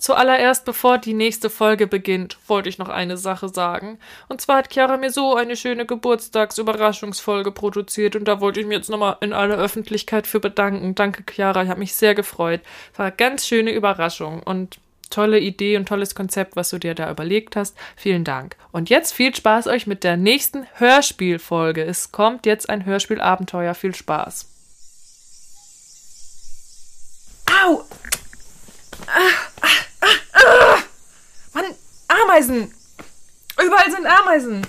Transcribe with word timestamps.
Zuallererst, 0.00 0.64
bevor 0.64 0.96
die 0.96 1.12
nächste 1.12 1.50
Folge 1.50 1.86
beginnt, 1.86 2.38
wollte 2.46 2.70
ich 2.70 2.78
noch 2.78 2.88
eine 2.88 3.18
Sache 3.18 3.50
sagen. 3.50 3.98
Und 4.28 4.40
zwar 4.40 4.56
hat 4.56 4.72
Chiara 4.72 4.96
mir 4.96 5.10
so 5.10 5.36
eine 5.36 5.56
schöne 5.56 5.84
Geburtstagsüberraschungsfolge 5.84 7.52
produziert 7.52 8.16
und 8.16 8.24
da 8.26 8.40
wollte 8.40 8.60
ich 8.60 8.66
mir 8.66 8.76
jetzt 8.76 8.88
nochmal 8.88 9.18
in 9.20 9.34
aller 9.34 9.58
Öffentlichkeit 9.58 10.26
für 10.26 10.40
bedanken. 10.40 10.94
Danke, 10.94 11.22
Chiara, 11.30 11.62
ich 11.62 11.68
habe 11.68 11.80
mich 11.80 11.94
sehr 11.94 12.14
gefreut. 12.14 12.62
Es 12.94 12.98
war 12.98 13.06
eine 13.06 13.14
ganz 13.14 13.46
schöne 13.46 13.72
Überraschung 13.72 14.42
und 14.42 14.78
tolle 15.10 15.38
Idee 15.38 15.76
und 15.76 15.86
tolles 15.86 16.14
Konzept, 16.14 16.56
was 16.56 16.70
du 16.70 16.78
dir 16.78 16.94
da 16.94 17.10
überlegt 17.10 17.54
hast. 17.54 17.76
Vielen 17.94 18.24
Dank. 18.24 18.56
Und 18.72 18.88
jetzt 18.88 19.12
viel 19.12 19.34
Spaß 19.34 19.66
euch 19.66 19.86
mit 19.86 20.02
der 20.02 20.16
nächsten 20.16 20.66
Hörspielfolge. 20.76 21.84
Es 21.84 22.10
kommt 22.10 22.46
jetzt 22.46 22.70
ein 22.70 22.86
Hörspielabenteuer. 22.86 23.74
Viel 23.74 23.94
Spaß. 23.94 24.46
Au! 27.66 27.84
Ah, 29.06 29.60
ah! 29.60 29.89
Ameisen! 32.30 32.72
Überall 33.60 33.90
sind 33.90 34.06
Ameisen! 34.06 34.64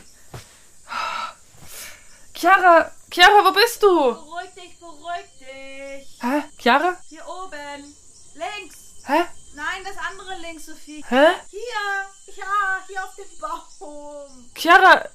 Chiara, 2.33 2.91
Chiara, 3.11 3.45
wo 3.45 3.51
bist 3.51 3.83
du? 3.83 4.15
Beruhig 4.15 4.49
dich, 4.55 4.79
beruhig 4.79 5.27
dich. 5.39 6.19
Hä? 6.23 6.43
Chiara? 6.57 6.97
Hier 7.07 7.23
oben. 7.27 7.95
Links. 8.33 8.77
Hä? 9.05 9.25
Nein, 9.53 9.83
das 9.83 9.95
andere 10.09 10.39
links, 10.39 10.65
Sophie. 10.65 11.05
Hä? 11.07 11.35
Hier. 11.51 12.35
Ja, 12.35 12.83
hier 12.87 13.03
auf 13.03 13.15
dem 13.15 13.39
Baum. 13.39 14.51
Chiara, 14.55 15.07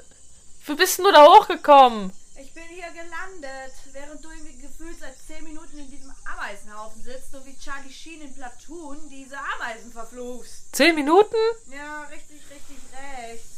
wie 0.66 0.74
bist 0.76 0.98
denn 0.98 1.06
du 1.06 1.10
da 1.10 1.26
hochgekommen? 1.26 2.12
Ich 2.40 2.54
bin 2.54 2.68
hier 2.68 2.92
gelandet, 2.92 3.74
während 3.90 4.24
du 4.24 4.30
irgendwie 4.30 4.58
gefühlt 4.58 5.00
seit 5.00 5.16
10 5.26 5.42
Minuten 5.42 5.78
in 5.78 5.90
diesem 5.90 6.14
Ameisenhaufen 6.46 7.02
sitzt 7.02 7.34
und 7.34 7.44
wie 7.44 7.58
Charlie 7.58 7.92
Sheen 7.92 8.20
in 8.22 8.32
Platoon 8.34 9.08
diese 9.08 9.36
Ameisen 9.36 9.92
verfluchst. 9.92 10.74
Zehn 10.74 10.94
Minuten? 10.94 11.34
Ja, 11.70 12.02
richtig, 12.02 12.40
richtig 12.50 12.76
rechts. 12.92 13.48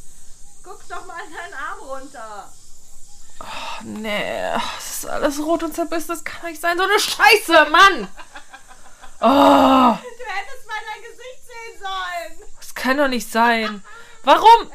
Guck 0.63 0.87
doch 0.89 1.05
mal 1.07 1.21
in 1.27 1.35
deinen 1.35 1.55
Arm 1.55 1.81
runter. 1.81 2.53
Oh, 3.41 3.83
nee, 3.85 4.53
das 4.55 4.91
ist 4.99 5.07
alles 5.07 5.39
rot 5.39 5.63
und 5.65 5.75
zerbissen. 5.75 6.09
Das 6.09 6.25
kann 6.25 6.51
nicht 6.51 6.61
sein. 6.61 6.77
So 6.79 6.85
eine 6.85 6.99
Scheiße, 6.99 7.71
Mann! 7.71 8.09
Oh, 9.21 9.27
Du 9.27 10.25
hättest 10.25 10.67
mal 10.69 10.77
dein 10.95 11.03
Gesicht 11.03 11.43
sehen 11.45 11.81
sollen. 11.83 12.49
das 12.57 12.73
kann 12.73 12.99
doch 12.99 13.09
nicht 13.09 13.29
sein. 13.29 13.83
Warum? 14.23 14.71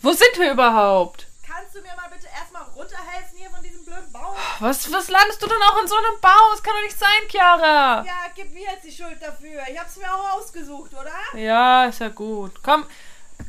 Wo 0.00 0.10
sind 0.12 0.38
wir 0.38 0.52
überhaupt? 0.52 1.26
Kannst 1.46 1.74
du 1.74 1.82
mir 1.82 1.94
mal 1.94 2.08
bitte 2.08 2.28
erstmal 2.34 2.62
runterhelfen 2.62 3.36
hier 3.36 3.50
von 3.50 3.62
diesem 3.62 3.84
blöden 3.84 4.10
Baum? 4.10 4.34
Was, 4.60 4.90
was 4.92 5.08
landest 5.08 5.40
du 5.40 5.46
denn 5.46 5.62
auch 5.62 5.80
in 5.80 5.86
so 5.86 5.94
einem 5.94 6.20
Baum? 6.20 6.50
Das 6.52 6.62
kann 6.62 6.74
doch 6.74 6.82
nicht 6.82 6.98
sein, 6.98 7.28
Chiara. 7.28 8.04
Ja, 8.04 8.26
gib 8.34 8.52
mir 8.52 8.62
jetzt 8.62 8.84
die 8.84 8.92
Schuld 8.92 9.22
dafür. 9.22 9.62
Ich 9.70 9.78
hab's 9.78 9.96
mir 9.96 10.12
auch 10.12 10.36
ausgesucht, 10.36 10.92
oder? 10.94 11.12
Ja, 11.38 11.86
ist 11.86 12.00
ja 12.00 12.08
gut. 12.08 12.60
Komm, 12.62 12.84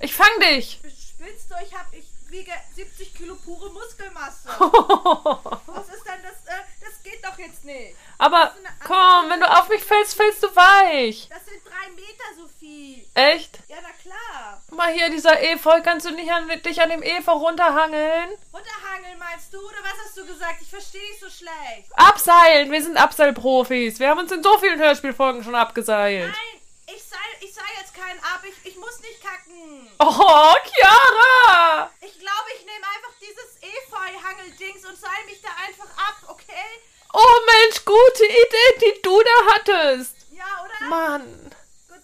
ich 0.02 0.14
fang 0.14 0.40
dich. 0.40 0.80
Spinnst 0.84 1.50
du? 1.50 1.56
Ich 1.66 1.74
hab, 1.74 1.92
ich 1.94 2.06
wiege 2.30 2.52
70 2.76 3.16
Kilo 3.16 3.36
pure 3.36 3.72
Muskelmasse. 3.72 4.50
Was 4.50 5.90
ist 5.90 6.06
denn 6.06 6.22
das? 6.22 6.54
Äh, 6.54 6.62
das 6.80 6.99
geht 7.10 7.24
doch 7.24 7.38
jetzt 7.38 7.64
nicht. 7.66 7.96
Aber 8.18 8.54
komm, 8.86 9.30
wenn 9.30 9.40
du 9.40 9.50
auf 9.50 9.70
mich 9.70 9.84
fällst, 9.84 10.16
fällst 10.16 10.44
du 10.44 10.56
weich. 10.56 11.30
Das 11.30 11.46
sind 11.46 11.62
drei 11.66 11.90
Meter, 11.96 12.36
Sophie. 12.38 13.08
Echt? 13.14 13.60
Ja, 13.68 13.78
na 13.82 13.90
klar. 14.02 14.62
Guck 14.70 14.78
Mal 14.78 14.94
hier, 14.94 15.10
dieser 15.10 15.42
Efeu, 15.42 15.82
kannst 15.82 16.06
du 16.06 16.12
nicht 16.12 16.32
an, 16.32 16.48
dich 16.62 16.82
an 16.82 16.90
dem 16.90 17.02
Efeu 17.02 17.32
runterhangeln? 17.32 18.30
Runterhangeln 18.54 19.18
meinst 19.18 19.54
du? 19.54 19.60
Oder 19.60 19.78
was 19.84 20.06
hast 20.06 20.18
du 20.18 20.26
gesagt? 20.26 20.62
Ich 20.62 20.70
verstehe 20.70 21.02
dich 21.02 21.20
so 21.20 21.30
schlecht. 21.30 21.90
Abseilen, 21.96 22.72
wir 22.72 22.82
sind 22.82 22.98
Abseilprofis. 22.98 24.00
Wir 24.00 24.10
haben 24.10 24.20
uns 24.20 24.32
in 24.32 24.44
so 24.44 24.58
vielen 24.60 24.80
Hörspielfolgen 24.80 25.44
schon 25.44 25.56
abgeseilt. 25.56 26.28
Nein, 26.28 26.62
ich 26.88 27.04
sei, 27.04 27.18
ich 27.42 27.54
sei 27.54 27.62
jetzt 27.80 27.94
kein 27.94 28.18
Ab. 28.20 28.44
Ich, 28.44 28.72
ich 28.72 28.78
muss 28.78 29.00
nicht 29.00 29.22
kacken. 29.22 29.90
Oh, 30.00 30.54
Chiara! 30.66 31.90
Ich 32.02 32.20
glaube, 32.20 32.50
ich 32.58 32.66
nehme 32.66 32.86
einfach 32.96 33.14
dieses 33.20 33.58
Efeu-Hangeldings 33.62 34.86
und 34.86 34.98
seil 34.98 35.26
mich 35.26 35.42
da 35.42 35.50
einfach 35.68 35.90
ab, 35.98 36.18
okay? 36.28 36.82
Oh 37.14 37.40
Mensch, 37.46 37.84
gute 37.86 38.26
Idee, 38.26 38.80
die 38.96 39.02
du 39.02 39.22
da 39.22 39.54
hattest. 39.54 40.16
Ja, 40.32 40.46
oder? 40.64 40.88
Mann, 40.90 41.52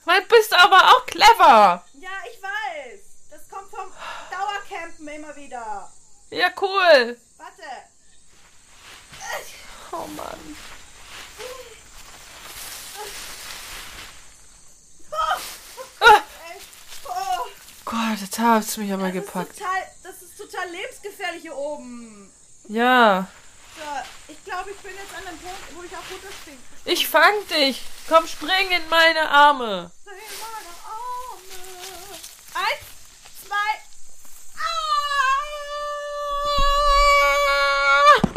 du 0.05 0.27
bist 0.27 0.53
aber 0.53 0.77
auch 0.91 1.05
clever. 1.05 1.85
Ja, 1.99 2.09
ich 2.31 2.41
weiß. 2.41 2.99
Das 3.31 3.49
kommt 3.49 3.69
vom 3.69 3.91
Dauercampen 4.31 5.07
immer 5.07 5.35
wieder. 5.35 5.91
Ja, 6.31 6.51
cool. 6.61 7.17
Warte. 7.37 7.63
Oh 9.91 10.07
Mann. 10.15 10.57
Ah, 15.11 15.37
Echt? 16.55 16.67
Oh, 17.07 17.45
Gott, 17.85 18.19
jetzt 18.21 18.39
du 18.75 18.81
mich 18.81 18.91
aber 18.91 19.03
das, 19.07 19.15
ist 19.15 19.25
gepackt. 19.25 19.57
total, 19.57 19.81
das 20.03 20.21
ist 20.21 20.37
total 20.37 20.69
lebensgefährlich 20.69 21.41
hier 21.43 21.55
oben. 21.55 22.31
Ja, 22.67 23.27
So, 23.75 23.81
ich 24.31 24.43
glaube, 24.45 24.71
ich 24.71 24.77
bin 24.77 24.91
jetzt 24.95 25.13
an 25.17 25.27
einem 25.27 25.37
Punkt, 25.39 25.75
wo 25.75 25.83
ich 25.83 25.91
auch 25.91 26.09
runterspringen 26.11 26.61
kann. 26.63 26.93
ich 26.93 27.07
fang 27.07 27.33
dich. 27.49 27.81
Komm, 28.07 28.25
spring 28.27 28.71
in 28.71 28.87
meine 28.89 29.29
Arme. 29.29 29.91
Meine 30.05 30.19
Arme. 30.21 31.51
Eins, 32.53 32.85
zwei. 33.45 33.71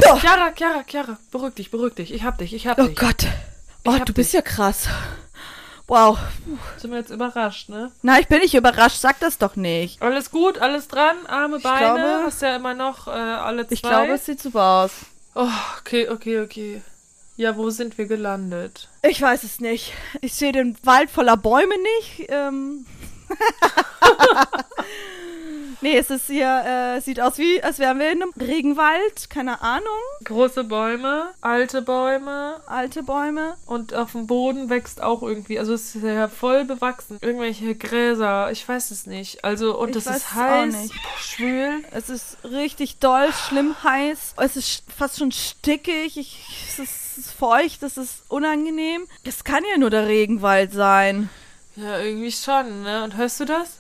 Ah! 0.09 0.19
Chiara, 0.19 0.53
Chiara, 0.53 0.83
Chiara, 0.85 1.19
beruhig 1.31 1.55
dich, 1.55 1.71
beruhig 1.71 1.95
dich. 1.95 2.13
Ich 2.13 2.25
hab 2.25 2.39
dich, 2.39 2.53
ich 2.55 2.67
hab 2.67 2.79
Oh 2.79 2.87
dich. 2.87 2.97
Gott. 2.99 3.27
Oh, 3.85 3.97
du 4.05 4.13
bist 4.13 4.33
ja 4.33 4.43
krass. 4.43 4.89
Wow. 5.87 6.19
Sind 6.77 6.91
wir 6.91 6.99
jetzt 6.99 7.11
überrascht, 7.11 7.69
ne? 7.71 7.91
Na, 8.03 8.19
ich 8.19 8.29
bin 8.29 8.41
nicht 8.41 8.55
überrascht. 8.55 9.01
Sag 9.01 9.21
das 9.21 9.39
doch 9.39 9.57
nicht. 9.57 10.03
Alles 10.03 10.31
gut, 10.31 10.59
alles 10.59 10.89
dran, 10.89 11.27
Arme, 11.27 11.61
Beine. 11.61 11.79
glaube- 11.95 12.23
Hast 12.27 12.43
ja 12.43 12.57
immer 12.57 12.75
noch 12.75 13.07
äh, 13.07 13.11
alle 13.13 13.67
zwei. 13.67 13.75
Ich 13.75 13.83
glaube, 13.83 14.13
es 14.13 14.27
sieht 14.27 14.41
super 14.43 14.63
aus. 14.85 14.91
Oh, 15.41 15.79
okay, 15.79 16.09
okay, 16.09 16.41
okay. 16.41 16.83
Ja, 17.37 17.57
wo 17.57 17.71
sind 17.71 17.97
wir 17.97 18.07
gelandet? 18.07 18.89
Ich 19.05 19.23
weiß 19.23 19.45
es 19.45 19.61
nicht. 19.61 19.93
Ich 20.21 20.35
sehe 20.35 20.51
den 20.51 20.77
Wald 20.83 21.11
voller 21.11 21.37
Bäume 21.37 21.77
nicht. 22.01 22.27
Ähm. 22.29 22.85
nee, 25.81 25.97
es 25.97 26.11
ist 26.11 26.27
hier, 26.27 26.97
äh, 26.97 27.01
sieht 27.01 27.21
aus 27.21 27.39
wie, 27.39 27.63
als 27.63 27.79
wären 27.79 27.99
wir 27.99 28.11
in 28.13 28.23
einem 28.23 28.33
Regenwald. 28.39 29.31
Keine 29.31 29.61
Ahnung. 29.63 29.87
Große 30.25 30.65
Bäume, 30.65 31.31
alte 31.41 31.83
Bäume 31.83 32.61
Alte 32.67 33.03
Bäume. 33.03 33.57
und 33.67 33.95
auf 33.95 34.13
dem 34.13 34.27
Boden 34.27 34.69
wächst 34.71 35.03
auch 35.03 35.23
irgendwie, 35.23 35.59
also 35.59 35.75
es 35.75 35.95
ist 35.95 36.03
ja 36.05 36.29
voll 36.29 36.65
bewachsen. 36.65 37.19
Irgendwelche 37.21 37.75
Gräser, 37.75 38.51
ich 38.51 38.67
weiß 38.69 38.91
es 38.91 39.07
nicht. 39.07 39.45
Also, 39.45 39.79
und 39.79 39.91
Ich 39.91 39.97
es 39.97 40.07
ist 40.07 40.17
es 40.17 40.35
heiß, 40.35 40.75
nicht. 40.75 40.95
schwül. 41.21 41.85
Es 41.93 42.09
ist 42.09 42.39
richtig 42.45 42.99
doll, 42.99 43.29
schlimm 43.33 43.75
heiß. 43.83 44.35
Es 44.37 44.57
ist 44.57 44.85
fast 44.97 45.19
schon 45.19 45.33
stickig. 45.33 46.17
Ich, 46.17 46.45
es, 46.69 46.79
ist, 46.79 46.91
es 47.13 47.19
ist 47.19 47.33
feucht, 47.33 47.83
es 47.83 47.97
ist 47.97 48.23
unangenehm. 48.29 49.07
Das 49.25 49.45
kann 49.45 49.63
ja 49.73 49.79
nur 49.79 49.91
der 49.91 50.07
Regenwald 50.07 50.73
sein. 50.73 51.29
Ja, 51.77 51.99
irgendwie 52.01 52.33
schon, 52.33 52.83
ne? 52.83 53.05
Und 53.05 53.17
hörst 53.17 53.39
du 53.41 53.45
das? 53.45 53.79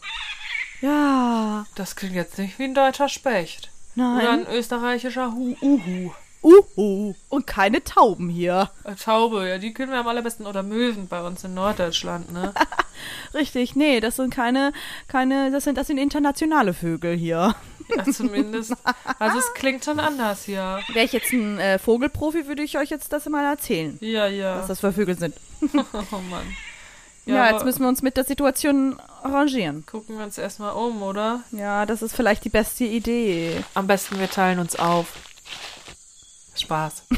Ja. 0.80 1.66
Das 1.74 1.96
klingt 1.96 2.14
jetzt 2.14 2.38
nicht 2.38 2.58
wie 2.58 2.64
ein 2.64 2.74
deutscher 2.74 3.08
Specht. 3.08 3.70
Oder 3.96 4.30
ein 4.30 4.42
Nein. 4.44 4.54
österreichischer 4.54 5.32
Hu 5.32 5.56
Uhu. 5.60 6.12
Uhu. 6.42 7.14
Und 7.28 7.46
keine 7.48 7.82
Tauben 7.82 8.28
hier. 8.28 8.70
Äh, 8.84 8.94
Taube, 8.94 9.48
ja, 9.48 9.58
die 9.58 9.74
können 9.74 9.90
wir 9.90 9.98
am 9.98 10.06
allerbesten. 10.06 10.46
Oder 10.46 10.62
Möwen 10.62 11.08
bei 11.08 11.20
uns 11.20 11.42
in 11.42 11.54
Norddeutschland, 11.54 12.32
ne? 12.32 12.54
Richtig, 13.34 13.74
nee, 13.74 13.98
das 14.00 14.16
sind 14.16 14.32
keine, 14.32 14.72
keine, 15.08 15.50
das 15.50 15.64
sind, 15.64 15.76
das 15.76 15.88
sind 15.88 15.98
internationale 15.98 16.74
Vögel 16.74 17.16
hier. 17.16 17.56
Ja, 17.96 18.04
zumindest. 18.04 18.74
Also 19.18 19.38
es 19.38 19.52
klingt 19.54 19.84
schon 19.84 19.98
anders 19.98 20.44
hier. 20.44 20.80
Wäre 20.92 21.04
ich 21.06 21.12
jetzt 21.12 21.32
ein 21.32 21.58
äh, 21.58 21.78
Vogelprofi, 21.78 22.46
würde 22.46 22.62
ich 22.62 22.76
euch 22.78 22.90
jetzt 22.90 23.12
das 23.12 23.26
mal 23.28 23.44
erzählen, 23.44 23.96
Ja, 24.00 24.26
ja. 24.28 24.58
was 24.60 24.66
das 24.68 24.80
für 24.80 24.92
Vögel 24.92 25.18
sind. 25.18 25.34
Oh 25.72 26.18
Mann. 26.30 26.46
Ja, 27.34 27.44
aber 27.44 27.52
jetzt 27.52 27.64
müssen 27.64 27.82
wir 27.82 27.88
uns 27.88 28.02
mit 28.02 28.16
der 28.16 28.24
Situation 28.24 29.00
arrangieren. 29.22 29.84
gucken 29.86 30.18
wir 30.18 30.24
uns 30.24 30.38
erstmal 30.38 30.72
um, 30.72 31.02
oder? 31.02 31.42
Ja, 31.52 31.86
das 31.86 32.02
ist 32.02 32.14
vielleicht 32.14 32.44
die 32.44 32.48
beste 32.48 32.84
Idee. 32.84 33.62
Am 33.74 33.86
besten 33.86 34.18
wir 34.18 34.30
teilen 34.30 34.58
uns 34.58 34.76
auf. 34.76 35.06
Spaß. 36.54 37.04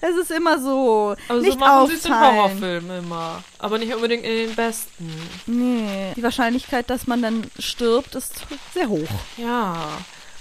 Es 0.00 0.16
ist 0.16 0.30
immer 0.30 0.60
so. 0.60 1.16
Also 1.28 1.42
nicht 1.42 1.54
so 1.54 1.58
machen 1.58 1.96
sie. 1.96 2.08
Horrorfilmen 2.08 2.98
immer. 2.98 3.42
Aber 3.58 3.78
nicht 3.78 3.92
unbedingt 3.92 4.24
in 4.24 4.46
den 4.48 4.54
besten. 4.54 5.12
Nee, 5.46 6.12
die 6.14 6.22
Wahrscheinlichkeit, 6.22 6.88
dass 6.88 7.06
man 7.06 7.20
dann 7.20 7.50
stirbt, 7.58 8.14
ist 8.14 8.46
sehr 8.72 8.88
hoch. 8.88 9.08
Ja. 9.36 9.98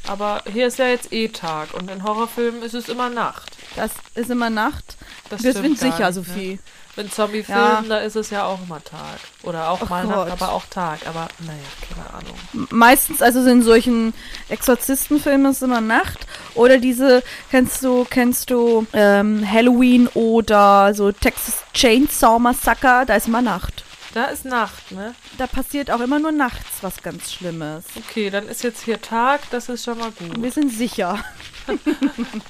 Aber 0.08 0.42
hier 0.52 0.68
ist 0.68 0.80
ja 0.80 0.88
jetzt 0.88 1.12
eh 1.12 1.28
Tag 1.28 1.74
und 1.74 1.90
in 1.92 2.04
Horrorfilmen 2.04 2.62
ist 2.64 2.74
es 2.74 2.90
immer 2.90 3.10
Nacht. 3.10 3.58
Das 3.76 3.92
ist 4.16 4.30
immer 4.30 4.50
Nacht. 4.50 4.96
Das 5.30 5.44
Wir 5.44 5.54
sind 5.54 5.78
sicher, 5.78 6.06
nicht, 6.08 6.16
Sophie. 6.16 6.54
Ne? 6.96 7.04
In 7.04 7.12
Zombie-Filmen, 7.12 7.62
Ja. 7.62 7.84
da 7.88 7.98
ist 8.00 8.16
es 8.16 8.32
ja 8.32 8.46
auch 8.46 8.60
immer 8.64 8.84
Tag. 8.84 9.20
Oder 9.44 9.70
auch 9.70 9.82
Oh 9.84 9.86
mal 9.88 10.04
Gott. 10.08 10.30
Nacht, 10.30 10.32
aber 10.42 10.52
auch 10.52 10.66
Tag. 10.66 11.00
Aber 11.06 11.28
naja, 11.40 11.60
keine 11.94 12.10
Ahnung. 12.12 12.68
Meistens, 12.72 13.22
also 13.22 13.46
in 13.48 13.62
solchen 13.62 14.16
Exorzistenfilmen 14.50 15.52
ist 15.52 15.58
es 15.58 15.62
immer 15.64 15.82
Nacht. 15.82 16.26
Oder 16.56 16.80
diese, 16.80 17.22
kennst 17.52 17.84
du, 17.84 18.06
kennst 18.10 18.50
du 18.50 18.88
ähm, 18.94 19.46
Halloween 19.48 20.08
oder 20.16 20.94
so 20.96 21.12
Texas 21.12 21.58
Chainsaw 21.74 22.40
Massacre, 22.40 23.04
da 23.06 23.16
ist 23.16 23.28
immer 23.28 23.44
Nacht. 23.44 23.84
Da 24.18 24.24
ist 24.26 24.46
Nacht, 24.46 24.92
ne? 24.94 25.14
Da 25.38 25.46
passiert 25.46 25.92
auch 25.92 26.00
immer 26.00 26.18
nur 26.18 26.32
nachts 26.32 26.78
was 26.82 27.04
ganz 27.04 27.32
Schlimmes. 27.32 27.86
Okay, 27.96 28.32
dann 28.32 28.48
ist 28.48 28.64
jetzt 28.64 28.82
hier 28.84 29.00
Tag, 29.00 29.42
das 29.52 29.70
ist 29.70 29.86
schon 29.86 30.00
mal 30.00 30.10
gut. 30.10 30.42
Wir 30.42 30.52
sind 30.52 30.72
sicher. 30.74 31.24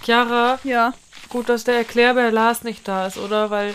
Chiara, 0.01 0.59
Ja. 0.63 0.93
gut, 1.27 1.49
dass 1.49 1.65
der 1.65 1.75
Erklärbär 1.75 2.31
Lars 2.31 2.63
nicht 2.63 2.87
da 2.87 3.07
ist, 3.07 3.17
oder? 3.17 3.49
Weil, 3.49 3.73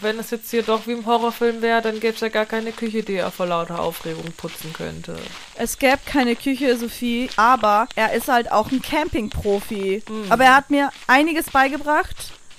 wenn 0.00 0.16
es 0.20 0.30
jetzt 0.30 0.48
hier 0.52 0.62
doch 0.62 0.86
wie 0.86 0.92
im 0.92 1.06
Horrorfilm 1.06 1.60
wäre, 1.60 1.82
dann 1.82 1.98
gäbe 1.98 2.14
es 2.14 2.20
ja 2.20 2.28
gar 2.28 2.46
keine 2.46 2.70
Küche, 2.70 3.02
die 3.02 3.14
er 3.14 3.32
vor 3.32 3.46
lauter 3.46 3.80
Aufregung 3.80 4.30
putzen 4.36 4.72
könnte. 4.72 5.16
Es 5.56 5.76
gäbe 5.80 5.98
keine 6.06 6.36
Küche, 6.36 6.76
Sophie, 6.76 7.30
aber 7.34 7.88
er 7.96 8.12
ist 8.12 8.28
halt 8.28 8.52
auch 8.52 8.70
ein 8.70 8.80
Camping-Profi. 8.80 10.04
Aber 10.28 10.44
er 10.44 10.54
hat 10.54 10.70
mir 10.70 10.92
einiges 11.08 11.50
beigebracht. 11.50 12.14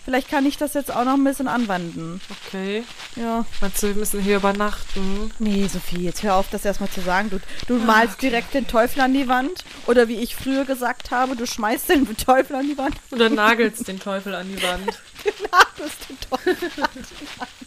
Vielleicht 0.10 0.32
kann 0.32 0.44
ich 0.48 0.58
das 0.58 0.74
jetzt 0.74 0.90
auch 0.92 1.06
noch 1.06 1.14
ein 1.14 1.24
bisschen 1.24 1.48
anwenden. 1.48 2.20
Okay. 2.48 2.84
Ja. 3.16 3.46
Meinst 3.62 3.84
du, 3.84 3.90
wir 3.90 3.94
müssen 3.94 4.20
hier 4.20 4.38
übernachten? 4.38 5.30
Nee, 5.38 5.68
Sophie, 5.68 6.02
jetzt 6.02 6.24
hör 6.24 6.34
auf, 6.34 6.50
das 6.50 6.66
erstmal 6.66 6.90
zu 6.90 7.02
sagen. 7.02 7.30
Du, 7.30 7.40
du 7.68 7.76
malst 7.78 8.20
direkt 8.20 8.56
den 8.56 8.66
Teufel 8.66 9.02
an 9.02 9.14
die 9.14 9.28
Wand. 9.28 9.64
Oder 9.86 10.08
wie 10.08 10.16
ich 10.16 10.36
früher 10.36 10.66
gesagt 10.66 11.12
habe, 11.12 11.36
du 11.36 11.46
schmeißt 11.46 11.90
den 11.90 12.18
Teufel 12.18 12.56
an 12.56 12.68
die 12.68 12.76
Wand. 12.80 12.96
Oder 13.12 13.30
nagelst 13.30 13.88
den 13.88 14.00
Teufel 14.00 14.34
an 14.34 14.48
die 14.50 14.60
Wand? 14.64 14.88
Nagelst 15.52 16.10
den 16.10 16.20
Teufel 16.28 16.84
an 16.84 16.90
die 16.96 17.40
Wand. 17.40 17.60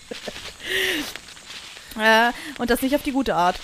Äh, 1.97 2.33
und 2.61 2.71
das 2.71 2.83
nicht 2.83 2.97
auf 2.97 3.05
die 3.05 3.13
gute 3.13 3.37
Art. 3.37 3.61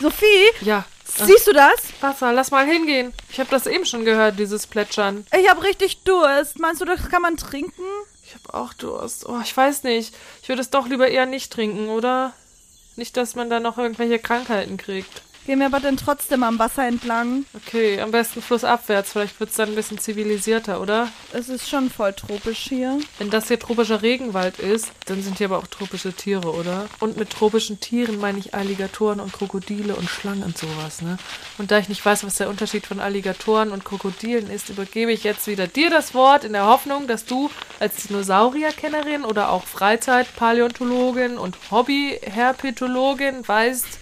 Sophie, 0.00 0.24
Ja. 0.62 0.86
Siehst 1.16 1.46
du 1.46 1.52
das? 1.52 1.80
Wasser, 2.00 2.32
lass 2.32 2.50
mal 2.50 2.66
hingehen. 2.66 3.12
Ich 3.30 3.40
habe 3.40 3.50
das 3.50 3.66
eben 3.66 3.84
schon 3.84 4.04
gehört, 4.04 4.38
dieses 4.38 4.66
Plätschern. 4.66 5.26
Ich 5.38 5.48
habe 5.48 5.62
richtig 5.62 6.02
Durst. 6.02 6.58
Meinst 6.58 6.80
du, 6.80 6.84
das 6.84 7.08
kann 7.08 7.22
man 7.22 7.36
trinken? 7.36 7.82
Ich 8.24 8.34
habe 8.34 8.54
auch 8.54 8.72
Durst. 8.74 9.28
Oh, 9.28 9.40
ich 9.42 9.56
weiß 9.56 9.82
nicht. 9.84 10.14
Ich 10.42 10.48
würde 10.48 10.62
es 10.62 10.70
doch 10.70 10.86
lieber 10.86 11.08
eher 11.08 11.26
nicht 11.26 11.52
trinken, 11.52 11.88
oder? 11.88 12.32
Nicht, 12.96 13.16
dass 13.16 13.34
man 13.34 13.50
da 13.50 13.60
noch 13.60 13.78
irgendwelche 13.78 14.18
Krankheiten 14.18 14.76
kriegt. 14.76 15.22
Gehen 15.46 15.58
wir 15.58 15.66
aber 15.66 15.80
dann 15.80 15.96
trotzdem 15.96 16.42
am 16.42 16.58
Wasser 16.58 16.86
entlang. 16.86 17.44
Okay, 17.54 18.00
am 18.00 18.10
besten 18.10 18.42
flussabwärts. 18.42 19.12
Vielleicht 19.12 19.40
wird 19.40 19.50
es 19.50 19.56
dann 19.56 19.70
ein 19.70 19.74
bisschen 19.74 19.98
zivilisierter, 19.98 20.80
oder? 20.80 21.08
Es 21.32 21.48
ist 21.48 21.68
schon 21.68 21.90
voll 21.90 22.12
tropisch 22.12 22.66
hier. 22.68 22.98
Wenn 23.18 23.30
das 23.30 23.48
hier 23.48 23.58
tropischer 23.58 24.02
Regenwald 24.02 24.58
ist, 24.58 24.92
dann 25.06 25.22
sind 25.22 25.38
hier 25.38 25.46
aber 25.46 25.58
auch 25.58 25.66
tropische 25.66 26.12
Tiere, 26.12 26.52
oder? 26.52 26.88
Und 27.00 27.16
mit 27.16 27.30
tropischen 27.30 27.80
Tieren 27.80 28.20
meine 28.20 28.38
ich 28.38 28.54
Alligatoren 28.54 29.20
und 29.20 29.32
Krokodile 29.32 29.96
und 29.96 30.08
Schlangen 30.08 30.42
und 30.42 30.58
sowas, 30.58 31.02
ne? 31.02 31.16
Und 31.58 31.70
da 31.70 31.78
ich 31.78 31.88
nicht 31.88 32.04
weiß, 32.04 32.24
was 32.24 32.36
der 32.36 32.48
Unterschied 32.48 32.86
von 32.86 33.00
Alligatoren 33.00 33.70
und 33.70 33.84
Krokodilen 33.84 34.50
ist, 34.50 34.68
übergebe 34.68 35.12
ich 35.12 35.24
jetzt 35.24 35.46
wieder 35.46 35.66
dir 35.66 35.90
das 35.90 36.14
Wort 36.14 36.44
in 36.44 36.52
der 36.52 36.66
Hoffnung, 36.66 37.06
dass 37.06 37.24
du 37.24 37.50
als 37.78 37.96
Dinosaurierkennerin 38.06 39.24
oder 39.24 39.50
auch 39.50 39.64
Freizeitpaläontologin 39.64 41.38
und 41.38 41.56
Hobbyherpetologin 41.70 43.46
weißt, 43.46 43.99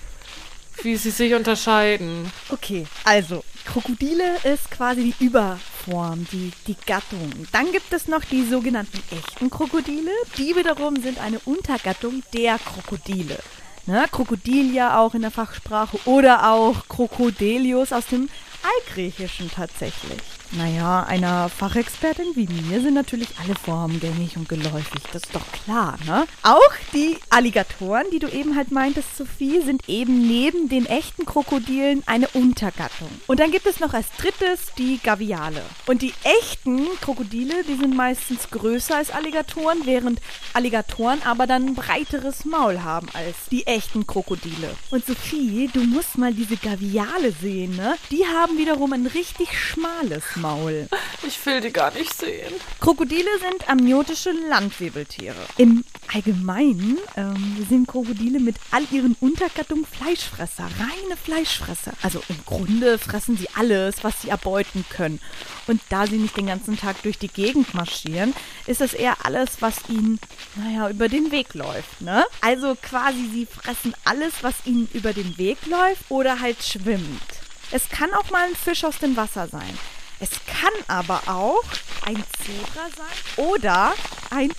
wie 0.82 0.96
sie 0.96 1.10
sich 1.10 1.34
unterscheiden. 1.34 2.30
Okay, 2.50 2.86
also 3.04 3.44
Krokodile 3.64 4.36
ist 4.44 4.70
quasi 4.70 5.12
die 5.12 5.24
Überform, 5.24 6.26
die, 6.32 6.52
die 6.66 6.76
Gattung. 6.86 7.30
Dann 7.52 7.70
gibt 7.72 7.92
es 7.92 8.08
noch 8.08 8.24
die 8.24 8.44
sogenannten 8.44 8.98
echten 9.14 9.50
Krokodile. 9.50 10.10
Die 10.36 10.56
wiederum 10.56 10.96
sind 11.02 11.18
eine 11.18 11.38
Untergattung 11.40 12.22
der 12.34 12.58
Krokodile. 12.58 13.38
Ne? 13.86 14.06
Krokodil 14.10 14.74
ja 14.74 14.98
auch 14.98 15.14
in 15.14 15.22
der 15.22 15.30
Fachsprache 15.30 15.98
oder 16.04 16.50
auch 16.50 16.88
Krokodelius 16.88 17.92
aus 17.92 18.06
dem 18.06 18.28
Altgriechischen 18.62 19.50
tatsächlich. 19.50 20.20
Naja, 20.52 21.02
einer 21.02 21.50
Fachexpertin 21.50 22.34
wie 22.34 22.48
mir 22.48 22.80
sind 22.80 22.94
natürlich 22.94 23.28
alle 23.42 23.54
Formen 23.54 24.00
gängig 24.00 24.36
und 24.38 24.48
geläufig, 24.48 25.02
das 25.12 25.24
ist 25.24 25.34
doch 25.34 25.44
klar, 25.52 25.98
ne? 26.06 26.26
Auch 26.42 26.72
die 26.94 27.18
Alligatoren, 27.28 28.06
die 28.12 28.18
du 28.18 28.28
eben 28.28 28.56
halt 28.56 28.70
meintest, 28.70 29.14
Sophie, 29.16 29.60
sind 29.60 29.86
eben 29.88 30.26
neben 30.26 30.70
den 30.70 30.86
echten 30.86 31.26
Krokodilen 31.26 32.02
eine 32.06 32.28
Untergattung. 32.28 33.10
Und 33.26 33.40
dann 33.40 33.50
gibt 33.50 33.66
es 33.66 33.78
noch 33.78 33.92
als 33.92 34.06
drittes 34.16 34.72
die 34.78 34.98
Gaviale. 35.02 35.62
Und 35.86 36.00
die 36.00 36.14
echten 36.22 36.86
Krokodile, 37.02 37.62
die 37.64 37.76
sind 37.76 37.94
meistens 37.94 38.50
größer 38.50 38.96
als 38.96 39.10
Alligatoren, 39.10 39.82
während 39.84 40.20
Alligatoren 40.54 41.20
aber 41.24 41.46
dann 41.46 41.66
ein 41.66 41.74
breiteres 41.74 42.46
Maul 42.46 42.82
haben 42.82 43.08
als 43.12 43.36
die 43.50 43.66
echten 43.66 44.06
Krokodile. 44.06 44.74
Und 44.90 45.04
Sophie, 45.04 45.68
du 45.72 45.82
musst 45.82 46.16
mal 46.16 46.32
diese 46.32 46.56
Gaviale 46.56 47.32
sehen, 47.32 47.76
ne? 47.76 47.96
Die 48.10 48.24
haben 48.26 48.56
wiederum 48.56 48.94
ein 48.94 49.06
richtig 49.06 49.48
schmales 49.58 50.37
Maul. 50.40 50.88
Ich 51.26 51.44
will 51.44 51.60
die 51.60 51.72
gar 51.72 51.92
nicht 51.92 52.14
sehen. 52.14 52.52
Krokodile 52.80 53.28
sind 53.40 53.68
amniotische 53.68 54.30
Landwirbeltiere. 54.48 55.36
Im 55.56 55.84
Allgemeinen 56.12 56.98
ähm, 57.16 57.66
sind 57.68 57.86
Krokodile 57.86 58.40
mit 58.40 58.56
all 58.70 58.84
ihren 58.90 59.16
Untergattungen 59.20 59.84
Fleischfresser, 59.84 60.64
reine 60.64 61.16
Fleischfresser. 61.22 61.92
Also 62.02 62.22
im 62.28 62.44
Grunde 62.46 62.98
fressen 62.98 63.36
sie 63.36 63.48
alles, 63.54 64.04
was 64.04 64.22
sie 64.22 64.28
erbeuten 64.30 64.84
können. 64.88 65.20
Und 65.66 65.80
da 65.90 66.06
sie 66.06 66.16
nicht 66.16 66.36
den 66.36 66.46
ganzen 66.46 66.78
Tag 66.78 67.02
durch 67.02 67.18
die 67.18 67.28
Gegend 67.28 67.74
marschieren, 67.74 68.34
ist 68.66 68.80
es 68.80 68.94
eher 68.94 69.24
alles, 69.24 69.60
was 69.60 69.76
ihnen, 69.88 70.18
naja, 70.54 70.88
über 70.88 71.08
den 71.08 71.30
Weg 71.30 71.54
läuft, 71.54 72.00
ne? 72.00 72.24
Also 72.40 72.74
quasi 72.74 73.28
sie 73.32 73.46
fressen 73.46 73.94
alles, 74.04 74.32
was 74.42 74.54
ihnen 74.64 74.88
über 74.94 75.12
den 75.12 75.36
Weg 75.36 75.58
läuft 75.66 76.10
oder 76.10 76.40
halt 76.40 76.62
schwimmt. 76.62 77.22
Es 77.70 77.88
kann 77.90 78.14
auch 78.14 78.30
mal 78.30 78.46
ein 78.48 78.56
Fisch 78.56 78.84
aus 78.84 78.98
dem 78.98 79.16
Wasser 79.16 79.46
sein. 79.46 79.78
Es 80.20 80.30
kann 80.46 80.72
aber 80.88 81.22
auch 81.26 81.62
ein 82.04 82.22
Zebra 82.44 82.88
sein 82.96 83.46
oder 83.46 83.94
ein 84.30 84.52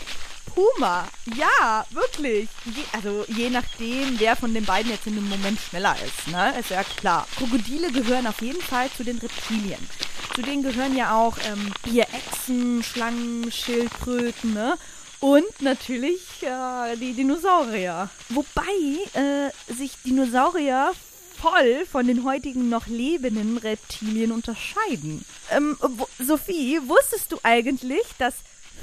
Puma. 0.54 1.08
Ja, 1.36 1.86
wirklich. 1.92 2.50
Je, 2.66 2.84
also 2.92 3.26
je 3.28 3.50
nachdem, 3.50 4.20
wer 4.20 4.36
von 4.36 4.54
den 4.54 4.66
beiden 4.66 4.92
jetzt 4.92 5.08
in 5.08 5.16
dem 5.16 5.30
Moment 5.30 5.60
schneller 5.60 5.96
ist, 6.06 6.28
ne? 6.28 6.54
Ist 6.60 6.70
ja 6.70 6.84
klar. 6.84 7.28
Krokodile 7.38 7.92
gehören 7.92 8.28
auf 8.28 8.42
jeden 8.42 8.62
Fall 8.62 8.90
zu 8.96 9.04
den 9.04 9.18
Reptilien. 9.18 9.80
Zu 10.36 10.42
denen 10.42 10.64
gehören 10.64 10.96
ja 10.96 11.16
auch 11.16 11.38
ähm, 11.46 11.74
hier 11.86 12.04
Echsen, 12.04 12.84
Schlangen, 12.84 13.52
Schildkröten, 13.52 14.54
ne? 14.54 14.78
Und 15.20 15.62
natürlich 15.62 16.22
äh, 16.44 16.96
die 16.96 17.14
Dinosaurier. 17.14 18.10
Wobei 18.30 18.62
äh, 19.14 19.74
sich 19.74 19.92
Dinosaurier 20.06 20.94
voll 21.42 21.86
von 21.86 22.08
den 22.08 22.24
heutigen 22.24 22.70
noch 22.70 22.88
lebenden 22.88 23.58
Reptilien 23.58 24.32
unterscheiden. 24.32 25.24
Ähm, 25.52 25.78
Sophie, 26.20 26.80
wusstest 26.86 27.32
du 27.32 27.40
eigentlich, 27.44 28.04
dass 28.18 28.36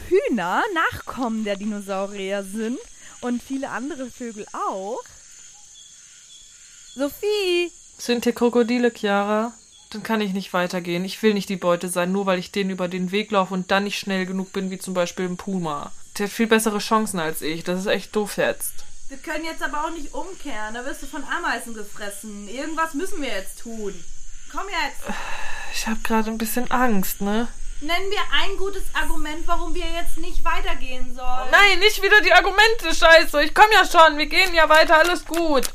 Hühner 0.08 0.62
Nachkommen 0.74 1.44
der 1.44 1.56
Dinosaurier 1.56 2.42
sind 2.42 2.78
und 3.20 3.42
viele 3.42 3.70
andere 3.70 4.10
Vögel 4.10 4.46
auch? 4.52 5.00
Sophie, 6.94 7.70
Sind 7.98 8.24
hier 8.24 8.32
Krokodile, 8.32 8.90
Chiara? 8.90 9.52
Dann 9.90 10.02
kann 10.02 10.20
ich 10.20 10.32
nicht 10.32 10.52
weitergehen. 10.52 11.04
Ich 11.04 11.22
will 11.22 11.34
nicht 11.34 11.48
die 11.48 11.56
Beute 11.56 11.88
sein, 11.88 12.10
nur 12.12 12.26
weil 12.26 12.38
ich 12.38 12.52
denen 12.52 12.70
über 12.70 12.88
den 12.88 13.12
Weg 13.12 13.30
laufe 13.30 13.54
und 13.54 13.70
dann 13.70 13.84
nicht 13.84 13.98
schnell 13.98 14.26
genug 14.26 14.52
bin, 14.52 14.70
wie 14.70 14.78
zum 14.78 14.94
Beispiel 14.94 15.26
ein 15.26 15.36
Puma. 15.36 15.92
Der 16.18 16.26
hat 16.26 16.32
viel 16.32 16.46
bessere 16.46 16.78
Chancen 16.78 17.20
als 17.20 17.42
ich. 17.42 17.64
Das 17.64 17.80
ist 17.80 17.86
echt 17.86 18.16
doof 18.16 18.38
jetzt. 18.38 18.72
Wir 19.08 19.18
können 19.18 19.44
jetzt 19.44 19.62
aber 19.62 19.84
auch 19.84 19.90
nicht 19.90 20.12
umkehren. 20.12 20.74
Da 20.74 20.84
wirst 20.84 21.02
du 21.02 21.06
von 21.06 21.22
Ameisen 21.24 21.74
gefressen. 21.74 22.48
Irgendwas 22.48 22.94
müssen 22.94 23.22
wir 23.22 23.28
jetzt 23.28 23.60
tun. 23.60 23.94
Komm 24.50 24.66
jetzt. 24.68 25.16
Ich 25.72 25.86
habe 25.86 26.00
gerade 26.02 26.30
ein 26.30 26.38
bisschen 26.38 26.70
Angst, 26.70 27.20
ne? 27.20 27.46
Nennen 27.80 28.10
wir 28.10 28.20
ein 28.32 28.56
gutes 28.56 28.84
Argument, 28.94 29.46
warum 29.46 29.74
wir 29.74 29.84
jetzt 29.84 30.16
nicht 30.16 30.44
weitergehen 30.44 31.14
sollen. 31.14 31.50
Nein, 31.50 31.78
nicht 31.78 32.02
wieder 32.02 32.20
die 32.22 32.32
Argumente, 32.32 32.94
Scheiße. 32.94 33.42
Ich 33.42 33.54
komme 33.54 33.74
ja 33.74 33.84
schon. 33.84 34.16
Wir 34.18 34.26
gehen 34.26 34.54
ja 34.54 34.68
weiter. 34.68 34.96
Alles 34.98 35.24
gut. 35.24 35.70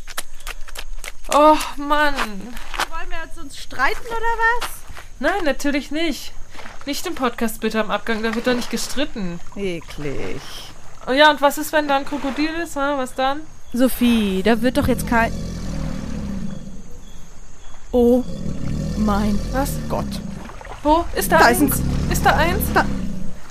Oh, 1.33 1.57
Mann. 1.77 2.15
wollen 2.89 3.09
wir 3.09 3.23
jetzt 3.23 3.37
uns 3.37 3.57
streiten 3.57 4.07
oder 4.07 4.17
was? 4.59 4.69
Nein, 5.19 5.43
natürlich 5.45 5.91
nicht. 5.91 6.33
Nicht 6.85 7.05
im 7.05 7.15
Podcast 7.15 7.61
bitte 7.61 7.79
am 7.79 7.91
Abgang. 7.91 8.23
Da 8.23 8.33
wird 8.33 8.47
doch 8.47 8.55
nicht 8.55 8.71
gestritten. 8.71 9.39
Eklig. 9.55 10.41
Oh 11.07 11.11
ja, 11.11 11.31
und 11.31 11.41
was 11.41 11.57
ist, 11.57 11.73
wenn 11.73 11.87
da 11.87 11.97
ein 11.97 12.05
Krokodil 12.05 12.51
ist? 12.63 12.75
Ha? 12.75 12.97
Was 12.97 13.13
dann? 13.15 13.41
Sophie, 13.73 14.41
da 14.43 14.61
wird 14.61 14.77
doch 14.77 14.87
jetzt 14.87 15.07
kein... 15.07 15.31
Oh 17.91 18.23
mein 18.97 19.37
Was? 19.51 19.71
Gott. 19.89 20.05
Wo? 20.83 21.05
Ist 21.15 21.31
da, 21.31 21.39
Da 21.39 21.47
ist 21.49 21.61
eins? 21.61 21.79
ein- 21.79 22.11
Ist 22.11 22.25
da 22.25 22.35
eins? 22.35 22.61
Da, 22.73 22.85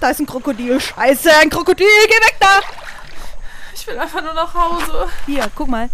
da 0.00 0.09
ist 0.11 0.21
ein 0.21 0.26
Krokodil. 0.26 0.80
Scheiße, 0.80 1.30
ein 1.42 1.50
Krokodil. 1.50 1.87
Geh 2.07 2.14
weg 2.26 2.37
da. 2.40 2.61
Ich 3.75 3.87
will 3.87 3.99
einfach 3.99 4.23
nur 4.23 4.35
nach 4.35 4.52
Hause. 4.54 5.09
Hier, 5.26 5.47
guck 5.54 5.69
mal. 5.69 5.88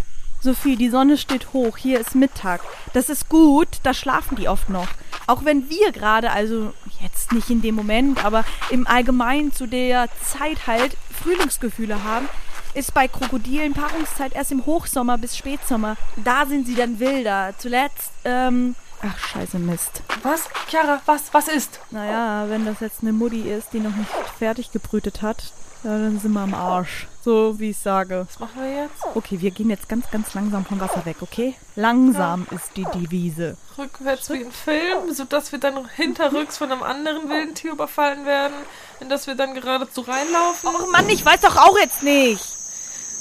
Sophie, 0.46 0.76
die 0.76 0.90
Sonne 0.90 1.18
steht 1.18 1.52
hoch. 1.52 1.76
Hier 1.76 1.98
ist 1.98 2.14
Mittag. 2.14 2.60
Das 2.92 3.08
ist 3.08 3.28
gut. 3.28 3.66
Da 3.82 3.92
schlafen 3.92 4.36
die 4.36 4.48
oft 4.48 4.70
noch. 4.70 4.86
Auch 5.26 5.44
wenn 5.44 5.68
wir 5.68 5.90
gerade, 5.90 6.30
also 6.30 6.72
jetzt 7.00 7.32
nicht 7.32 7.50
in 7.50 7.62
dem 7.62 7.74
Moment, 7.74 8.24
aber 8.24 8.44
im 8.70 8.86
Allgemeinen 8.86 9.52
zu 9.52 9.66
der 9.66 10.08
Zeit 10.24 10.68
halt 10.68 10.96
Frühlingsgefühle 11.20 12.04
haben, 12.04 12.28
ist 12.74 12.94
bei 12.94 13.08
Krokodilen 13.08 13.72
Paarungszeit 13.72 14.36
erst 14.36 14.52
im 14.52 14.64
Hochsommer 14.66 15.18
bis 15.18 15.36
Spätsommer. 15.36 15.96
Da 16.16 16.46
sind 16.46 16.68
sie 16.68 16.76
dann 16.76 17.00
wilder. 17.00 17.52
Zuletzt, 17.58 18.12
ähm, 18.24 18.76
ach 19.02 19.18
scheiße 19.18 19.58
Mist. 19.58 20.02
Was? 20.22 20.48
Chiara, 20.68 21.00
was? 21.06 21.34
Was 21.34 21.48
ist? 21.48 21.80
Naja, 21.90 22.48
wenn 22.48 22.64
das 22.64 22.78
jetzt 22.78 23.02
eine 23.02 23.12
Mutti 23.12 23.50
ist, 23.50 23.72
die 23.72 23.80
noch 23.80 23.96
nicht 23.96 24.10
fertig 24.38 24.70
gebrütet 24.70 25.22
hat, 25.22 25.52
ja, 25.86 25.98
dann 25.98 26.18
sind 26.18 26.32
wir 26.32 26.40
am 26.40 26.52
Arsch. 26.52 27.06
So 27.24 27.60
wie 27.60 27.70
ich 27.70 27.78
sage. 27.78 28.26
Was 28.28 28.40
machen 28.40 28.60
wir 28.60 28.82
jetzt? 28.82 29.04
Okay, 29.14 29.40
wir 29.40 29.52
gehen 29.52 29.70
jetzt 29.70 29.88
ganz, 29.88 30.10
ganz 30.10 30.34
langsam 30.34 30.64
vom 30.64 30.80
Wasser 30.80 31.04
weg, 31.06 31.18
okay? 31.20 31.54
Langsam 31.76 32.46
ist 32.50 32.76
die 32.76 32.84
Devise. 32.84 33.56
Rückwärts 33.78 34.28
wie 34.30 34.42
im 34.42 34.50
Film, 34.50 35.12
sodass 35.14 35.52
wir 35.52 35.60
dann 35.60 35.88
hinterrücks 35.90 36.58
von 36.58 36.72
einem 36.72 36.82
anderen 36.82 37.28
wilden 37.28 37.54
Tier 37.54 37.72
überfallen 37.72 38.26
werden, 38.26 38.54
in 38.98 39.08
das 39.08 39.28
wir 39.28 39.36
dann 39.36 39.54
geradezu 39.54 40.00
reinlaufen. 40.00 40.70
Och 40.70 40.90
Mann, 40.90 41.08
ich 41.08 41.24
weiß 41.24 41.40
doch 41.42 41.56
auch 41.56 41.78
jetzt 41.78 42.02
nicht. 42.02 42.44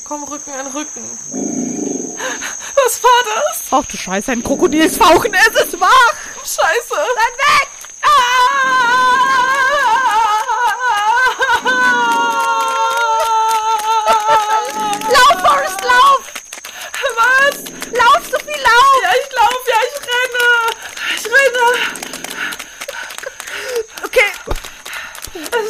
Komm, 0.03 0.23
Rücken 0.23 0.51
an 0.51 0.67
Rücken. 0.67 1.03
Was 2.83 3.03
war 3.03 3.21
das? 3.35 3.67
Ach 3.69 3.85
du 3.85 3.97
Scheiße, 3.97 4.31
ein 4.31 4.43
Krokodilsfauchen, 4.43 5.31
es 5.33 5.65
ist 5.65 5.79
wach. 5.79 6.13
Scheiße. 6.43 6.95
Dann 6.95 7.35
weg! 7.37 7.69
Lauf, 8.01 8.94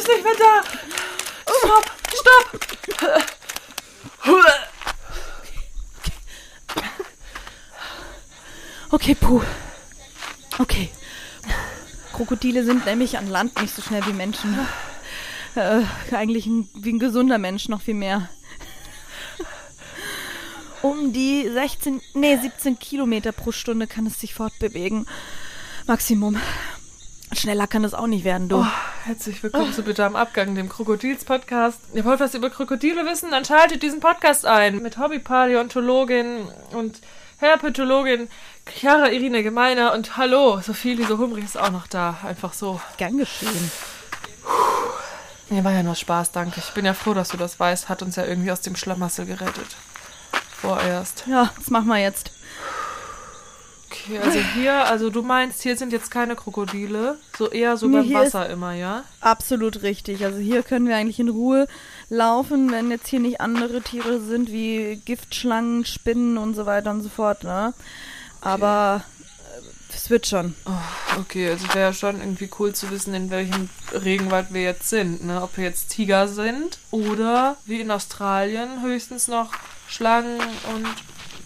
ist 0.06 0.14
nicht 0.14 0.24
mehr 0.24 0.34
da. 0.38 0.62
Stopp, 1.58 1.90
stopp. 2.14 2.60
okay, 8.90 9.14
puh. 9.14 9.42
Okay. 10.58 10.90
Krokodile 12.12 12.64
sind 12.64 12.86
nämlich 12.86 13.18
an 13.18 13.28
Land 13.28 13.60
nicht 13.60 13.74
so 13.74 13.82
schnell 13.82 14.06
wie 14.06 14.12
Menschen. 14.12 14.58
Äh, 15.54 15.82
eigentlich 16.12 16.46
ein, 16.46 16.68
wie 16.74 16.92
ein 16.92 16.98
gesunder 16.98 17.38
Mensch 17.38 17.68
noch 17.68 17.80
viel 17.82 17.94
mehr. 17.94 18.28
Um 20.82 21.12
die 21.12 21.48
16, 21.50 22.00
nee, 22.14 22.36
17 22.36 22.78
Kilometer 22.78 23.32
pro 23.32 23.52
Stunde 23.52 23.86
kann 23.86 24.06
es 24.06 24.20
sich 24.20 24.34
fortbewegen. 24.34 25.06
Maximum. 25.86 26.38
Schneller 27.32 27.66
kann 27.66 27.82
es 27.84 27.92
auch 27.92 28.06
nicht 28.06 28.24
werden, 28.24 28.48
du. 28.48 28.58
Oh, 28.58 28.66
herzlich 29.04 29.42
willkommen 29.42 29.72
zu 29.72 29.82
Bitte 29.82 30.04
am 30.04 30.14
Abgang, 30.14 30.54
dem 30.54 30.68
Krokodils-Podcast. 30.68 31.80
Ihr 31.92 32.04
wollt 32.04 32.20
was 32.20 32.34
über 32.34 32.50
Krokodile 32.50 33.04
wissen? 33.04 33.32
Dann 33.32 33.44
schaltet 33.44 33.82
diesen 33.82 33.98
Podcast 34.00 34.46
ein 34.46 34.80
mit 34.80 34.96
Hobbypaläontologin 34.96 36.48
und 36.72 37.00
Herpetologin 37.38 38.28
Chiara 38.68 39.10
Irine 39.10 39.42
Gemeiner 39.42 39.92
und 39.92 40.16
hallo, 40.16 40.60
Sophie 40.60 40.94
Lise 40.94 41.18
Humrich 41.18 41.44
ist 41.44 41.58
auch 41.58 41.70
noch 41.70 41.88
da. 41.88 42.18
Einfach 42.24 42.52
so. 42.52 42.80
Gern 42.96 43.18
geschehen. 43.18 43.70
Nee, 45.50 45.64
war 45.64 45.72
ja 45.72 45.82
nur 45.82 45.96
Spaß, 45.96 46.30
danke. 46.32 46.60
Ich 46.60 46.70
bin 46.74 46.84
ja 46.84 46.94
froh, 46.94 47.12
dass 47.12 47.28
du 47.28 47.36
das 47.36 47.58
weißt. 47.58 47.88
Hat 47.88 48.02
uns 48.02 48.16
ja 48.16 48.24
irgendwie 48.24 48.52
aus 48.52 48.60
dem 48.60 48.76
Schlamassel 48.76 49.26
gerettet. 49.26 49.76
Vorerst. 50.60 51.24
Ja, 51.26 51.52
das 51.56 51.70
machen 51.70 51.88
wir 51.88 51.98
jetzt. 51.98 52.30
Okay, 54.06 54.18
also 54.18 54.38
hier, 54.54 54.86
also 54.86 55.10
du 55.10 55.22
meinst, 55.22 55.62
hier 55.62 55.76
sind 55.76 55.92
jetzt 55.92 56.10
keine 56.10 56.36
Krokodile. 56.36 57.18
So 57.36 57.50
eher 57.50 57.76
so 57.76 57.88
Nee, 57.88 58.12
beim 58.12 58.14
Wasser 58.14 58.48
immer, 58.48 58.72
ja? 58.72 59.04
Absolut 59.20 59.82
richtig. 59.82 60.24
Also 60.24 60.38
hier 60.38 60.62
können 60.62 60.86
wir 60.86 60.96
eigentlich 60.96 61.18
in 61.18 61.28
Ruhe 61.28 61.66
laufen, 62.08 62.70
wenn 62.70 62.90
jetzt 62.90 63.08
hier 63.08 63.20
nicht 63.20 63.40
andere 63.40 63.82
Tiere 63.82 64.20
sind 64.20 64.50
wie 64.52 65.02
Giftschlangen, 65.04 65.84
Spinnen 65.84 66.38
und 66.38 66.54
so 66.54 66.66
weiter 66.66 66.90
und 66.90 67.02
so 67.02 67.08
fort, 67.08 67.42
ne? 67.42 67.74
Aber 68.40 69.02
äh, 69.56 69.94
es 69.94 70.08
wird 70.08 70.28
schon. 70.28 70.54
Oh, 70.66 71.20
okay, 71.20 71.50
also 71.50 71.66
wäre 71.68 71.86
ja 71.86 71.92
schon 71.92 72.20
irgendwie 72.20 72.50
cool 72.60 72.72
zu 72.74 72.90
wissen, 72.90 73.12
in 73.12 73.30
welchem 73.30 73.68
Regenwald 73.92 74.52
wir 74.52 74.62
jetzt 74.62 74.88
sind, 74.88 75.24
ne? 75.24 75.42
Ob 75.42 75.56
wir 75.56 75.64
jetzt 75.64 75.88
Tiger 75.88 76.28
sind 76.28 76.78
oder 76.92 77.56
wie 77.64 77.80
in 77.80 77.90
Australien 77.90 78.82
höchstens 78.82 79.26
noch 79.26 79.50
Schlangen 79.88 80.38
und 80.74 80.86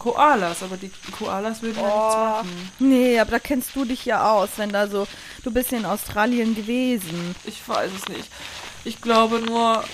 Koalas. 0.00 0.64
Aber 0.64 0.76
die 0.76 0.90
Koalas 1.16 1.62
würden 1.62 1.78
ja 1.78 1.84
nichts 1.84 2.16
machen. 2.16 2.70
Nee, 2.80 3.20
aber 3.20 3.30
da 3.30 3.38
kennst 3.38 3.76
du 3.76 3.84
dich 3.84 4.04
ja 4.04 4.32
aus, 4.32 4.48
wenn 4.56 4.70
da 4.70 4.88
so, 4.88 5.06
du 5.44 5.52
bist 5.52 5.70
ja 5.70 5.78
in 5.78 5.86
Australien 5.86 6.56
gewesen. 6.56 7.36
Ich 7.44 7.68
weiß 7.68 7.92
es 7.96 8.08
nicht. 8.08 8.28
Ich 8.84 9.00
glaube 9.00 9.38
nur, 9.40 9.84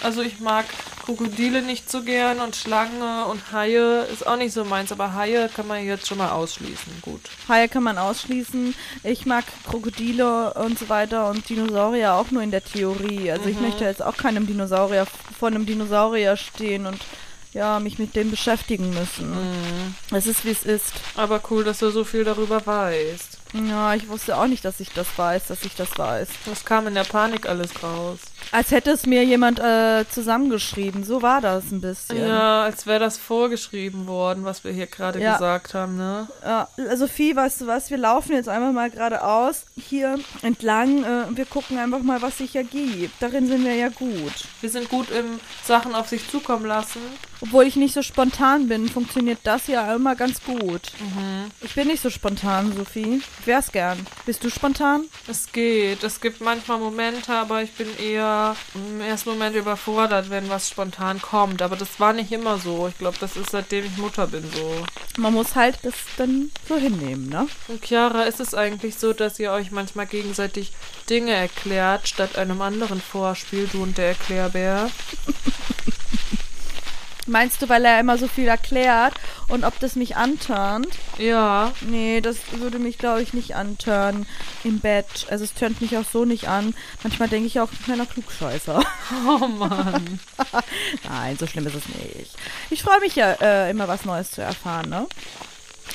also 0.00 0.22
ich 0.22 0.40
mag 0.40 0.64
Krokodile 1.04 1.60
nicht 1.60 1.90
so 1.90 2.02
gern 2.02 2.40
und 2.40 2.56
Schlange 2.56 3.26
und 3.26 3.52
Haie 3.52 4.04
ist 4.04 4.26
auch 4.26 4.36
nicht 4.36 4.54
so 4.54 4.64
meins, 4.64 4.90
aber 4.90 5.14
Haie 5.14 5.50
kann 5.54 5.66
man 5.66 5.84
jetzt 5.84 6.06
schon 6.06 6.16
mal 6.18 6.30
ausschließen. 6.30 7.02
Gut. 7.02 7.20
Haie 7.46 7.68
kann 7.68 7.82
man 7.82 7.98
ausschließen. 7.98 8.74
Ich 9.02 9.26
mag 9.26 9.44
Krokodile 9.68 10.54
und 10.54 10.78
so 10.78 10.88
weiter 10.88 11.28
und 11.28 11.46
Dinosaurier 11.48 12.14
auch 12.14 12.30
nur 12.30 12.42
in 12.42 12.50
der 12.50 12.64
Theorie. 12.64 13.30
Also 13.30 13.50
ich 13.50 13.60
möchte 13.60 13.84
jetzt 13.84 14.02
auch 14.02 14.16
keinem 14.16 14.46
Dinosaurier 14.46 15.06
vor 15.38 15.48
einem 15.48 15.66
Dinosaurier 15.66 16.36
stehen 16.36 16.86
und 16.86 17.00
ja, 17.54 17.80
mich 17.80 17.98
mit 17.98 18.14
dem 18.16 18.30
beschäftigen 18.30 18.90
müssen. 18.90 19.32
Es 20.12 20.26
ist 20.26 20.44
wie 20.44 20.50
es 20.50 20.64
ist. 20.64 20.92
Aber 21.16 21.40
cool, 21.50 21.64
dass 21.64 21.78
du 21.78 21.90
so 21.90 22.04
viel 22.04 22.24
darüber 22.24 22.64
weißt. 22.66 23.38
Ja, 23.68 23.94
ich 23.94 24.08
wusste 24.08 24.36
auch 24.36 24.48
nicht, 24.48 24.64
dass 24.64 24.80
ich 24.80 24.90
das 24.92 25.06
weiß, 25.16 25.46
dass 25.46 25.64
ich 25.64 25.76
das 25.76 25.96
weiß. 25.96 26.28
Das 26.46 26.64
kam 26.64 26.88
in 26.88 26.94
der 26.94 27.04
Panik 27.04 27.48
alles 27.48 27.70
raus. 27.84 28.18
Als 28.50 28.72
hätte 28.72 28.90
es 28.90 29.06
mir 29.06 29.24
jemand 29.24 29.60
äh, 29.60 30.04
zusammengeschrieben. 30.10 31.04
So 31.04 31.22
war 31.22 31.40
das 31.40 31.70
ein 31.70 31.80
bisschen. 31.80 32.18
Ja, 32.18 32.64
als 32.64 32.84
wäre 32.86 32.98
das 32.98 33.16
vorgeschrieben 33.16 34.08
worden, 34.08 34.44
was 34.44 34.64
wir 34.64 34.72
hier 34.72 34.88
gerade 34.88 35.20
Ja. 35.20 35.34
gesagt 35.34 35.72
haben, 35.74 35.96
ne? 35.96 36.26
Ja, 36.42 36.66
Sophie, 36.96 37.36
weißt 37.36 37.60
du 37.60 37.66
was? 37.68 37.90
Wir 37.90 37.98
laufen 37.98 38.32
jetzt 38.32 38.48
einfach 38.48 38.72
mal 38.72 38.90
geradeaus 38.90 39.66
hier 39.76 40.18
entlang. 40.42 41.04
Äh, 41.04 41.28
und 41.28 41.36
wir 41.36 41.46
gucken 41.46 41.78
einfach 41.78 42.02
mal, 42.02 42.22
was 42.22 42.38
sich 42.38 42.56
ergibt. 42.56 43.14
Darin 43.20 43.46
sind 43.46 43.64
wir 43.64 43.74
ja 43.76 43.88
gut. 43.88 44.32
Wir 44.62 44.70
sind 44.70 44.88
gut 44.88 45.10
im 45.10 45.38
Sachen 45.64 45.94
auf 45.94 46.08
sich 46.08 46.28
zukommen 46.28 46.66
lassen. 46.66 47.00
Obwohl 47.44 47.66
ich 47.66 47.76
nicht 47.76 47.92
so 47.92 48.00
spontan 48.00 48.68
bin, 48.68 48.88
funktioniert 48.88 49.40
das 49.44 49.66
ja 49.66 49.94
immer 49.94 50.16
ganz 50.16 50.42
gut. 50.42 50.92
Ich 51.60 51.74
bin 51.74 51.88
nicht 51.88 52.02
so 52.02 52.08
spontan, 52.08 52.72
Sophie. 52.74 53.20
Ich 53.40 53.46
wär's 53.46 53.70
gern. 53.70 54.06
Bist 54.24 54.42
du 54.44 54.48
spontan? 54.48 55.04
Es 55.28 55.52
geht. 55.52 56.02
Es 56.04 56.22
gibt 56.22 56.40
manchmal 56.40 56.78
Momente, 56.78 57.34
aber 57.34 57.62
ich 57.62 57.70
bin 57.72 57.86
eher 57.98 58.56
im 58.74 59.02
ersten 59.02 59.28
Moment 59.28 59.56
überfordert, 59.56 60.30
wenn 60.30 60.48
was 60.48 60.70
spontan 60.70 61.20
kommt. 61.20 61.60
Aber 61.60 61.76
das 61.76 62.00
war 62.00 62.14
nicht 62.14 62.32
immer 62.32 62.56
so. 62.56 62.88
Ich 62.88 62.96
glaube, 62.96 63.18
das 63.20 63.36
ist 63.36 63.50
seitdem 63.50 63.84
ich 63.84 63.98
Mutter 63.98 64.26
bin 64.26 64.50
so. 64.50 64.76
Man 65.18 65.34
muss 65.34 65.54
halt 65.54 65.78
das 65.82 65.96
dann 66.16 66.50
so 66.66 66.78
hinnehmen, 66.78 67.28
ne? 67.28 67.46
Und 67.68 67.84
Chiara, 67.84 68.22
ist 68.22 68.40
es 68.40 68.54
eigentlich 68.54 68.94
so, 68.96 69.12
dass 69.12 69.38
ihr 69.38 69.52
euch 69.52 69.70
manchmal 69.70 70.06
gegenseitig 70.06 70.72
Dinge 71.10 71.32
erklärt, 71.32 72.08
statt 72.08 72.38
einem 72.38 72.62
anderen 72.62 73.02
vorspielt, 73.02 73.74
du 73.74 73.82
und 73.82 73.98
der 73.98 74.08
Erklärbär? 74.08 74.90
Meinst 77.26 77.62
du, 77.62 77.68
weil 77.70 77.84
er 77.86 78.00
immer 78.00 78.18
so 78.18 78.28
viel 78.28 78.48
erklärt 78.48 79.14
und 79.48 79.64
ob 79.64 79.78
das 79.80 79.96
mich 79.96 80.16
antörnt? 80.16 80.88
Ja. 81.18 81.72
Nee, 81.80 82.20
das 82.20 82.36
würde 82.52 82.78
mich, 82.78 82.98
glaube 82.98 83.22
ich, 83.22 83.32
nicht 83.32 83.54
antören 83.56 84.26
im 84.62 84.80
Bett. 84.80 85.26
Also 85.30 85.44
es 85.44 85.54
tönt 85.54 85.80
mich 85.80 85.96
auch 85.96 86.04
so 86.10 86.24
nicht 86.26 86.48
an. 86.48 86.74
Manchmal 87.02 87.28
denke 87.28 87.46
ich 87.46 87.60
auch, 87.60 87.70
ein 87.72 87.82
kleiner 87.84 88.06
Klugscheißer. 88.06 88.82
Oh 89.26 89.46
Mann. 89.46 90.20
Nein, 91.08 91.36
so 91.38 91.46
schlimm 91.46 91.66
ist 91.66 91.76
es 91.76 91.88
nicht. 91.88 92.30
Ich 92.70 92.82
freue 92.82 93.00
mich 93.00 93.16
ja, 93.16 93.32
äh, 93.40 93.70
immer 93.70 93.88
was 93.88 94.04
Neues 94.04 94.30
zu 94.32 94.42
erfahren, 94.42 94.90
ne? 94.90 95.06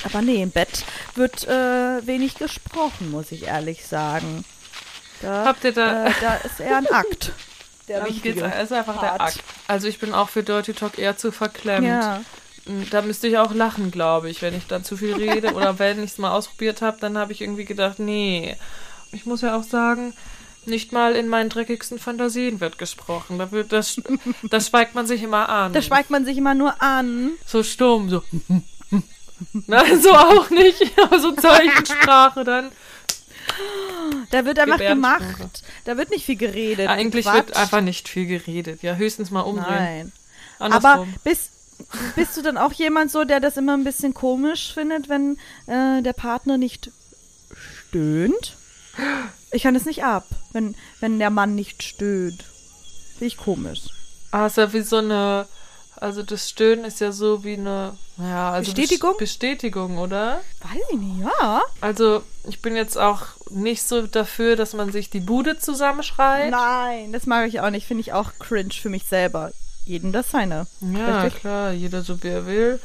Aber 0.04 0.22
nee, 0.22 0.42
im 0.42 0.50
Bett 0.50 0.84
wird 1.14 1.46
äh, 1.46 2.06
wenig 2.06 2.36
gesprochen, 2.36 3.10
muss 3.10 3.30
ich 3.32 3.44
ehrlich 3.44 3.86
sagen. 3.86 4.44
Da, 5.22 5.44
Habt 5.44 5.62
ihr 5.64 5.72
da- 5.72 6.06
Äh, 6.06 6.12
da 6.20 6.34
ist 6.36 6.58
eher 6.60 6.78
ein 6.78 6.86
Akt. 6.88 7.32
Der 7.90 7.98
Da 7.98 8.04
geht's, 8.04 8.24
wichtige 8.24 8.44
ist 8.44 8.72
einfach 8.72 9.00
der 9.00 9.08
Part. 9.08 9.20
Akt. 9.20 9.44
Also 9.66 9.88
ich 9.88 9.98
bin 9.98 10.14
auch 10.14 10.28
für 10.28 10.44
Dirty 10.44 10.74
Talk 10.74 10.96
eher 10.96 11.16
zu 11.16 11.32
verklemmt. 11.32 11.88
Ja. 11.88 12.20
Da 12.92 13.02
müsste 13.02 13.26
ich 13.26 13.36
auch 13.36 13.52
lachen, 13.52 13.90
glaube 13.90 14.30
ich, 14.30 14.42
wenn 14.42 14.56
ich 14.56 14.68
dann 14.68 14.84
zu 14.84 14.96
viel 14.96 15.14
rede. 15.14 15.54
Oder 15.54 15.80
wenn 15.80 15.98
ich 16.00 16.12
es 16.12 16.18
mal 16.18 16.30
ausprobiert 16.30 16.82
habe, 16.82 16.98
dann 17.00 17.18
habe 17.18 17.32
ich 17.32 17.40
irgendwie 17.40 17.64
gedacht, 17.64 17.98
nee. 17.98 18.56
Ich 19.10 19.26
muss 19.26 19.40
ja 19.40 19.56
auch 19.56 19.64
sagen, 19.64 20.14
nicht 20.66 20.92
mal 20.92 21.16
in 21.16 21.26
meinen 21.26 21.48
dreckigsten 21.50 21.98
Fantasien 21.98 22.60
wird 22.60 22.78
gesprochen. 22.78 23.40
Da, 23.40 23.50
wird 23.50 23.72
das, 23.72 24.00
das 24.50 24.68
schweigt 24.68 24.94
man 24.94 25.08
sich 25.08 25.24
immer 25.24 25.48
an. 25.48 25.72
Da 25.72 25.82
schweigt 25.82 26.10
man 26.10 26.24
sich 26.24 26.38
immer 26.38 26.54
nur 26.54 26.80
an. 26.80 27.32
so 27.44 27.64
stumm, 27.64 28.08
so. 28.08 28.22
Nein, 29.66 30.00
so 30.00 30.12
auch 30.12 30.48
nicht. 30.50 30.92
So 31.18 31.32
Zeichensprache 31.32 32.44
dann. 32.44 32.70
Da 34.30 34.44
wird 34.44 34.58
einfach 34.58 34.78
gemacht. 34.78 35.62
Da 35.84 35.96
wird 35.96 36.10
nicht 36.10 36.24
viel 36.24 36.36
geredet. 36.36 36.88
Eigentlich 36.88 37.26
Quatsch. 37.26 37.34
wird 37.34 37.56
einfach 37.56 37.80
nicht 37.80 38.08
viel 38.08 38.26
geredet. 38.26 38.82
Ja, 38.82 38.94
höchstens 38.94 39.30
mal 39.30 39.40
umdrehen. 39.40 39.68
Nein. 39.68 40.12
Andersrum. 40.58 40.90
Aber 40.90 41.06
bist, 41.24 41.50
bist 42.14 42.36
du 42.36 42.42
dann 42.42 42.56
auch 42.56 42.72
jemand 42.72 43.10
so, 43.10 43.24
der 43.24 43.40
das 43.40 43.56
immer 43.56 43.76
ein 43.76 43.84
bisschen 43.84 44.14
komisch 44.14 44.72
findet, 44.72 45.08
wenn 45.08 45.36
äh, 45.66 46.02
der 46.02 46.12
Partner 46.12 46.58
nicht 46.58 46.90
stöhnt? 47.88 48.56
Ich 49.52 49.62
kann 49.62 49.74
es 49.74 49.84
nicht 49.84 50.04
ab, 50.04 50.26
wenn, 50.52 50.76
wenn 51.00 51.18
der 51.18 51.30
Mann 51.30 51.54
nicht 51.54 51.82
stöhnt. 51.82 52.44
Finde 53.12 53.26
ich 53.26 53.36
komisch. 53.36 53.80
Ah, 54.30 54.46
ist 54.46 54.58
ja 54.58 54.72
wie 54.72 54.82
so 54.82 54.98
eine 54.98 55.46
Also 56.00 56.22
das 56.22 56.48
Stöhnen 56.48 56.84
ist 56.86 57.00
ja 57.00 57.12
so 57.12 57.44
wie 57.44 57.54
eine 57.54 57.92
ja, 58.16 58.52
also 58.52 58.72
Bestätigung? 58.72 59.12
Bes- 59.14 59.18
Bestätigung, 59.18 59.98
oder? 59.98 60.40
Weiß 60.62 60.80
ich 60.92 60.98
nicht, 60.98 61.20
ja. 61.40 61.60
Also 61.82 62.22
ich 62.48 62.62
bin 62.62 62.74
jetzt 62.74 62.96
auch 62.96 63.22
nicht 63.50 63.82
so 63.82 64.06
dafür, 64.06 64.56
dass 64.56 64.72
man 64.72 64.92
sich 64.92 65.10
die 65.10 65.20
Bude 65.20 65.58
zusammenschreit. 65.58 66.50
Nein, 66.50 67.12
das 67.12 67.26
mag 67.26 67.46
ich 67.48 67.60
auch 67.60 67.68
nicht. 67.70 67.86
Finde 67.86 68.00
ich 68.00 68.12
auch 68.14 68.32
cringe 68.38 68.72
für 68.72 68.88
mich 68.88 69.04
selber. 69.04 69.52
Jedem 69.84 70.12
das 70.12 70.30
seine. 70.30 70.66
Ja, 70.80 71.20
Richtig? 71.22 71.40
klar, 71.40 71.72
jeder 71.72 72.02
so 72.02 72.22
wie 72.22 72.28
er 72.28 72.46
will. 72.46 72.80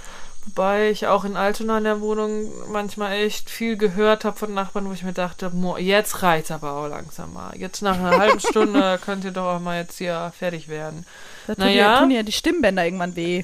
Wobei 0.48 0.90
ich 0.92 1.08
auch 1.08 1.24
in 1.26 1.38
Altona 1.38 1.78
in 1.80 1.86
der 1.86 2.02
Wohnung 2.02 2.52
manchmal 2.70 3.14
echt 3.14 3.50
viel 3.50 3.78
gehört 3.78 4.26
habe 4.26 4.38
von 4.38 4.54
Nachbarn, 4.54 4.88
wo 4.88 4.94
ich 4.94 5.04
mir 5.04 5.14
dachte, 5.14 5.50
mo, 5.50 5.78
jetzt 5.78 6.22
reicht's 6.22 6.52
aber 6.52 6.74
auch 6.74 6.88
langsam 6.88 7.34
mal. 7.34 7.58
Jetzt 7.58 7.82
nach 7.82 7.98
einer 7.98 8.18
halben 8.18 8.40
Stunde 8.50 9.00
könnt 9.04 9.24
ihr 9.24 9.32
doch 9.32 9.56
auch 9.56 9.60
mal 9.60 9.80
jetzt 9.80 9.98
hier 9.98 10.32
fertig 10.38 10.68
werden. 10.68 11.06
Da 11.48 11.54
tut 11.56 11.60
Naja. 11.60 11.76
ja. 11.94 12.00
tun 12.00 12.12
ja 12.12 12.24
die 12.24 12.32
Stimmbänder 12.32 12.86
irgendwann 12.86 13.16
weh. 13.16 13.44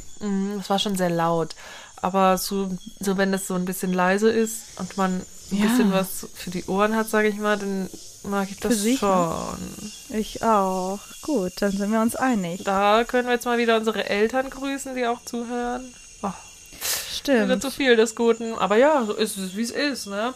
Es 0.59 0.69
war 0.69 0.79
schon 0.79 0.95
sehr 0.95 1.09
laut. 1.09 1.55
Aber 2.03 2.37
so, 2.37 2.69
so 2.99 3.17
wenn 3.17 3.33
es 3.33 3.47
so 3.47 3.53
ein 3.55 3.65
bisschen 3.65 3.93
leise 3.93 4.29
ist 4.31 4.79
und 4.79 4.97
man 4.97 5.21
ein 5.51 5.57
Ja. 5.57 5.65
bisschen 5.67 5.91
was 5.91 6.27
für 6.33 6.49
die 6.49 6.65
Ohren 6.65 6.95
hat, 6.95 7.07
sage 7.09 7.27
ich 7.27 7.37
mal, 7.37 7.57
dann 7.57 7.89
mag 8.23 8.49
ich 8.49 8.57
das 8.59 8.83
ne? 8.83 8.97
schon. 8.97 9.91
Ich 10.09 10.41
auch. 10.43 10.99
Gut, 11.21 11.53
dann 11.59 11.71
sind 11.71 11.91
wir 11.91 12.01
uns 12.01 12.15
einig. 12.15 12.63
Da 12.63 13.03
können 13.03 13.27
wir 13.27 13.33
jetzt 13.35 13.45
mal 13.45 13.57
wieder 13.59 13.77
unsere 13.77 14.09
Eltern 14.09 14.49
grüßen, 14.49 14.95
die 14.95 15.05
auch 15.05 15.23
zuhören. 15.25 15.93
Oh, 16.23 16.27
wieder 16.29 17.45
Stimmt. 17.45 17.61
zu 17.61 17.69
viel 17.69 17.95
des 17.95 18.15
Guten. 18.15 18.53
Aber 18.55 18.77
ja, 18.77 19.03
so 19.05 19.13
ist 19.13 19.37
es, 19.37 19.55
wie 19.55 19.61
es 19.61 19.71
ist, 19.71 20.07
ne? 20.07 20.33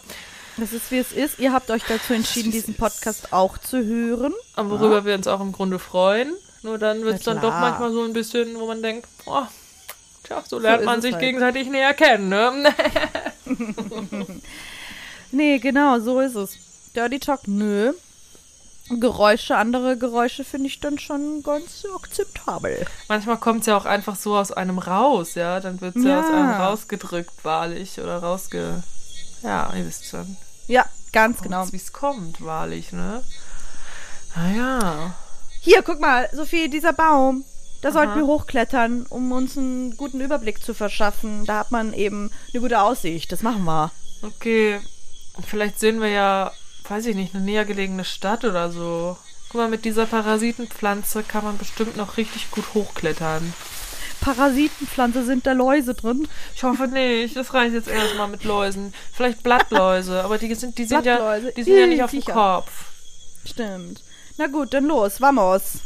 Das 0.57 0.72
ist, 0.72 0.89
wie 0.91 1.00
es 1.00 1.12
ist. 1.12 1.39
Ihr 1.39 1.51
habt 1.51 1.69
euch 1.72 1.84
dazu 1.88 2.13
entschieden, 2.13 2.51
diesen 2.51 2.75
Podcast 2.75 3.34
auch 3.34 3.57
zu 3.57 3.84
hören. 3.84 4.34
Und 4.55 4.69
worüber 4.69 5.03
wir 5.03 5.15
uns 5.15 5.27
auch 5.27 5.41
im 5.41 5.51
Grunde 5.51 5.79
freuen. 5.79 6.31
Nur 6.65 6.79
dann 6.79 7.03
wird 7.03 7.17
es 7.19 7.24
dann 7.24 7.39
doch 7.41 7.51
manchmal 7.53 7.91
so 7.91 8.03
ein 8.03 8.13
bisschen, 8.13 8.60
wo 8.60 8.65
man 8.65 8.81
denkt, 8.81 9.07
oh, 9.27 9.43
tja, 10.24 10.43
so 10.48 10.57
lernt 10.57 10.81
ist 10.81 10.86
man 10.86 11.00
sich 11.00 11.13
halt. 11.13 11.22
gegenseitig 11.22 11.69
näher 11.69 11.93
kennen, 11.93 12.29
ne? 12.29 12.74
Nee, 15.31 15.60
genau, 15.60 16.00
so 16.00 16.22
ist 16.22 16.36
es. 16.36 16.57
Dirty 16.95 17.19
Talk, 17.19 17.41
nö. 17.48 17.93
Geräusche, 18.89 19.57
andere 19.57 19.98
Geräusche 19.98 20.45
finde 20.45 20.67
ich 20.67 20.79
dann 20.79 20.98
schon 20.98 21.43
ganz 21.43 21.84
akzeptabel. 21.93 22.86
Manchmal 23.10 23.38
kommt 23.38 23.62
es 23.62 23.65
ja 23.67 23.75
auch 23.75 23.86
einfach 23.86 24.15
so 24.15 24.38
aus 24.38 24.51
einem 24.51 24.79
raus, 24.79 25.36
ja. 25.36 25.60
Dann 25.60 25.81
wird 25.81 25.98
es 25.98 26.03
ja. 26.03 26.10
Ja. 26.12 26.19
aus 26.22 26.27
einem 26.27 26.51
rausgedrückt, 26.51 27.43
wahrlich. 27.43 28.00
Oder 28.00 28.19
rausge. 28.19 28.81
Ja, 29.43 29.74
ihr 29.75 29.86
wisst 29.86 30.05
schon. 30.05 30.38
Ja, 30.67 30.86
ganz 31.12 31.41
genau. 31.41 31.69
Wie 31.72 31.77
es 31.77 31.91
kommt, 31.91 32.43
wahrlich, 32.43 32.93
ne? 32.93 33.24
Naja. 34.36 35.15
Hier, 35.65 35.81
guck 35.81 36.00
mal, 36.00 36.29
Sophie, 36.31 36.69
dieser 36.69 36.93
Baum. 36.93 37.43
Da 37.81 37.91
sollten 37.91 38.15
wir 38.15 38.27
hochklettern, 38.27 39.07
um 39.10 39.31
uns 39.31 39.57
einen 39.57 39.98
guten 39.98 40.22
Überblick 40.22 40.63
zu 40.63 40.75
verschaffen. 40.75 41.43
Da 41.45 41.57
hat 41.57 41.72
man 41.72 41.91
eben 41.93 42.29
eine 42.53 42.62
gute 42.62 42.81
Aussicht. 42.81 43.31
Das 43.31 43.41
machen 43.41 43.63
wir. 43.63 43.91
Okay. 44.22 44.79
Vielleicht 45.48 45.79
sehen 45.79 46.01
wir 46.01 46.10
ja, 46.10 46.51
weiß 46.88 47.07
ich 47.07 47.15
nicht, 47.15 47.34
eine 47.34 47.43
näher 47.43 47.65
gelegene 47.65 48.05
Stadt 48.05 48.45
oder 48.45 48.72
so. 48.72 49.17
Guck 49.50 49.60
mal, 49.60 49.67
mit 49.67 49.86
dieser 49.86 50.05
Parasitenpflanze 50.05 51.24
kann 51.24 51.43
man 51.43 51.57
bestimmt 51.57 51.98
noch 51.98 52.17
richtig 52.17 52.51
gut 52.51 52.65
hochklettern. 52.75 53.51
Parasitenpflanze 54.22 55.25
sind 55.25 55.48
da 55.48 55.53
Läuse 55.53 55.95
drin. 55.95 56.27
Ich 56.53 56.63
hoffe 56.63 56.88
nicht. 56.88 57.36
Das 57.36 57.55
reicht 57.55 57.74
jetzt 57.74 57.88
erstmal 57.88 58.27
mit 58.27 58.43
Läusen. 58.43 58.93
Vielleicht 59.13 59.41
Blattläuse, 59.41 60.24
aber 60.24 60.38
die 60.38 60.53
sind, 60.53 60.77
die 60.77 60.86
sind 60.86 61.07
ja, 61.07 61.39
die 61.39 61.63
sind 61.63 61.75
ja 61.75 61.88
nicht 61.88 62.03
auf 62.03 62.12
dem. 62.12 62.22
Kopf. 62.22 62.69
Stimmt. 63.45 64.05
Na 64.38 64.48
gut, 64.48 64.74
dann 64.74 64.86
los. 64.86 65.20
Vamos. 65.20 65.80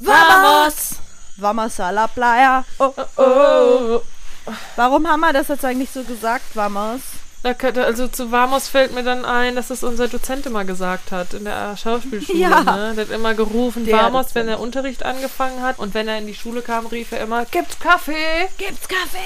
Vamos! 0.00 0.96
Vamos 1.36 1.80
a 1.80 1.90
la 1.90 2.06
playa. 2.06 2.64
Oh, 2.78 2.92
oh. 2.96 3.04
Oh. 3.16 4.02
Warum 4.76 5.06
haben 5.06 5.20
wir 5.20 5.32
das 5.32 5.48
jetzt 5.48 5.64
eigentlich 5.64 5.90
so 5.90 6.02
gesagt, 6.02 6.54
Vamos? 6.54 7.00
Da 7.44 7.54
könnte, 7.54 7.84
also 7.84 8.08
zu 8.08 8.32
Vamos 8.32 8.66
fällt 8.66 8.92
mir 8.92 9.04
dann 9.04 9.24
ein, 9.24 9.54
dass 9.54 9.70
es 9.70 9.84
unser 9.84 10.08
Dozent 10.08 10.44
immer 10.46 10.64
gesagt 10.64 11.12
hat 11.12 11.34
in 11.34 11.44
der 11.44 11.76
Schauspielschule. 11.76 12.38
Ja. 12.48 12.62
Ne? 12.62 12.94
Der 12.96 13.04
hat 13.06 13.12
immer 13.12 13.34
gerufen, 13.34 13.84
Der 13.86 13.96
Vamos, 13.96 14.26
Dozent. 14.26 14.34
wenn 14.34 14.46
der 14.48 14.58
Unterricht 14.60 15.04
angefangen 15.04 15.62
hat. 15.62 15.78
Und 15.78 15.94
wenn 15.94 16.08
er 16.08 16.18
in 16.18 16.26
die 16.26 16.34
Schule 16.34 16.62
kam, 16.62 16.86
rief 16.86 17.12
er 17.12 17.20
immer, 17.20 17.44
gibt's 17.44 17.78
Kaffee? 17.78 18.48
Gibt's 18.58 18.88
Kaffee? 18.88 19.18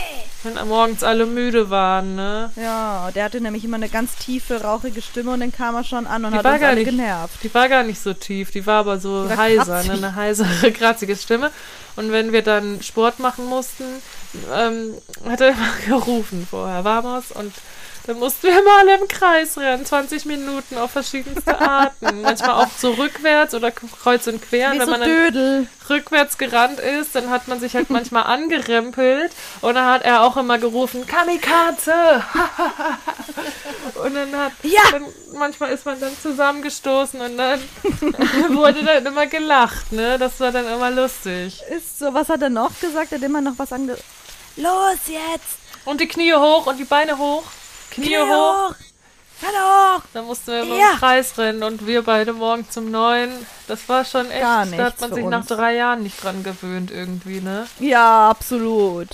Wenn 0.43 0.69
morgens 0.69 1.03
alle 1.03 1.25
müde 1.25 1.71
waren, 1.71 2.15
ne? 2.17 2.51
Ja, 2.57 3.11
der 3.15 3.25
hatte 3.25 3.41
nämlich 3.41 3.65
immer 3.65 3.77
eine 3.77 3.89
ganz 3.89 4.15
tiefe, 4.17 4.63
rauchige 4.63 5.01
Stimme 5.01 5.31
und 5.33 5.41
dann 5.41 5.53
kam 5.53 5.75
er 5.75 5.85
schon 5.85 6.07
an 6.07 6.25
und 6.27 6.33
Die 6.33 6.39
hat 6.39 6.45
uns 6.45 6.63
alle 6.63 6.75
nicht- 6.75 6.91
genervt. 6.91 7.43
Die 7.43 7.55
war 7.55 7.69
gar 7.71 7.83
nicht 7.83 8.01
so 8.03 8.13
tief, 8.13 8.51
die 8.51 8.67
war 8.67 8.81
aber 8.81 8.99
so 9.01 9.27
war 9.29 9.37
heiser, 9.39 9.83
ne? 9.85 9.93
eine 9.95 10.15
heisere, 10.15 10.71
kratzige 10.73 11.17
Stimme. 11.17 11.51
Und 11.97 12.13
wenn 12.13 12.33
wir 12.33 12.43
dann 12.43 12.83
Sport 12.83 13.21
machen 13.21 13.47
mussten, 13.47 13.85
ähm, 14.55 14.95
hat 15.29 15.41
er 15.41 15.49
immer 15.51 15.69
gerufen 15.87 16.47
vorher, 16.51 16.85
Vamos, 16.85 17.33
und 17.33 17.53
dann 18.07 18.19
mussten 18.19 18.43
wir 18.49 18.59
immer 18.59 18.79
alle 18.81 18.97
im 18.97 19.07
Kreis 19.09 19.57
rennen, 19.59 19.87
20 19.87 20.25
Minuten 20.25 20.77
auf 20.79 20.91
verschiedenste 20.91 21.59
Arten. 21.61 22.21
Manchmal 22.23 22.65
auch 22.65 22.71
so 22.77 22.91
rückwärts 22.93 23.55
oder 23.55 23.71
kreuz 23.71 24.27
und 24.27 24.43
quer. 24.43 24.73
Wie 24.73 24.79
wenn 24.79 24.87
so 24.87 24.91
man 24.91 25.01
dann 25.01 25.09
Dödel. 25.09 25.69
rückwärts 25.89 26.37
gerannt 26.39 26.81
ist, 26.81 27.15
dann 27.15 27.31
hat 27.31 27.47
man 27.49 27.61
sich 27.61 27.75
halt 27.75 27.91
manchmal 27.91 28.25
angerempelt 28.25 29.33
und 29.61 29.75
dann 29.75 29.87
hat 29.87 30.03
er 30.03 30.23
auch 30.23 30.37
immer 30.37 30.59
gerufen, 30.59 31.07
Kamikaze! 31.07 32.25
und 34.03 34.15
dann 34.15 34.37
hat, 34.37 34.53
Ja. 34.63 34.81
dann, 34.91 35.05
manchmal 35.35 35.71
ist 35.73 35.87
man 35.87 36.01
dann 36.01 36.17
zusammengestoßen 36.21 37.21
und 37.21 37.37
dann 37.37 37.61
wurde 38.57 38.83
dann 38.85 39.07
immer 39.07 39.27
gelacht, 39.27 39.93
ne? 39.93 40.19
Das 40.19 40.41
war 40.41 40.51
dann 40.51 40.67
immer 40.67 40.91
lustig. 40.91 41.61
Ist 41.71 41.99
so, 41.99 42.13
was 42.13 42.29
hat 42.29 42.43
er 42.43 42.51
noch 42.51 42.71
gesagt? 42.81 43.13
Er 43.13 43.19
hat 43.19 43.25
immer 43.25 43.41
noch 43.41 43.55
was 43.59 43.73
ange... 43.73 43.97
Los 44.57 44.99
jetzt! 45.07 45.59
Und 45.85 46.01
die 46.01 46.09
Knie 46.09 46.35
hoch 46.35 46.67
und 46.67 46.79
die 46.79 46.85
Beine 46.85 47.17
hoch. 47.19 47.45
Knie, 47.93 48.17
hoch. 48.19 48.75
Hallo! 49.45 50.03
Dann 50.13 50.25
mussten 50.27 50.53
wir 50.53 50.65
so 50.67 50.77
Ja. 50.77 50.93
im 50.93 50.99
Kreis 50.99 51.37
rennen 51.37 51.63
und 51.65 51.87
wir 51.87 52.03
beide 52.03 52.33
morgen 52.33 52.69
zum 52.71 52.91
Neuen. 52.91 53.31
Das 53.67 53.89
war 53.89 54.05
schon 54.05 54.31
echt, 54.31 54.41
Gar 54.41 54.67
da 54.67 54.85
hat 54.85 55.01
man 55.01 55.13
sich 55.13 55.25
nach 55.25 55.41
uns. 55.41 55.49
drei 55.49 55.75
Jahren 55.75 56.03
nicht 56.05 56.23
dran 56.23 56.43
gewöhnt 56.45 56.91
irgendwie, 56.93 57.41
ne? 57.41 57.67
Ja, 57.81 58.31
absolut. 58.31 59.09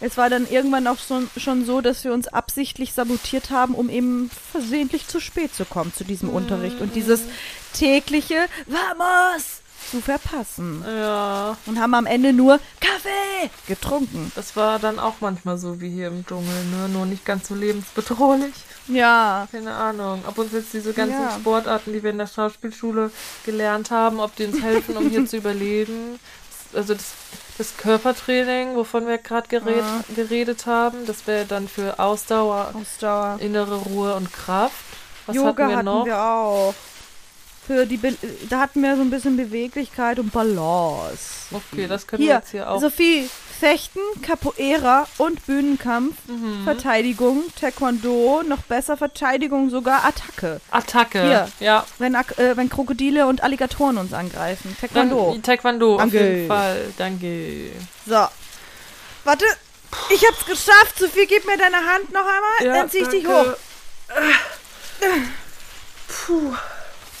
Es 0.00 0.16
war 0.16 0.30
dann 0.30 0.46
irgendwann 0.48 0.86
auch 0.86 0.98
schon, 0.98 1.28
schon 1.36 1.64
so, 1.64 1.80
dass 1.80 2.04
wir 2.04 2.12
uns 2.12 2.28
absichtlich 2.28 2.92
sabotiert 2.92 3.50
haben, 3.50 3.74
um 3.74 3.88
eben 3.90 4.30
versehentlich 4.52 5.08
zu 5.08 5.18
spät 5.20 5.54
zu 5.54 5.64
kommen 5.64 5.92
zu 5.94 6.04
diesem 6.04 6.28
Unterricht 6.30 6.80
und 6.80 6.94
dieses 6.94 7.22
tägliche 7.72 8.46
Vamos 8.66 9.60
zu 9.90 10.00
verpassen. 10.00 10.84
Ja. 10.86 11.56
Und 11.66 11.80
haben 11.80 11.94
am 11.94 12.06
Ende 12.06 12.32
nur 12.32 12.58
Kaffee 12.80 13.50
getrunken. 13.66 14.32
Das 14.34 14.56
war 14.56 14.78
dann 14.78 14.98
auch 14.98 15.14
manchmal 15.20 15.58
so 15.58 15.80
wie 15.80 15.90
hier 15.90 16.08
im 16.08 16.24
Dschungel, 16.26 16.64
ne? 16.64 16.88
Nur 16.88 17.06
nicht 17.06 17.24
ganz 17.24 17.48
so 17.48 17.54
lebensbedrohlich. 17.54 18.54
Ja, 18.88 19.48
Keine 19.50 19.72
Ahnung. 19.74 20.22
Ob 20.26 20.36
uns 20.38 20.52
jetzt 20.52 20.72
diese 20.74 20.92
ganzen 20.92 21.20
Ja. 21.20 21.30
Sportarten, 21.38 21.92
die 21.92 22.02
wir 22.02 22.10
in 22.10 22.18
der 22.18 22.26
Schauspielschule 22.26 23.10
gelernt 23.46 23.90
haben, 23.90 24.20
ob 24.20 24.34
die 24.36 24.44
uns 24.46 24.62
helfen, 24.62 24.96
um 24.96 25.08
hier 25.08 25.24
zu 25.26 25.36
überleben. 25.38 26.18
Also 26.74 26.94
das, 26.94 27.12
das 27.56 27.76
Körpertraining, 27.76 28.74
wovon 28.74 29.06
wir 29.06 29.18
gerade 29.18 29.48
gered, 29.48 29.76
Ja. 29.78 30.04
geredet 30.14 30.66
haben, 30.66 31.06
das 31.06 31.26
wäre 31.26 31.44
dann 31.46 31.68
für 31.68 31.98
Ausdauer, 31.98 32.72
Ausdauer. 32.74 33.36
innere 33.40 33.76
Ruhe 33.76 34.14
und 34.16 34.32
Kraft. 34.32 34.74
Was 35.26 35.36
Yoga 35.36 35.64
hatten 35.66 35.76
wir 35.76 35.82
noch? 35.82 36.06
auch. 36.10 36.74
Für 37.66 37.86
die 37.86 37.96
Be 37.96 38.14
da 38.50 38.60
hatten 38.60 38.82
wir 38.82 38.94
so 38.96 39.00
ein 39.02 39.10
bisschen 39.10 39.36
Beweglichkeit 39.38 40.18
und 40.18 40.32
Balance. 40.32 41.46
okay, 41.50 41.86
das 41.86 42.06
können 42.06 42.20
wir 42.20 42.26
Hier, 42.26 42.34
jetzt 42.36 42.50
hier 42.50 42.70
auch. 42.70 42.78
Sophie, 42.80 43.28
Fechten, 43.58 44.00
Capoeira 44.20 45.06
und 45.16 45.46
Bühnenkampf, 45.46 46.14
Mhm. 46.26 46.64
Verteidigung, 46.64 47.44
Taekwondo, 47.58 48.42
noch 48.46 48.58
besser 48.64 48.96
Verteidigung, 48.98 49.70
sogar 49.70 50.04
Attacke. 50.04 50.60
Attacke. 50.70 51.22
Hier. 51.22 51.48
Ja. 51.60 51.86
Wenn, 51.98 52.14
äh, 52.14 52.22
wenn 52.56 52.68
Krokodile 52.68 53.26
und 53.26 53.42
Alligatoren 53.42 53.96
uns 53.96 54.12
angreifen. 54.12 54.76
Taekwondo. 54.78 55.30
Dann, 55.32 55.42
Taekwondo, 55.42 55.94
auf 55.94 56.00
Danke. 56.00 56.18
jeden 56.18 56.48
Fall. 56.48 56.92
Danke. 56.98 57.70
So. 58.06 58.26
Warte, 59.24 59.46
ich 60.10 60.22
hab's 60.26 60.44
geschafft. 60.44 60.98
Sophie, 60.98 61.26
gib 61.26 61.46
mir 61.46 61.56
deine 61.56 61.76
Hand 61.76 62.12
noch 62.12 62.20
einmal. 62.26 62.76
Dann 62.78 62.90
zieh 62.90 62.98
ich 62.98 63.08
dich 63.08 63.26
hoch. 63.26 63.54
Puh. 66.26 66.52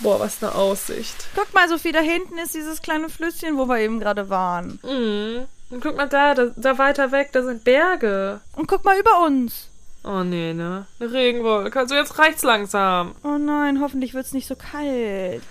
Boah, 0.04 0.20
was 0.20 0.42
eine 0.42 0.54
Aussicht. 0.54 1.16
Guck 1.34 1.54
mal, 1.54 1.66
Sophie, 1.66 1.90
da 1.90 2.00
hinten 2.00 2.36
ist 2.36 2.54
dieses 2.54 2.82
kleine 2.82 3.08
Flüsschen, 3.08 3.56
wo 3.56 3.66
wir 3.66 3.78
eben 3.78 4.00
gerade 4.00 4.28
waren. 4.28 4.78
Mhm. 4.82 5.46
Und 5.70 5.82
guck 5.82 5.96
mal 5.96 6.08
da, 6.08 6.34
da, 6.34 6.50
da 6.54 6.76
weiter 6.76 7.10
weg, 7.10 7.30
da 7.32 7.42
sind 7.42 7.64
Berge. 7.64 8.42
Und 8.54 8.68
guck 8.68 8.84
mal 8.84 8.98
über 9.00 9.24
uns. 9.24 9.70
Oh 10.04 10.22
nee, 10.22 10.52
ne? 10.52 10.86
Eine 11.00 11.10
Regenwolke. 11.10 11.78
Also 11.78 11.94
jetzt 11.94 12.18
reicht's 12.18 12.42
langsam. 12.42 13.14
Oh 13.24 13.38
nein, 13.38 13.80
hoffentlich 13.80 14.12
wird's 14.12 14.34
nicht 14.34 14.46
so 14.46 14.56
kalt. 14.56 15.42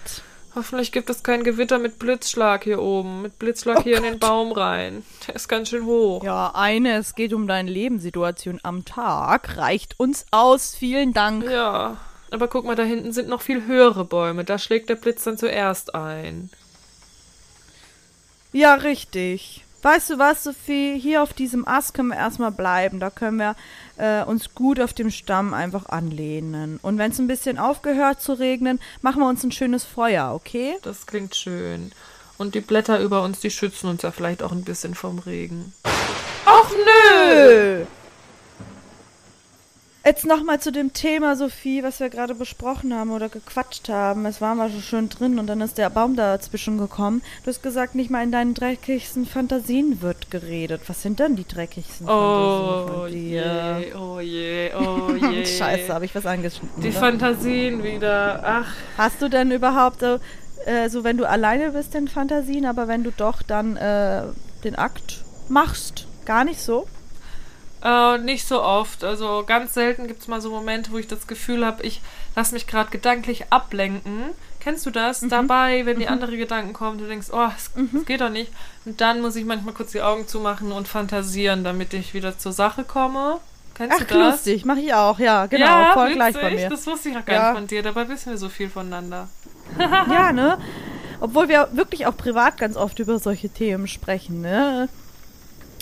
Hoffentlich 0.54 0.92
gibt 0.92 1.10
es 1.10 1.24
kein 1.24 1.44
Gewitter 1.44 1.80
mit 1.80 1.98
Blitzschlag 1.98 2.64
hier 2.64 2.80
oben. 2.80 3.24
Mit 3.24 3.40
Blitzschlag 3.40 3.82
hier 3.82 3.98
in 3.98 4.04
den 4.04 4.20
Baum 4.20 4.52
rein. 4.52 5.04
Der 5.28 5.34
ist 5.36 5.48
ganz 5.48 5.70
schön 5.70 5.86
hoch. 5.86 6.24
Ja, 6.24 6.52
eine, 6.54 6.98
es 6.98 7.16
geht 7.16 7.34
um 7.34 7.48
deine 7.48 7.72
Lebenssituation 7.72 8.60
am 8.62 8.86
Tag. 8.86 9.58
Reicht 9.58 10.00
uns 10.00 10.28
aus. 10.30 10.76
Vielen 10.76 11.12
Dank. 11.12 11.44
Ja. 11.44 11.98
Aber 12.34 12.48
guck 12.48 12.66
mal, 12.66 12.76
da 12.76 12.82
hinten 12.82 13.14
sind 13.14 13.30
noch 13.30 13.44
viel 13.44 13.68
höhere 13.68 14.06
Bäume. 14.06 14.44
Da 14.44 14.58
schlägt 14.58 14.90
der 14.90 14.96
Blitz 14.96 15.24
dann 15.24 15.38
zuerst 15.38 15.94
ein. 15.94 16.50
Ja, 18.52 18.74
richtig. 18.74 19.64
weißt 19.84 20.10
du 20.10 20.18
was, 20.18 20.44
Sophie? 20.44 20.98
Hier 21.00 21.22
auf 21.22 21.34
diesem 21.34 21.68
Ast 21.68 21.94
können 21.94 22.08
wir 22.08 22.18
erstmal 22.18 22.52
bleiben. 22.52 23.00
Da 23.00 23.12
können 23.12 23.38
wir 23.38 23.56
äh, 23.98 24.24
uns 24.24 24.56
gut 24.56 24.80
auf 24.80 24.94
dem 24.94 25.12
Stamm 25.12 25.54
einfach 25.54 25.86
anlehnen. 25.86 26.80
Und 26.82 26.98
wenn 26.98 27.12
es 27.12 27.20
ein 27.20 27.28
bisschen 27.28 27.60
aufgehört 27.60 28.20
zu 28.20 28.34
regnen, 28.34 28.80
machen 29.04 29.22
wir 29.22 29.30
uns 29.30 29.44
ein 29.44 29.52
schönes 29.52 29.84
Feuer, 29.84 30.32
okay? 30.34 30.76
Das 30.82 31.06
klingt 31.06 31.36
schön. 31.36 31.92
Und 32.40 32.56
die 32.56 32.62
Blätter 32.62 33.00
über 33.00 33.22
uns, 33.22 33.42
die 33.42 33.52
schützen 33.52 33.90
uns 33.90 34.02
ja 34.02 34.10
vielleicht 34.10 34.42
auch 34.42 34.52
ein 34.52 34.64
bisschen 34.64 34.96
vom 34.96 35.20
Regen. 35.20 35.72
Ach 36.46 36.72
nö! 36.72 37.86
Jetzt 40.06 40.26
nochmal 40.26 40.60
zu 40.60 40.74
dem 40.74 40.92
Thema, 40.92 41.38
Sophie, 41.38 41.82
was 41.82 42.02
wir 42.02 42.10
gerade 42.10 42.36
besprochen 42.36 42.94
haben 42.94 43.12
oder 43.12 43.30
gequatscht 43.30 43.88
haben. 43.88 44.26
Es 44.26 44.42
war 44.42 44.54
mal 44.54 44.70
so 44.70 44.82
schön 44.82 45.08
drin 45.08 45.40
und 45.40 45.48
dann 45.48 45.62
ist 45.62 45.78
der 45.78 45.90
Baum 45.90 46.18
dazwischen 46.18 46.78
gekommen. 46.78 47.22
Du 47.44 47.50
hast 47.50 47.64
gesagt, 47.64 47.96
nicht 47.96 48.10
mal 48.10 48.22
in 48.22 48.34
deinen 48.34 48.54
dreckigsten 48.54 49.26
Fantasien 49.26 50.02
wird 50.02 50.30
geredet. 50.30 50.82
Was 50.88 51.02
sind 51.04 51.20
denn 51.22 51.38
die 51.38 51.48
dreckigsten 51.48 52.06
Fantasien 52.06 52.90
Oh 52.90 53.00
von 53.00 53.12
dir? 53.12 53.80
je, 53.80 53.94
oh 53.96 54.20
je, 54.20 54.72
oh 54.76 55.12
je. 55.32 55.46
Scheiße, 55.46 55.94
habe 55.94 56.04
ich 56.04 56.14
was 56.14 56.26
angeschnitten. 56.26 56.84
Die 56.84 56.90
oder? 56.90 57.00
Fantasien 57.00 57.82
wieder. 57.82 58.42
Ach, 58.44 58.74
Hast 58.98 59.22
du 59.22 59.30
denn 59.30 59.52
überhaupt 59.52 60.02
so, 60.02 60.20
äh, 60.66 60.90
so, 60.90 61.06
wenn 61.06 61.16
du 61.16 61.24
alleine 61.30 61.72
bist 61.72 61.96
in 61.96 62.10
Fantasien, 62.10 62.66
aber 62.66 62.90
wenn 62.90 63.06
du 63.06 63.12
doch 63.16 63.42
dann 63.42 63.78
äh, 63.78 64.24
den 64.66 64.76
Akt 64.76 65.24
machst? 65.48 66.08
Gar 66.26 66.44
nicht 66.44 66.60
so? 66.60 66.88
Äh, 67.84 68.18
nicht 68.20 68.48
so 68.48 68.62
oft. 68.64 69.04
Also 69.04 69.44
ganz 69.46 69.74
selten 69.74 70.08
gibt 70.08 70.22
es 70.22 70.28
mal 70.28 70.40
so 70.42 70.50
Momente, 70.52 70.92
wo 70.92 70.98
ich 70.98 71.08
das 71.08 71.28
Gefühl 71.28 71.66
habe, 71.66 71.84
ich 71.84 72.02
lasse 72.36 72.54
mich 72.54 72.66
gerade 72.68 72.90
gedanklich 72.92 73.46
ablenken. 73.52 74.30
Kennst 74.62 74.86
du 74.86 74.92
das? 74.92 75.20
Dabei, 75.20 75.86
wenn 75.86 76.00
die 76.00 76.08
andere 76.08 76.38
Gedanken 76.38 76.72
kommen, 76.72 76.98
du 76.98 77.06
denkst, 77.06 77.28
oh, 77.34 77.50
es, 77.54 77.72
es 77.94 78.06
geht 78.06 78.22
doch 78.22 78.30
nicht. 78.30 78.50
Und 78.86 79.02
dann 79.02 79.20
muss 79.20 79.36
ich 79.36 79.44
manchmal 79.44 79.74
kurz 79.74 79.92
die 79.92 80.02
Augen 80.02 80.26
zumachen 80.28 80.72
und 80.72 80.88
fantasieren, 80.88 81.66
damit 81.66 81.94
ich 81.94 82.14
wieder 82.14 82.38
zur 82.38 82.54
Sache 82.54 82.86
komme. 82.86 83.40
Kennst 83.76 83.98
Ach, 84.00 84.06
du 84.06 84.14
das? 84.20 84.34
lustig, 84.36 84.64
mache 84.64 84.80
ich 84.80 84.94
auch, 84.94 85.20
ja, 85.20 85.48
genau, 85.48 85.66
ja, 85.66 85.92
voll 85.94 86.06
witzig. 86.06 86.16
gleich 86.18 86.34
bei 86.36 86.52
mir. 86.52 86.70
Das 86.70 86.88
wusste 86.88 87.10
ich 87.10 87.16
noch 87.16 87.26
gar 87.26 87.36
Ja. 87.36 87.50
nicht 87.52 87.60
von 87.60 87.68
dir. 87.68 87.84
Dabei 87.84 88.08
wissen 88.08 88.30
wir 88.30 88.38
so 88.38 88.48
viel 88.48 88.70
voneinander. 88.70 89.28
Ja, 89.78 90.32
ne? 90.32 90.58
Obwohl 91.20 91.50
wir 91.50 91.70
wirklich 91.74 92.06
auch 92.06 92.16
privat 92.16 92.58
ganz 92.58 92.78
oft 92.78 93.00
über 93.00 93.18
solche 93.20 93.50
Themen 93.50 93.88
sprechen, 93.88 94.42
ne? 94.42 94.88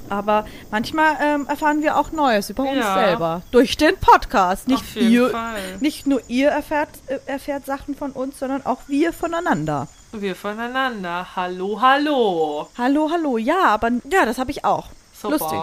Aber 0.09 0.45
manchmal 0.71 1.15
ähm, 1.21 1.47
erfahren 1.47 1.81
wir 1.81 1.97
auch 1.97 2.11
Neues 2.11 2.49
über 2.49 2.63
uns 2.63 2.77
Ja. 2.79 2.93
selber. 2.95 3.41
Durch 3.51 3.77
den 3.77 3.97
Podcast. 3.97 4.67
Nicht 4.67 4.95
ihr, 4.95 5.29
Fall. 5.29 5.77
nicht 5.79 6.07
nur 6.07 6.21
ihr 6.27 6.49
erfährt, 6.49 6.89
äh, 7.07 7.19
erfährt 7.25 7.65
Sachen 7.65 7.95
von 7.95 8.11
uns, 8.11 8.39
sondern 8.39 8.65
auch 8.65 8.79
wir 8.87 9.13
voneinander. 9.13 9.87
Wir 10.11 10.35
voneinander. 10.35 11.27
Hallo, 11.35 11.79
hallo. 11.81 12.67
Hallo, 12.77 13.09
hallo. 13.11 13.37
Ja, 13.37 13.65
aber 13.67 13.91
ja, 14.11 14.25
das 14.25 14.37
habe 14.37 14.51
ich 14.51 14.65
auch. 14.65 14.87
Super. 15.13 15.37
Lustig. 15.37 15.59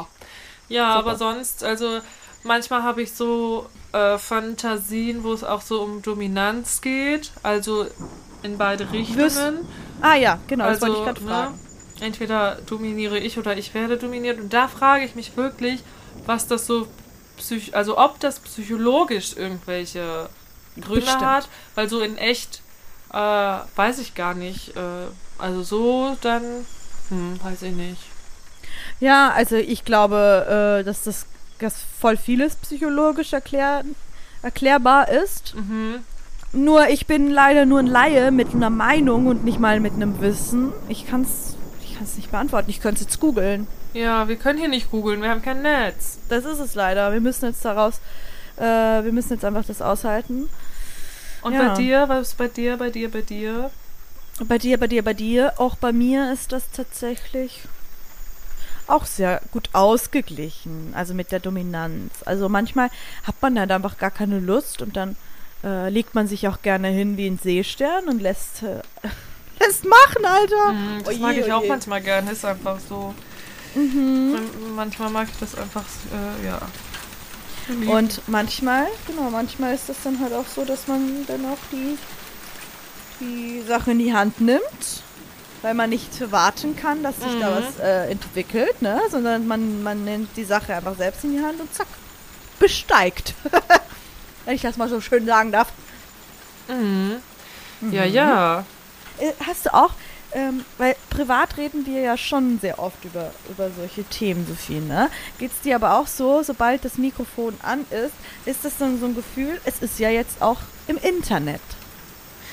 Ja, 0.68 0.92
Super. 0.92 0.98
aber 0.98 1.16
sonst, 1.16 1.64
also 1.64 2.00
manchmal 2.44 2.82
habe 2.82 3.02
ich 3.02 3.12
so 3.12 3.66
äh, 3.92 4.18
Fantasien, 4.18 5.24
wo 5.24 5.32
es 5.32 5.44
auch 5.44 5.60
so 5.60 5.82
um 5.82 6.02
Dominanz 6.02 6.80
geht, 6.80 7.32
also 7.42 7.86
in 8.42 8.56
beide 8.58 8.90
Richtungen. 8.92 9.66
Ah 10.00 10.14
ja, 10.14 10.38
genau, 10.46 10.64
das 10.64 10.82
also, 10.82 10.86
wollte 10.86 10.98
ich 11.00 11.04
gerade 11.06 11.24
ne, 11.24 11.30
fragen. 11.30 11.60
Entweder 12.00 12.58
dominiere 12.66 13.18
ich 13.18 13.38
oder 13.38 13.56
ich 13.56 13.74
werde 13.74 13.96
dominiert. 13.96 14.40
Und 14.40 14.52
da 14.52 14.68
frage 14.68 15.04
ich 15.04 15.14
mich 15.14 15.36
wirklich, 15.36 15.82
was 16.26 16.46
das 16.46 16.66
so 16.66 16.86
psych 17.36 17.74
also 17.74 17.98
ob 17.98 18.18
das 18.20 18.40
psychologisch 18.40 19.36
irgendwelche 19.36 20.28
Gründe 20.80 21.00
Bestimmt. 21.02 21.24
hat, 21.24 21.48
weil 21.74 21.88
so 21.88 22.00
in 22.00 22.16
echt 22.16 22.62
äh, 23.12 23.16
weiß 23.16 23.98
ich 24.00 24.14
gar 24.14 24.34
nicht. 24.34 24.76
Äh, 24.76 25.06
also 25.38 25.62
so 25.62 26.16
dann, 26.20 26.42
hm, 27.08 27.38
weiß 27.42 27.62
ich 27.62 27.74
nicht. 27.74 28.02
Ja, 29.00 29.30
also 29.30 29.56
ich 29.56 29.84
glaube, 29.84 30.80
äh, 30.80 30.84
dass 30.84 31.02
das 31.02 31.26
dass 31.58 31.74
voll 32.00 32.16
vieles 32.16 32.56
psychologisch 32.56 33.32
erklär, 33.32 33.84
erklärbar 34.42 35.08
ist. 35.08 35.54
Mhm. 35.54 36.00
Nur 36.52 36.88
ich 36.88 37.06
bin 37.06 37.30
leider 37.30 37.66
nur 37.66 37.80
ein 37.80 37.86
Laie 37.86 38.30
mit 38.30 38.54
einer 38.54 38.70
Meinung 38.70 39.26
und 39.26 39.44
nicht 39.44 39.58
mal 39.58 39.80
mit 39.80 39.94
einem 39.94 40.20
Wissen. 40.20 40.72
Ich 40.88 41.06
kann 41.06 41.22
es 41.22 41.57
ich 41.98 42.04
kann's 42.04 42.16
nicht 42.16 42.30
beantworten. 42.30 42.70
Ich 42.70 42.80
könnte 42.80 43.00
es 43.00 43.06
jetzt 43.06 43.20
googeln. 43.20 43.66
Ja, 43.92 44.28
wir 44.28 44.36
können 44.36 44.58
hier 44.58 44.68
nicht 44.68 44.90
googeln, 44.90 45.20
wir 45.22 45.30
haben 45.30 45.42
kein 45.42 45.62
Netz. 45.62 46.18
Das 46.28 46.44
ist 46.44 46.58
es 46.58 46.74
leider. 46.74 47.12
Wir 47.12 47.20
müssen 47.20 47.46
jetzt 47.46 47.64
daraus, 47.64 48.00
äh, 48.56 48.62
wir 48.62 49.12
müssen 49.12 49.32
jetzt 49.32 49.44
einfach 49.44 49.64
das 49.64 49.82
aushalten. 49.82 50.48
Und 51.42 51.52
Ja. 51.54 51.68
bei 51.68 51.74
dir, 51.74 52.08
was 52.08 52.34
bei 52.34 52.48
dir, 52.48 52.76
bei 52.76 52.90
dir, 52.90 53.10
bei 53.10 53.22
dir? 53.22 53.70
Bei 54.44 54.58
dir, 54.58 54.78
bei 54.78 54.86
dir, 54.86 55.02
bei 55.02 55.14
dir, 55.14 55.54
auch 55.56 55.76
bei 55.76 55.92
mir 55.92 56.32
ist 56.32 56.52
das 56.52 56.70
tatsächlich 56.72 57.62
auch 58.86 59.04
sehr 59.04 59.42
gut 59.52 59.68
ausgeglichen, 59.72 60.92
also 60.94 61.12
mit 61.14 61.32
der 61.32 61.40
Dominanz. 61.40 62.22
Also 62.24 62.48
manchmal 62.48 62.90
hat 63.24 63.34
man 63.42 63.58
halt 63.58 63.70
einfach 63.70 63.98
gar 63.98 64.10
keine 64.10 64.38
Lust 64.38 64.80
und 64.80 64.96
dann 64.96 65.16
äh, 65.64 65.88
legt 65.90 66.14
man 66.14 66.26
sich 66.28 66.46
auch 66.48 66.62
gerne 66.62 66.88
hin 66.88 67.16
wie 67.16 67.26
ein 67.26 67.38
Seestern 67.38 68.08
und 68.08 68.22
lässt, 68.22 68.62
äh, 68.62 68.80
machen, 69.84 70.24
Alter. 70.24 70.68
Hm, 70.70 70.98
das 71.04 71.08
Oje, 71.08 71.18
mag 71.20 71.36
ich 71.36 71.52
auch 71.52 71.60
oje. 71.60 71.68
manchmal 71.68 72.00
gerne, 72.00 72.30
ist 72.32 72.44
einfach 72.44 72.78
so. 72.88 73.14
Mhm. 73.74 74.32
Man- 74.32 74.74
Manchmal 74.76 75.10
mag 75.10 75.28
ich 75.30 75.38
das 75.38 75.54
einfach, 75.54 75.84
äh, 76.42 76.46
ja. 76.46 76.60
Und 77.92 78.22
manchmal, 78.28 78.86
genau, 79.06 79.28
manchmal 79.30 79.74
ist 79.74 79.88
das 79.90 79.96
dann 80.02 80.18
halt 80.20 80.32
auch 80.32 80.46
so, 80.54 80.64
dass 80.64 80.86
man 80.86 81.26
dann 81.26 81.44
auch 81.44 81.58
die, 81.70 81.98
die 83.20 83.62
Sache 83.66 83.90
in 83.90 83.98
die 83.98 84.14
Hand 84.14 84.40
nimmt, 84.40 85.02
weil 85.60 85.74
man 85.74 85.90
nicht 85.90 86.30
warten 86.32 86.76
kann, 86.76 87.02
dass 87.02 87.16
sich 87.16 87.38
da 87.40 87.50
Mhm. 87.50 87.54
was 87.64 87.78
äh, 87.78 88.10
entwickelt, 88.10 88.80
ne? 88.80 89.00
sondern 89.10 89.46
man, 89.46 89.82
man 89.82 90.04
nimmt 90.04 90.34
die 90.36 90.44
Sache 90.44 90.74
einfach 90.74 90.96
selbst 90.96 91.24
in 91.24 91.36
die 91.36 91.42
Hand 91.44 91.60
und 91.60 91.74
zack, 91.74 91.88
besteigt. 92.58 93.34
Wenn 94.46 94.54
ich 94.54 94.62
das 94.62 94.78
mal 94.78 94.88
so 94.88 95.00
schön 95.02 95.26
sagen 95.26 95.52
darf. 95.52 95.68
Mhm. 96.68 97.16
Ja, 97.90 98.04
ja. 98.04 98.64
Äh, 99.20 99.32
hast 99.46 99.66
du 99.66 99.74
auch, 99.74 99.90
ähm, 100.32 100.64
weil 100.76 100.94
privat 101.10 101.56
reden 101.56 101.86
wir 101.86 102.00
ja 102.00 102.16
schon 102.16 102.58
sehr 102.60 102.78
oft 102.78 103.02
über, 103.04 103.30
über 103.48 103.70
solche 103.70 104.04
Themen, 104.04 104.46
Sophie, 104.46 104.80
ne? 104.80 105.10
Geht 105.38 105.52
es 105.52 105.60
dir 105.60 105.76
aber 105.76 105.98
auch 105.98 106.06
so, 106.06 106.42
sobald 106.42 106.84
das 106.84 106.98
Mikrofon 106.98 107.56
an 107.62 107.86
ist, 107.90 108.12
ist 108.44 108.64
das 108.64 108.76
dann 108.78 109.00
so 109.00 109.06
ein 109.06 109.14
Gefühl, 109.14 109.60
es 109.64 109.80
ist 109.80 109.98
ja 109.98 110.10
jetzt 110.10 110.42
auch 110.42 110.58
im 110.86 110.98
Internet. 110.98 111.60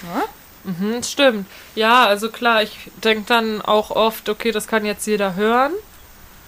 Ja? 0.03 0.23
Mhm, 0.71 1.03
stimmt. 1.03 1.47
Ja, 1.75 2.05
also 2.07 2.29
klar, 2.29 2.63
ich 2.63 2.91
denke 3.03 3.25
dann 3.27 3.61
auch 3.61 3.91
oft, 3.91 4.29
okay, 4.29 4.51
das 4.51 4.67
kann 4.67 4.85
jetzt 4.85 5.05
jeder 5.05 5.35
hören. 5.35 5.73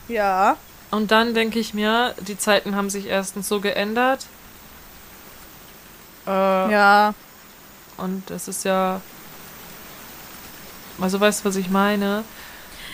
Ja. 0.08 0.58
Und 0.90 1.12
dann 1.12 1.34
denke 1.34 1.60
ich 1.60 1.74
mir, 1.74 2.16
die 2.22 2.38
Zeiten 2.38 2.76
haben 2.76 2.90
sich 2.90 3.08
erstens 3.08 3.48
so 3.50 3.60
geändert. 3.60 4.26
Äh, 6.26 6.32
Ja. 6.72 7.14
Und 7.98 8.30
es 8.32 8.48
ist 8.48 8.64
ja. 8.64 9.02
Also 11.00 11.20
weißt 11.20 11.42
du, 11.42 11.50
was 11.50 11.56
ich 11.56 11.70
meine? 11.70 12.24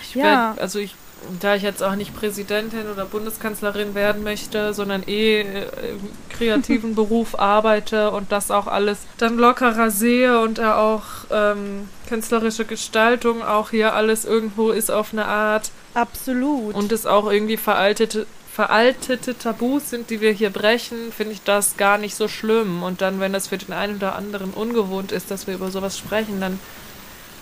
Ich 0.01 0.15
Ja. 0.15 0.23
werd, 0.23 0.59
also 0.59 0.79
ich, 0.79 0.95
da 1.39 1.55
ich 1.55 1.63
jetzt 1.63 1.81
auch 1.81 1.95
nicht 1.95 2.15
Präsidentin 2.15 2.89
oder 2.91 3.05
Bundeskanzlerin 3.05 3.95
werden 3.95 4.23
möchte, 4.23 4.73
sondern 4.73 5.03
eh 5.07 5.41
äh, 5.41 5.65
im 5.91 6.09
kreativen 6.29 6.95
Beruf 6.99 7.39
arbeite 7.39 8.11
und 8.11 8.31
das 8.31 8.51
auch 8.51 8.67
alles 8.67 8.99
dann 9.17 9.37
lockerer 9.37 9.89
sehe 9.89 10.41
und 10.41 10.57
da 10.57 10.77
auch 10.77 11.03
ähm, 11.31 11.87
künstlerische 12.07 12.65
Gestaltung 12.65 13.41
auch 13.41 13.69
hier 13.69 13.93
alles 13.93 14.25
irgendwo 14.25 14.71
ist 14.71 14.91
auf 14.91 15.13
eine 15.13 15.25
Art 15.25 15.71
Absolut. 15.93 16.75
und 16.75 16.91
es 16.91 17.05
auch 17.05 17.31
irgendwie 17.31 17.57
veraltete 17.57 18.25
veraltete 18.53 19.35
Tabus 19.35 19.89
sind, 19.89 20.11
die 20.11 20.21
wir 20.21 20.31
hier 20.31 20.51
brechen, 20.51 21.11
finde 21.11 21.33
ich 21.33 21.41
das 21.41 21.75
gar 21.75 21.97
nicht 21.97 22.13
so 22.13 22.27
schlimm. 22.27 22.83
Und 22.83 23.01
dann, 23.01 23.19
wenn 23.19 23.33
das 23.33 23.47
für 23.47 23.57
den 23.57 23.73
einen 23.73 23.95
oder 23.95 24.15
anderen 24.15 24.51
ungewohnt 24.51 25.11
ist, 25.11 25.31
dass 25.31 25.47
wir 25.47 25.55
über 25.55 25.71
sowas 25.71 25.97
sprechen, 25.97 26.39
dann, 26.39 26.59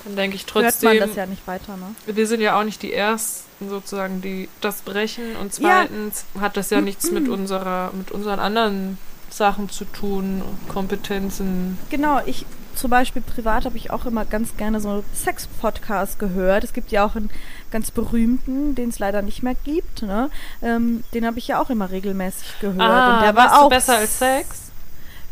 dann 0.05 0.15
denke 0.15 0.35
ich 0.35 0.43
hört 0.53 0.65
trotzdem, 0.65 0.97
man 0.99 1.07
das 1.07 1.15
ja 1.15 1.25
nicht 1.25 1.45
weiter, 1.47 1.77
ne? 1.77 1.95
wir 2.05 2.27
sind 2.27 2.41
ja 2.41 2.59
auch 2.59 2.63
nicht 2.63 2.81
die 2.81 2.93
Ersten 2.93 3.69
sozusagen, 3.69 4.21
die 4.21 4.49
das 4.61 4.81
brechen. 4.81 5.35
Und 5.35 5.57
Ja. 5.59 5.85
zweitens 5.85 6.25
hat 6.39 6.57
das 6.57 6.69
ja 6.69 6.81
nichts 6.81 7.11
mit 7.11 7.27
unserer, 7.27 7.91
mit 7.93 8.11
unseren 8.11 8.39
anderen 8.39 8.97
Sachen 9.29 9.69
zu 9.69 9.85
tun, 9.85 10.41
Kompetenzen. 10.67 11.77
Genau, 11.89 12.21
ich 12.25 12.45
zum 12.75 12.89
Beispiel 12.89 13.21
privat 13.21 13.65
habe 13.65 13.77
ich 13.77 13.91
auch 13.91 14.05
immer 14.05 14.25
ganz 14.25 14.55
gerne 14.57 14.79
so 14.79 15.03
Sex-Podcasts 15.13 16.17
gehört. 16.17 16.63
Es 16.63 16.73
gibt 16.73 16.91
ja 16.91 17.05
auch 17.05 17.15
einen 17.15 17.29
ganz 17.69 17.91
berühmten, 17.91 18.75
den 18.75 18.89
es 18.89 18.99
leider 18.99 19.21
nicht 19.21 19.43
mehr 19.43 19.55
gibt. 19.55 20.01
Ne? 20.03 20.29
Ähm, 20.61 21.03
den 21.13 21.25
habe 21.25 21.37
ich 21.37 21.47
ja 21.47 21.61
auch 21.61 21.69
immer 21.69 21.91
regelmäßig 21.91 22.59
gehört. 22.59 22.81
Ah, 22.81 23.15
und 23.17 23.23
der 23.23 23.35
war 23.35 23.61
auch 23.61 23.69
besser 23.69 23.97
als 23.97 24.17
Sex. 24.17 24.71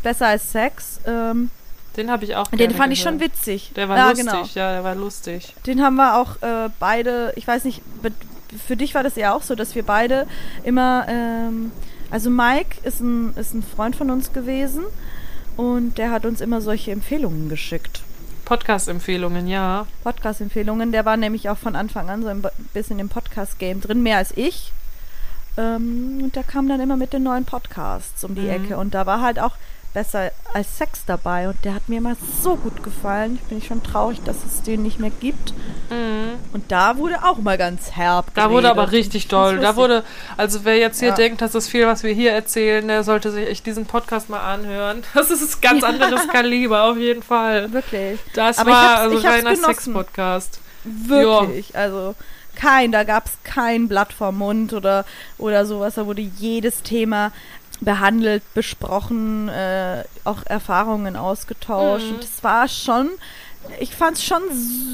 Besser 0.02 0.28
als 0.28 0.52
Sex. 0.52 1.00
Ähm, 1.06 1.50
Den 1.96 2.10
habe 2.10 2.24
ich 2.24 2.36
auch 2.36 2.48
den 2.48 2.70
fand 2.70 2.92
ich 2.92 3.00
schon 3.00 3.20
witzig. 3.20 3.72
Der 3.76 3.88
war 3.88 3.96
ja, 3.96 4.08
lustig, 4.10 4.26
Genau. 4.28 4.44
ja, 4.54 4.72
der 4.72 4.84
war 4.84 4.94
lustig. 4.94 5.54
Den 5.66 5.82
haben 5.82 5.96
wir 5.96 6.16
auch 6.16 6.40
äh, 6.42 6.68
beide, 6.78 7.32
ich 7.36 7.46
weiß 7.46 7.64
nicht, 7.64 7.82
für 8.66 8.76
dich 8.76 8.94
war 8.94 9.02
das 9.02 9.16
ja 9.16 9.32
auch 9.34 9.42
so, 9.42 9.54
dass 9.54 9.74
wir 9.74 9.82
beide 9.84 10.26
immer, 10.64 11.06
ähm, 11.08 11.72
also 12.10 12.30
Mike 12.30 12.76
ist 12.84 13.00
ein, 13.00 13.34
ist 13.36 13.54
ein 13.54 13.62
Freund 13.62 13.96
von 13.96 14.10
uns 14.10 14.32
gewesen 14.32 14.84
und 15.56 15.98
der 15.98 16.10
hat 16.10 16.24
uns 16.26 16.40
immer 16.40 16.60
solche 16.60 16.92
Empfehlungen 16.92 17.48
geschickt. 17.48 18.02
Podcast-Empfehlungen, 18.44 19.46
ja. 19.46 19.86
Podcast-Empfehlungen. 20.02 20.90
Der 20.90 21.04
war 21.04 21.16
nämlich 21.16 21.48
auch 21.50 21.58
von 21.58 21.76
Anfang 21.76 22.10
an 22.10 22.22
so 22.22 22.28
ein 22.28 22.44
bisschen 22.72 22.98
im 22.98 23.08
Podcast-Game 23.08 23.80
drin, 23.80 24.02
mehr 24.02 24.16
als 24.16 24.36
ich. 24.36 24.72
Ähm, 25.56 26.20
und 26.24 26.34
der 26.36 26.42
kam 26.42 26.68
dann 26.68 26.80
immer 26.80 26.96
mit 26.96 27.12
den 27.12 27.22
neuen 27.22 27.44
Podcasts 27.44 28.24
um 28.24 28.34
die 28.34 28.40
Mhm. 28.42 28.50
Ecke. 28.50 28.76
Und 28.76 28.94
da 28.94 29.06
war 29.06 29.20
halt 29.20 29.38
auch 29.38 29.52
besser 29.92 30.30
als 30.54 30.78
Sex 30.78 31.04
dabei. 31.06 31.48
Und 31.48 31.64
der 31.64 31.74
hat 31.74 31.88
mir 31.88 31.98
immer 31.98 32.16
so 32.42 32.56
gut 32.56 32.82
gefallen. 32.82 33.38
Ich 33.42 33.48
bin 33.48 33.62
schon 33.62 33.82
traurig, 33.82 34.20
dass 34.24 34.36
es 34.44 34.62
den 34.62 34.82
nicht 34.82 34.98
mehr 35.00 35.10
gibt. 35.20 35.52
Und 36.52 36.70
da 36.70 36.96
wurde 36.96 37.24
auch 37.24 37.38
mal 37.38 37.58
ganz 37.58 37.92
herb. 37.92 38.26
Mhm. 38.28 38.30
Da 38.34 38.50
wurde 38.50 38.70
aber 38.70 38.86
geredet. 38.86 39.06
richtig 39.06 39.28
doll. 39.28 39.58
Da 39.58 39.76
wurde, 39.76 40.04
also 40.36 40.64
wer 40.64 40.76
jetzt 40.78 41.00
hier 41.00 41.08
Ja. 41.10 41.14
denkt, 41.14 41.40
das 41.42 41.54
ist 41.54 41.68
viel, 41.68 41.86
was 41.86 42.02
wir 42.02 42.12
hier 42.12 42.32
erzählen, 42.32 42.86
der 42.86 43.02
sollte 43.02 43.30
sich 43.32 43.48
echt 43.48 43.66
diesen 43.66 43.86
Podcast 43.86 44.28
mal 44.28 44.40
anhören. 44.40 45.02
Das 45.14 45.30
ist 45.30 45.56
ein 45.56 45.60
ganz 45.60 45.82
anderes 45.84 46.28
Kaliber, 46.28 46.84
auf 46.84 46.96
jeden 46.96 47.22
Fall. 47.22 47.72
Wirklich. 47.72 48.20
Das 48.34 48.58
Aber 48.58 48.70
war 48.70 48.98
also 48.98 49.18
ich 49.18 49.24
reiner. 49.26 49.54
Sex-Podcast. 49.56 50.60
Wirklich. 50.84 51.76
Also 51.76 52.14
kein, 52.56 52.92
da 52.92 53.04
gab 53.04 53.26
es 53.26 53.32
kein 53.44 53.88
Blatt 53.88 54.12
vom 54.12 54.38
Mund 54.38 54.72
oder, 54.72 55.04
oder 55.38 55.64
sowas. 55.66 55.94
Da 55.94 56.06
wurde 56.06 56.22
jedes 56.22 56.82
Thema 56.82 57.32
behandelt, 57.80 58.42
besprochen, 58.54 59.48
äh, 59.48 60.04
auch 60.24 60.44
Erfahrungen 60.46 61.16
ausgetauscht. 61.16 62.06
Mhm. 62.06 62.16
Und 62.16 62.24
es 62.24 62.44
war 62.44 62.68
schon, 62.68 63.08
ich 63.78 63.94
fand 63.94 64.16
es 64.16 64.24
schon 64.24 64.42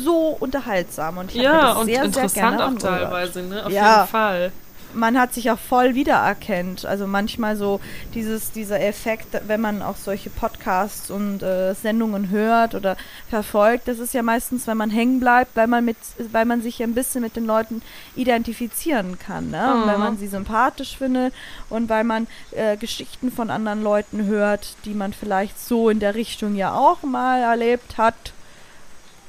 so 0.04 0.36
unterhaltsam. 0.38 1.18
Und 1.18 1.30
ich 1.30 1.36
mir 1.36 1.44
Ja, 1.44 1.68
das 1.68 1.76
und 1.78 1.86
sehr, 1.86 2.04
interessant 2.04 2.58
sehr 2.58 2.58
gerne 2.58 2.66
auch 2.66 2.78
teilweise, 2.78 3.42
ne? 3.42 3.66
Auf 3.66 3.72
Ja. 3.72 3.96
jeden 3.98 4.08
Fall. 4.10 4.52
Man 4.96 5.18
hat 5.18 5.34
sich 5.34 5.50
auch 5.50 5.58
voll 5.58 5.94
wiedererkennt. 5.94 6.84
Also 6.86 7.06
manchmal 7.06 7.56
so 7.56 7.80
dieses, 8.14 8.50
dieser 8.52 8.80
Effekt, 8.80 9.28
wenn 9.46 9.60
man 9.60 9.82
auch 9.82 9.96
solche 9.96 10.30
Podcasts 10.30 11.10
und 11.10 11.42
äh, 11.42 11.74
Sendungen 11.74 12.30
hört 12.30 12.74
oder 12.74 12.96
verfolgt, 13.28 13.88
das 13.88 13.98
ist 13.98 14.14
ja 14.14 14.22
meistens, 14.22 14.66
wenn 14.66 14.76
man 14.76 14.90
hängen 14.90 15.20
bleibt, 15.20 15.54
weil 15.54 15.66
man 15.66 15.84
mit, 15.84 15.96
weil 16.32 16.44
man 16.46 16.62
sich 16.62 16.78
ja 16.78 16.86
ein 16.86 16.94
bisschen 16.94 17.22
mit 17.22 17.36
den 17.36 17.44
Leuten 17.46 17.82
identifizieren 18.16 19.18
kann, 19.18 19.50
ne? 19.50 19.74
Und 19.74 19.86
wenn 19.86 19.94
Mhm. 19.94 20.00
man 20.00 20.18
sie 20.18 20.26
sympathisch 20.28 20.96
findet 20.96 21.32
und 21.70 21.88
weil 21.88 22.04
man 22.04 22.26
äh, 22.52 22.76
Geschichten 22.76 23.30
von 23.30 23.50
anderen 23.50 23.82
Leuten 23.82 24.26
hört, 24.26 24.76
die 24.84 24.94
man 24.94 25.12
vielleicht 25.12 25.60
so 25.60 25.90
in 25.90 26.00
der 26.00 26.14
Richtung 26.14 26.56
ja 26.56 26.72
auch 26.74 27.02
mal 27.02 27.40
erlebt 27.42 27.98
hat. 27.98 28.14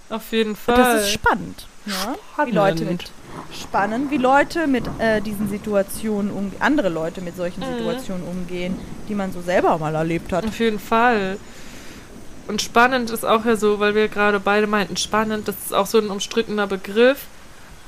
Auf 0.10 0.32
jeden 0.32 0.51
Und 0.51 0.56
Fall. 0.58 0.75
das 0.77 1.01
ist 1.03 1.12
spannend. 1.12 1.67
Ne? 1.86 1.93
Wie 2.45 2.51
Leute 2.51 2.77
Spannend. 2.80 3.01
mit 3.03 3.12
spannend, 3.52 4.12
wie 4.12 4.17
Leute 4.17 4.67
mit 4.67 4.86
äh, 5.00 5.21
diesen 5.21 5.50
Situationen 5.50 6.32
umgehen, 6.32 6.62
andere 6.62 6.89
Leute 6.89 7.21
mit 7.21 7.36
solchen 7.36 7.62
Mhm. 7.62 7.78
Situationen 7.78 8.28
umgehen, 8.28 8.78
die 9.08 9.15
man 9.15 9.32
so 9.32 9.41
selber 9.41 9.71
auch 9.73 9.80
mal 9.80 9.95
erlebt 9.95 10.32
hat. 10.34 10.45
Auf 10.45 10.60
jeden 10.60 10.80
Fall. 10.80 11.38
Und 12.47 12.62
spannend 12.62 13.10
ist 13.10 13.26
auch 13.26 13.45
ja 13.45 13.56
so, 13.58 13.80
weil 13.80 13.93
wir 13.95 14.08
gerade 14.08 14.39
beide 14.39 14.67
meinten, 14.67 14.95
spannend, 14.97 15.47
das 15.47 15.56
ist 15.65 15.73
auch 15.73 15.86
so 15.86 15.97
ein 15.97 16.10
umstrittener 16.10 16.67
Begriff. 16.67 17.26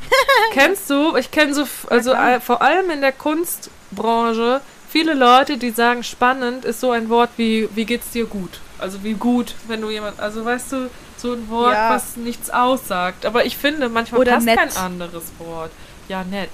Kennst 0.53 0.89
du? 0.89 1.15
Ich 1.17 1.31
kenne 1.31 1.53
so, 1.53 1.65
also 1.89 2.11
klar. 2.11 2.35
äh, 2.35 2.39
vor 2.39 2.61
allem 2.61 2.89
in 2.89 3.01
der 3.01 3.11
Kunstbranche, 3.11 4.61
viele 4.89 5.13
Leute, 5.13 5.57
die 5.57 5.71
sagen, 5.71 6.03
spannend 6.03 6.65
ist 6.65 6.79
so 6.81 6.91
ein 6.91 7.09
Wort 7.09 7.29
wie, 7.37 7.69
wie 7.75 7.85
geht's 7.85 8.11
dir 8.11 8.25
gut? 8.25 8.59
Also 8.79 9.03
wie 9.03 9.13
gut, 9.13 9.55
wenn 9.67 9.81
du 9.81 9.89
jemand, 9.89 10.19
also 10.19 10.43
weißt 10.45 10.71
du, 10.71 10.89
so 11.17 11.33
ein 11.33 11.49
Wort, 11.49 11.73
Ja. 11.73 11.89
was 11.91 12.15
nichts 12.17 12.49
aussagt. 12.49 13.25
Aber 13.25 13.45
ich 13.45 13.57
finde, 13.57 13.89
manchmal 13.89 14.21
Oder 14.21 14.33
passt 14.33 14.45
nett. 14.45 14.57
kein 14.57 14.75
anderes 14.77 15.25
Wort. 15.39 15.71
Ja, 16.07 16.23
nett. 16.23 16.49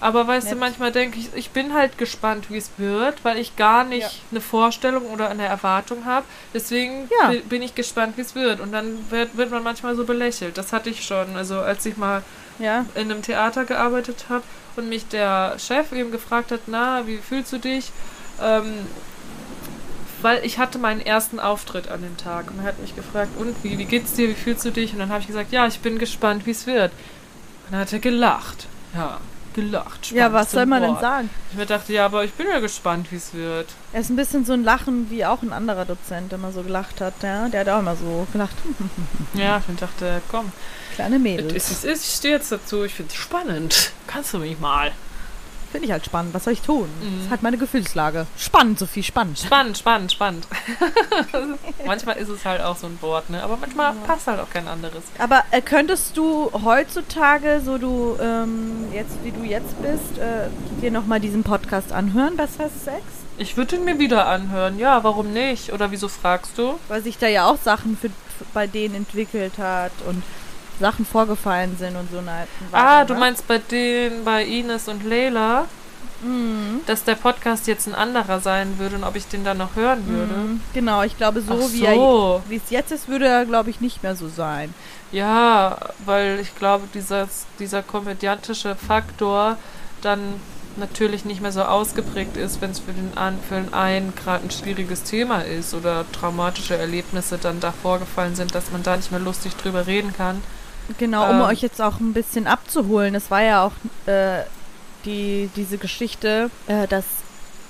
Aber 0.00 0.28
weißt 0.28 0.46
du, 0.46 0.50
Nett. 0.52 0.60
manchmal 0.60 0.92
denke 0.92 1.18
ich, 1.18 1.28
ich 1.34 1.50
bin 1.50 1.74
halt 1.74 1.98
gespannt, 1.98 2.46
wie 2.50 2.56
es 2.56 2.70
wird, 2.76 3.24
weil 3.24 3.36
ich 3.36 3.56
gar 3.56 3.82
nicht 3.82 4.02
Ja. 4.02 4.10
eine 4.30 4.40
Vorstellung 4.40 5.06
oder 5.06 5.28
eine 5.28 5.44
Erwartung 5.44 6.04
habe. 6.04 6.24
Deswegen 6.54 7.10
Ja. 7.20 7.30
bi- 7.30 7.40
bin 7.40 7.62
ich 7.62 7.74
gespannt, 7.74 8.16
wie 8.16 8.20
es 8.20 8.36
wird. 8.36 8.60
Und 8.60 8.70
dann 8.72 9.10
wird, 9.10 9.36
wird 9.36 9.50
man 9.50 9.64
manchmal 9.64 9.96
so 9.96 10.04
belächelt. 10.04 10.56
Das 10.56 10.72
hatte 10.72 10.88
ich 10.88 11.04
schon. 11.04 11.34
Also 11.36 11.58
als 11.60 11.84
ich 11.86 11.96
mal 11.96 12.22
Ja, 12.60 12.86
in 12.96 13.10
einem 13.10 13.22
Theater 13.22 13.64
gearbeitet 13.64 14.24
habe 14.28 14.42
und 14.74 14.88
mich 14.88 15.06
der 15.06 15.54
Chef 15.60 15.92
eben 15.92 16.10
gefragt 16.10 16.50
hat, 16.50 16.62
na, 16.66 17.06
wie 17.06 17.18
fühlst 17.18 17.52
du 17.52 17.58
dich? 17.58 17.92
Ähm, 18.42 18.72
weil 20.22 20.44
ich 20.44 20.58
hatte 20.58 20.78
meinen 20.78 21.00
ersten 21.00 21.40
Auftritt 21.40 21.88
an 21.88 22.02
dem 22.02 22.16
Tag 22.16 22.50
und 22.50 22.58
er 22.60 22.64
hat 22.64 22.78
mich 22.80 22.94
gefragt, 22.96 23.30
und 23.38 23.54
wie, 23.62 23.78
wie 23.78 23.84
geht's 23.84 24.14
dir, 24.14 24.28
wie 24.28 24.34
fühlst 24.34 24.64
du 24.64 24.70
dich? 24.70 24.92
Und 24.92 24.98
dann 24.98 25.10
habe 25.10 25.20
ich 25.20 25.26
gesagt, 25.26 25.52
ja, 25.52 25.66
ich 25.66 25.80
bin 25.80 25.98
gespannt, 25.98 26.46
wie 26.46 26.50
es 26.52 26.66
wird. 26.66 26.92
Und 27.66 27.72
dann 27.72 27.80
hat 27.80 27.92
er 27.92 27.98
gelacht. 27.98 28.66
Ja, 28.94 29.18
gelacht. 29.54 30.10
ja 30.12 30.32
was 30.32 30.50
soll 30.52 30.66
man 30.66 30.82
denn 30.82 30.92
Wort. 30.92 31.00
sagen? 31.00 31.30
Ich 31.50 31.58
mir 31.58 31.66
dachte, 31.66 31.92
ja, 31.92 32.06
aber 32.06 32.24
ich 32.24 32.32
bin 32.32 32.46
ja 32.48 32.60
gespannt, 32.60 33.10
wie 33.10 33.16
es 33.16 33.34
wird. 33.34 33.68
Er 33.92 34.00
ist 34.00 34.10
ein 34.10 34.16
bisschen 34.16 34.44
so 34.44 34.52
ein 34.52 34.64
Lachen, 34.64 35.10
wie 35.10 35.24
auch 35.26 35.42
ein 35.42 35.52
anderer 35.52 35.84
Dozent 35.84 36.32
immer 36.32 36.52
so 36.52 36.62
gelacht 36.62 37.00
hat. 37.00 37.14
Ja? 37.22 37.48
Der 37.48 37.60
hat 37.60 37.68
auch 37.68 37.80
immer 37.80 37.96
so 37.96 38.26
gelacht. 38.32 38.56
Hm, 38.78 38.90
Ja, 39.40 39.62
ich 39.68 39.76
dachte, 39.78 40.22
komm, 40.30 40.52
Kleine 40.94 41.16
es 41.16 41.22
Mädels. 41.22 41.52
ist, 41.52 41.70
es 41.70 41.84
ist, 41.84 42.08
ich 42.08 42.14
stehe 42.16 42.34
jetzt 42.34 42.50
dazu, 42.50 42.84
ich 42.84 42.94
finde 42.94 43.10
es 43.12 43.16
spannend. 43.16 43.92
Kannst 44.06 44.32
du 44.34 44.38
mich 44.38 44.58
mal? 44.58 44.92
Finde 45.70 45.86
ich 45.86 45.92
halt 45.92 46.04
spannend. 46.04 46.32
Was 46.34 46.44
soll 46.44 46.54
ich 46.54 46.62
tun? 46.62 46.88
Mhm. 47.00 47.16
Das 47.16 47.24
ist 47.24 47.30
halt 47.30 47.42
meine 47.42 47.58
Gefühlslage. 47.58 48.26
Spannend, 48.36 48.78
Sophie, 48.78 49.02
spannend. 49.02 49.38
Spannend, 49.38 49.76
spannend, 49.76 50.12
spannend. 50.12 50.46
manchmal 51.86 52.16
ist 52.16 52.28
es 52.28 52.44
halt 52.44 52.62
auch 52.62 52.76
so 52.76 52.86
ein 52.86 52.98
Wort, 53.00 53.28
ne? 53.30 53.42
Aber 53.42 53.56
manchmal 53.56 53.92
passt 54.06 54.26
halt 54.26 54.40
auch 54.40 54.50
kein 54.50 54.66
anderes. 54.66 55.02
Aber 55.18 55.42
äh, 55.50 55.60
könntest 55.60 56.16
du 56.16 56.50
heutzutage, 56.64 57.60
so 57.64 57.78
du 57.78 58.16
ähm, 58.20 58.86
jetzt 58.92 59.18
wie 59.22 59.30
du 59.30 59.42
jetzt 59.44 59.80
bist, 59.82 60.18
äh, 60.18 60.48
dir 60.80 60.90
nochmal 60.90 61.20
diesen 61.20 61.42
Podcast 61.42 61.92
anhören, 61.92 62.36
Besser 62.36 62.70
Sex? 62.70 63.02
Ich 63.36 63.56
würde 63.56 63.76
ihn 63.76 63.84
mir 63.84 63.98
wieder 63.98 64.26
anhören. 64.26 64.78
Ja, 64.78 65.04
warum 65.04 65.32
nicht? 65.32 65.72
Oder 65.72 65.90
wieso 65.90 66.08
fragst 66.08 66.58
du? 66.58 66.78
Weil 66.88 67.02
sich 67.02 67.18
da 67.18 67.28
ja 67.28 67.46
auch 67.46 67.56
Sachen 67.56 67.96
für, 67.96 68.08
für, 68.08 68.44
bei 68.52 68.66
denen 68.66 68.96
entwickelt 68.96 69.58
hat 69.58 69.92
und 70.06 70.24
Sachen 70.80 71.04
vorgefallen 71.06 71.76
sind 71.78 71.96
und 71.96 72.10
so. 72.10 72.20
Na, 72.24 72.46
ah, 72.72 73.04
du 73.04 73.14
meinst 73.14 73.46
bei 73.48 73.58
den, 73.58 74.24
bei 74.24 74.44
Ines 74.44 74.88
und 74.88 75.04
Leila, 75.04 75.66
Mhm. 76.20 76.80
dass 76.86 77.04
der 77.04 77.14
Podcast 77.14 77.66
jetzt 77.68 77.86
ein 77.86 77.94
anderer 77.94 78.40
sein 78.40 78.78
würde 78.78 78.96
und 78.96 79.04
ob 79.04 79.14
ich 79.14 79.28
den 79.28 79.44
dann 79.44 79.58
noch 79.58 79.76
hören 79.76 80.06
würde? 80.08 80.34
Mhm. 80.34 80.60
Genau, 80.74 81.02
ich 81.02 81.16
glaube, 81.16 81.40
so, 81.40 81.52
Ach 81.52 81.72
wie 81.72 81.84
er 81.84 81.94
so. 81.94 82.42
wie 82.48 82.56
es 82.56 82.70
jetzt 82.70 82.90
ist, 82.90 83.06
würde 83.08 83.28
er, 83.28 83.44
glaube 83.44 83.70
ich, 83.70 83.80
nicht 83.80 84.02
mehr 84.02 84.16
so 84.16 84.28
sein. 84.28 84.74
Ja, 85.12 85.76
weil 86.04 86.40
ich 86.40 86.56
glaube, 86.56 86.88
dieser, 86.92 87.28
dieser 87.60 87.82
komödiantische 87.82 88.74
Faktor 88.74 89.58
dann 90.02 90.20
natürlich 90.76 91.24
nicht 91.24 91.40
mehr 91.40 91.52
so 91.52 91.62
ausgeprägt 91.62 92.36
ist, 92.36 92.60
wenn 92.60 92.70
es 92.70 92.78
für 92.80 92.92
den, 92.92 93.12
für 93.48 93.54
den 93.56 93.74
einen 93.74 94.12
gerade 94.14 94.44
ein 94.44 94.50
schwieriges 94.50 95.02
Thema 95.04 95.40
ist 95.40 95.74
oder 95.74 96.04
traumatische 96.12 96.76
Erlebnisse 96.76 97.38
dann 97.38 97.60
da 97.60 97.72
vorgefallen 97.72 98.34
sind, 98.36 98.54
dass 98.54 98.70
man 98.70 98.82
da 98.82 98.96
nicht 98.96 99.10
mehr 99.10 99.20
lustig 99.20 99.54
drüber 99.56 99.86
reden 99.86 100.12
kann. 100.16 100.42
Genau, 100.96 101.28
um 101.28 101.36
Ähm. 101.36 101.42
euch 101.42 101.60
jetzt 101.60 101.82
auch 101.82 102.00
ein 102.00 102.12
bisschen 102.12 102.46
abzuholen. 102.46 103.14
Es 103.14 103.30
war 103.30 103.42
ja 103.42 103.64
auch 103.64 103.72
äh, 104.06 104.44
die, 105.04 105.50
diese 105.54 105.78
Geschichte, 105.78 106.50
äh, 106.66 106.86
dass 106.86 107.04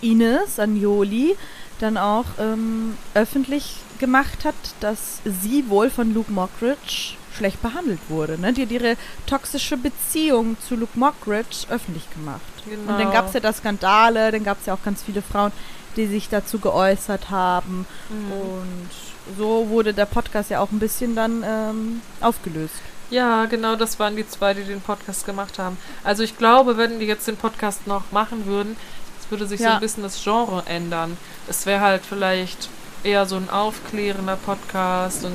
Ines 0.01 0.59
Agnoli 0.59 1.37
dann 1.81 1.97
auch 1.97 2.25
ähm, 2.39 2.97
öffentlich 3.15 3.77
gemacht 3.99 4.45
hat, 4.45 4.55
dass 4.81 5.21
sie 5.25 5.69
wohl 5.69 5.91
von 5.91 6.15
Luke 6.15 6.31
Mockridge 6.31 7.15
schlecht 7.37 7.63
behandelt 7.63 8.01
wurde. 8.09 8.39
Ne? 8.39 8.53
Die 8.53 8.63
hat 8.63 8.71
ihre 8.71 8.97
toxische 9.27 9.77
Beziehung 9.77 10.57
zu 10.61 10.77
Luke 10.77 10.99
Mockridge 10.99 11.67
öffentlich 11.69 12.09
gemacht. 12.11 12.41
Genau. 12.69 12.93
Und 12.93 12.99
dann 12.99 13.13
gab 13.13 13.29
es 13.29 13.35
ja 13.35 13.41
da 13.41 13.53
Skandale, 13.53 14.33
dann 14.33 14.45
gab 14.45 14.61
es 14.61 14.67
ja 14.67 14.75
auch 14.75 14.83
ganz 14.85 15.03
viele 15.03 15.23
Frauen, 15.23 15.53
die 15.97 16.07
sich 16.07 16.29
dazu 16.29 16.59
geäußert 16.59 17.31
haben. 17.31 17.87
Mhm. 18.09 18.33
Und 18.33 19.37
so 19.37 19.69
wurde 19.69 19.95
der 19.95 20.07
Podcast 20.07 20.51
ja 20.51 20.61
auch 20.61 20.71
ein 20.73 20.79
bisschen 20.79 21.15
dann 21.15 21.45
ähm, 21.47 22.01
aufgelöst. 22.21 22.75
Ja, 23.11 23.47
genau, 23.47 23.75
das 23.77 23.99
waren 23.99 24.17
die 24.17 24.29
zwei, 24.29 24.53
die 24.55 24.65
den 24.65 24.81
Podcast 24.81 25.25
gemacht 25.25 25.59
haben. 25.59 25.79
Also 26.05 26.23
ich 26.23 26.37
glaube, 26.37 26.77
wenn 26.77 26.99
die 26.99 27.07
jetzt 27.07 27.27
den 27.27 27.37
Podcast 27.37 27.87
noch 27.87 28.11
machen 28.13 28.45
würden, 28.47 28.77
es 29.21 29.31
würde 29.31 29.47
sich 29.47 29.59
so 29.61 29.65
Ja. 29.65 29.75
ein 29.75 29.81
bisschen 29.81 30.03
das 30.03 30.23
Genre 30.23 30.63
ändern. 30.67 31.17
Es 31.49 31.65
wäre 31.65 31.81
halt 31.81 32.03
vielleicht 32.07 32.69
eher 33.05 33.25
so 33.27 33.37
ein 33.37 33.49
aufklärender 33.49 34.37
Podcast 34.37 35.25
und 35.25 35.33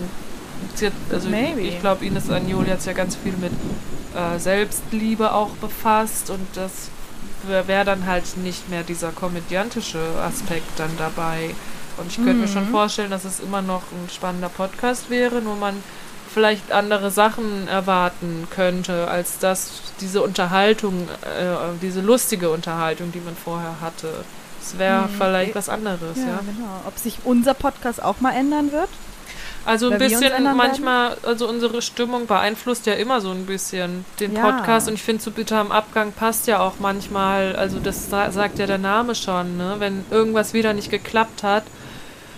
hat, 0.83 0.93
also 1.12 1.29
Maybe. 1.29 1.62
ich 1.62 1.79
glaube, 1.79 2.05
Ines 2.05 2.29
Agnoli 2.29 2.69
hat 2.69 2.79
sich 2.81 2.88
ja 2.88 2.93
ganz 2.93 3.15
viel 3.15 3.33
mit 3.33 3.51
äh, 4.15 4.38
Selbstliebe 4.39 5.33
auch 5.33 5.49
befasst 5.62 6.29
und 6.29 6.45
das 6.55 6.89
wäre 7.47 7.67
wär 7.67 7.83
dann 7.83 8.05
halt 8.05 8.38
nicht 8.38 8.69
mehr 8.69 8.83
dieser 8.83 9.12
komödiantische 9.12 9.99
Aspekt 10.23 10.77
dann 10.77 10.91
dabei. 10.97 11.55
Und 11.97 12.07
ich 12.07 12.15
könnte 12.17 12.33
mir 12.36 12.47
schon 12.47 12.67
Mhm. 12.67 12.71
vorstellen, 12.71 13.12
dass 13.12 13.25
es 13.25 13.39
immer 13.39 13.62
noch 13.62 13.81
ein 13.91 14.09
spannender 14.13 14.49
Podcast 14.49 15.09
wäre, 15.09 15.41
nur 15.41 15.55
man 15.55 15.75
vielleicht 16.34 16.72
andere 16.72 17.12
Sachen 17.12 17.67
erwarten 17.67 18.48
könnte, 18.50 19.08
als 19.08 19.39
das, 19.39 19.82
diese 20.02 20.22
Unterhaltung, 20.22 21.08
äh, 21.24 21.56
diese 21.82 22.02
lustige 22.02 22.50
Unterhaltung, 22.50 23.12
die 23.12 23.19
man 23.19 23.36
vorher 23.36 23.76
hatte. 23.82 24.10
Es 24.62 24.78
wäre 24.80 25.04
Hm, 25.04 25.10
vielleicht 25.17 25.56
was 25.56 25.69
anderes, 25.69 26.17
ja. 26.17 26.39
genau. 26.46 26.82
Ob 26.88 26.98
sich 26.98 27.19
unser 27.26 27.54
Podcast 27.54 28.02
auch 28.04 28.22
mal 28.22 28.32
ändern 28.32 28.72
wird? 28.72 28.89
Also 29.65 29.89
ein 29.89 29.98
bisschen 29.98 30.43
manchmal, 30.58 31.15
also 31.24 31.48
unsere 31.48 31.82
Stimmung 31.82 32.28
beeinflusst 32.28 32.86
ja 32.86 32.93
immer 32.93 33.22
so 33.22 33.32
ein 33.32 33.46
bisschen 33.46 34.04
den 34.19 34.36
Ja. 34.36 34.52
Podcast 34.52 34.89
und 34.89 34.96
ich 34.96 35.04
finde, 35.04 35.24
zu 35.24 35.32
bitter 35.32 35.58
am 35.58 35.72
Abgang 35.72 36.12
passt 36.12 36.48
ja 36.48 36.60
auch 36.60 36.74
manchmal, 36.80 37.56
also 37.56 37.80
das 37.80 38.10
sa 38.10 38.30
sagt 38.32 38.60
ja 38.60 38.65
der 38.67 38.78
Name 38.78 39.15
schon, 39.15 39.56
ne? 39.56 39.76
wenn 39.80 40.04
irgendwas 40.12 40.54
wieder 40.54 40.74
nicht 40.74 40.91
geklappt 40.91 41.43
hat, 41.43 41.63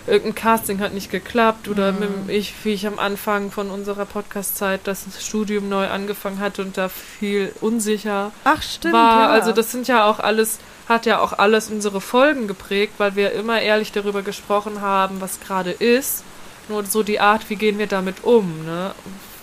irgendein 0.08 0.36
Casting 0.36 0.80
hat 0.80 0.94
nicht 0.94 1.12
geklappt 1.12 1.68
oder 1.68 1.92
dem- 1.92 2.30
ich, 2.30 2.54
wie 2.64 2.74
ich 2.74 2.86
am 2.88 3.00
Anfang 3.00 3.52
von 3.52 3.70
unserer 3.72 4.06
Podcast-Zeit 4.06 4.82
das 4.84 5.06
Studium 5.20 5.68
neu 5.70 5.88
angefangen 5.88 6.40
hatte 6.40 6.62
und 6.62 6.78
da 6.78 6.90
viel 6.90 7.52
unsicher 7.62 8.32
Ach, 8.44 8.62
stimmt. 8.62 8.94
war. 8.94 9.22
ja. 9.24 9.30
Also 9.30 9.52
das 9.52 9.72
sind 9.72 9.88
ja 9.88 10.06
auch 10.06 10.20
alles, 10.20 10.60
hat 10.88 11.06
ja 11.06 11.20
auch 11.20 11.34
alles 11.34 11.70
unsere 11.70 12.02
Folgen 12.02 12.48
geprägt, 12.48 12.94
weil 12.98 13.16
wir 13.16 13.32
immer 13.32 13.62
ehrlich 13.62 13.92
darüber 13.92 14.22
gesprochen 14.22 14.82
haben, 14.82 15.22
was 15.22 15.40
gerade 15.40 15.72
ist. 15.72 16.24
Nur 16.70 16.84
so 16.86 17.04
die 17.04 17.20
Art, 17.20 17.50
wie 17.50 17.56
gehen 17.56 17.78
wir 17.78 17.88
damit 17.88 18.24
um, 18.24 18.66
ne? 18.66 18.92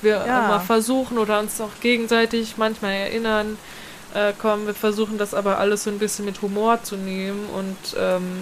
Wir 0.01 0.25
Ja. 0.27 0.45
immer 0.47 0.61
versuchen 0.61 1.19
oder 1.19 1.39
uns 1.39 1.61
auch 1.61 1.71
gegenseitig 1.81 2.55
manchmal 2.57 2.93
erinnern, 2.95 3.57
äh, 4.15 4.33
komm, 4.37 4.67
wir 4.67 4.75
versuchen 4.75 5.17
das 5.19 5.33
aber 5.33 5.59
alles 5.59 5.85
so 5.85 5.91
ein 5.91 5.99
bisschen 6.01 6.25
mit 6.25 6.43
Humor 6.43 6.83
zu 6.83 6.97
nehmen 6.97 7.47
und 7.47 7.77
ähm, 7.97 8.41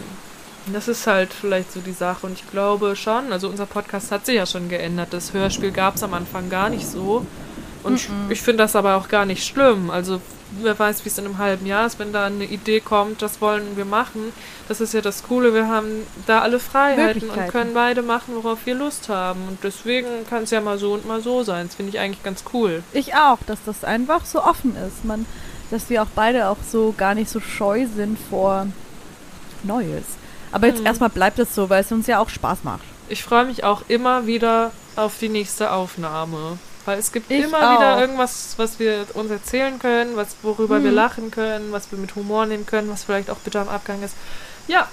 das 0.67 0.89
ist 0.89 1.07
halt 1.07 1.33
vielleicht 1.33 1.73
so 1.73 1.81
die 1.81 1.93
Sache 1.93 2.27
und 2.27 2.33
ich 2.33 2.51
glaube 2.51 2.97
schon, 2.97 3.33
also 3.33 3.49
unser 3.49 3.67
Podcast 3.67 4.13
hat 4.13 4.27
sich 4.27 4.37
ja 4.37 4.47
schon 4.47 4.69
geändert. 4.69 5.13
Das 5.13 5.33
Hörspiel 5.33 5.71
gab 5.71 5.97
es 5.97 6.03
am 6.03 6.15
Anfang 6.15 6.51
gar 6.51 6.69
nicht 6.69 6.87
so 6.87 7.27
und 7.83 7.95
ich, 7.97 8.09
ich 8.29 8.43
finde 8.43 8.65
das 8.65 8.77
aber 8.77 8.97
auch 8.97 9.09
gar 9.09 9.25
nicht 9.25 9.45
schlimm. 9.47 9.91
Also 9.91 10.21
wer 10.63 10.79
weiß, 10.79 11.05
wie 11.05 11.09
es 11.09 11.19
in 11.19 11.25
einem 11.25 11.39
halben 11.39 11.67
Jahr 11.67 11.87
ist, 11.87 11.99
wenn 11.99 12.13
da 12.13 12.27
eine 12.27 12.45
Idee 12.45 12.81
kommt, 12.81 13.23
das 13.23 13.41
wollen 13.41 13.77
wir 13.77 13.85
machen. 13.85 14.33
Das 14.69 14.81
ist 14.81 14.95
ja 14.95 15.01
das 15.01 15.23
Coole, 15.23 15.55
wir 15.55 15.69
haben 15.69 16.07
da 16.27 16.41
alle 16.41 16.59
Freiheiten 16.59 17.31
und 17.31 17.49
können 17.49 17.75
beide 17.75 18.03
machen, 18.03 18.35
worauf 18.35 18.67
wir 18.67 18.75
Lust 18.75 19.09
haben. 19.09 19.41
Und 19.49 19.59
deswegen 19.63 20.09
kann 20.29 20.45
es 20.45 20.51
ja 20.51 20.61
mal 20.61 20.79
so 20.79 20.95
und 20.95 21.07
mal 21.07 21.23
so 21.23 21.43
sein. 21.43 21.67
Das 21.67 21.77
finde 21.77 21.91
ich 21.91 21.99
eigentlich 21.99 22.23
ganz 22.23 22.45
cool. 22.53 22.83
Ich 22.93 23.15
auch, 23.15 23.39
dass 23.47 23.59
das 23.65 23.85
einfach 23.85 24.25
so 24.25 24.43
offen 24.43 24.77
ist. 24.77 25.05
Man, 25.05 25.27
dass 25.71 25.89
wir 25.89 26.03
auch 26.03 26.11
beide 26.15 26.49
auch 26.49 26.59
so 26.69 26.95
gar 26.97 27.15
nicht 27.15 27.31
so 27.31 27.41
scheu 27.41 27.87
sind 27.95 28.19
vor 28.19 28.67
Neues. 29.63 30.05
Aber 30.53 30.67
jetzt 30.67 30.81
Mhm. 30.81 30.87
erstmal 30.87 31.11
bleibt 31.11 31.39
es 31.39 31.55
so, 31.55 31.71
weil 31.71 31.83
es 31.83 31.93
uns 31.93 32.07
ja 32.07 32.19
auch 32.19 32.29
Spaß 32.29 32.65
macht. 32.65 32.83
Ich 33.09 33.23
freue 33.23 33.45
mich 33.45 33.65
auch 33.65 33.83
immer 33.89 34.27
wieder 34.27 34.73
auf 34.97 35.19
die 35.21 35.29
nächste 35.29 35.73
Aufnahme. 35.73 36.59
Weil 36.87 36.99
es 36.99 37.13
gibt 37.13 37.31
Ich 37.31 37.45
immer 37.45 37.59
auch. 37.59 37.77
wieder 37.79 38.01
irgendwas, 38.01 38.55
was 38.57 38.79
wir 38.79 39.07
uns 39.15 39.31
erzählen 39.31 39.79
können, 39.79 40.17
was, 40.17 40.29
worüber 40.43 40.83
wir 40.83 40.91
Mhm. 40.91 40.97
lachen 40.97 41.31
können, 41.31 41.73
was 41.73 41.91
wir 41.93 41.99
mit 41.99 42.15
Humor 42.17 42.47
nehmen 42.47 42.67
können, 42.67 42.91
was 42.91 43.05
vielleicht 43.05 43.31
auch 43.31 43.37
bitter 43.37 43.61
am 43.61 43.69
Abgang 43.69 44.03
ist. 44.03 44.15
Ja, 44.67 44.89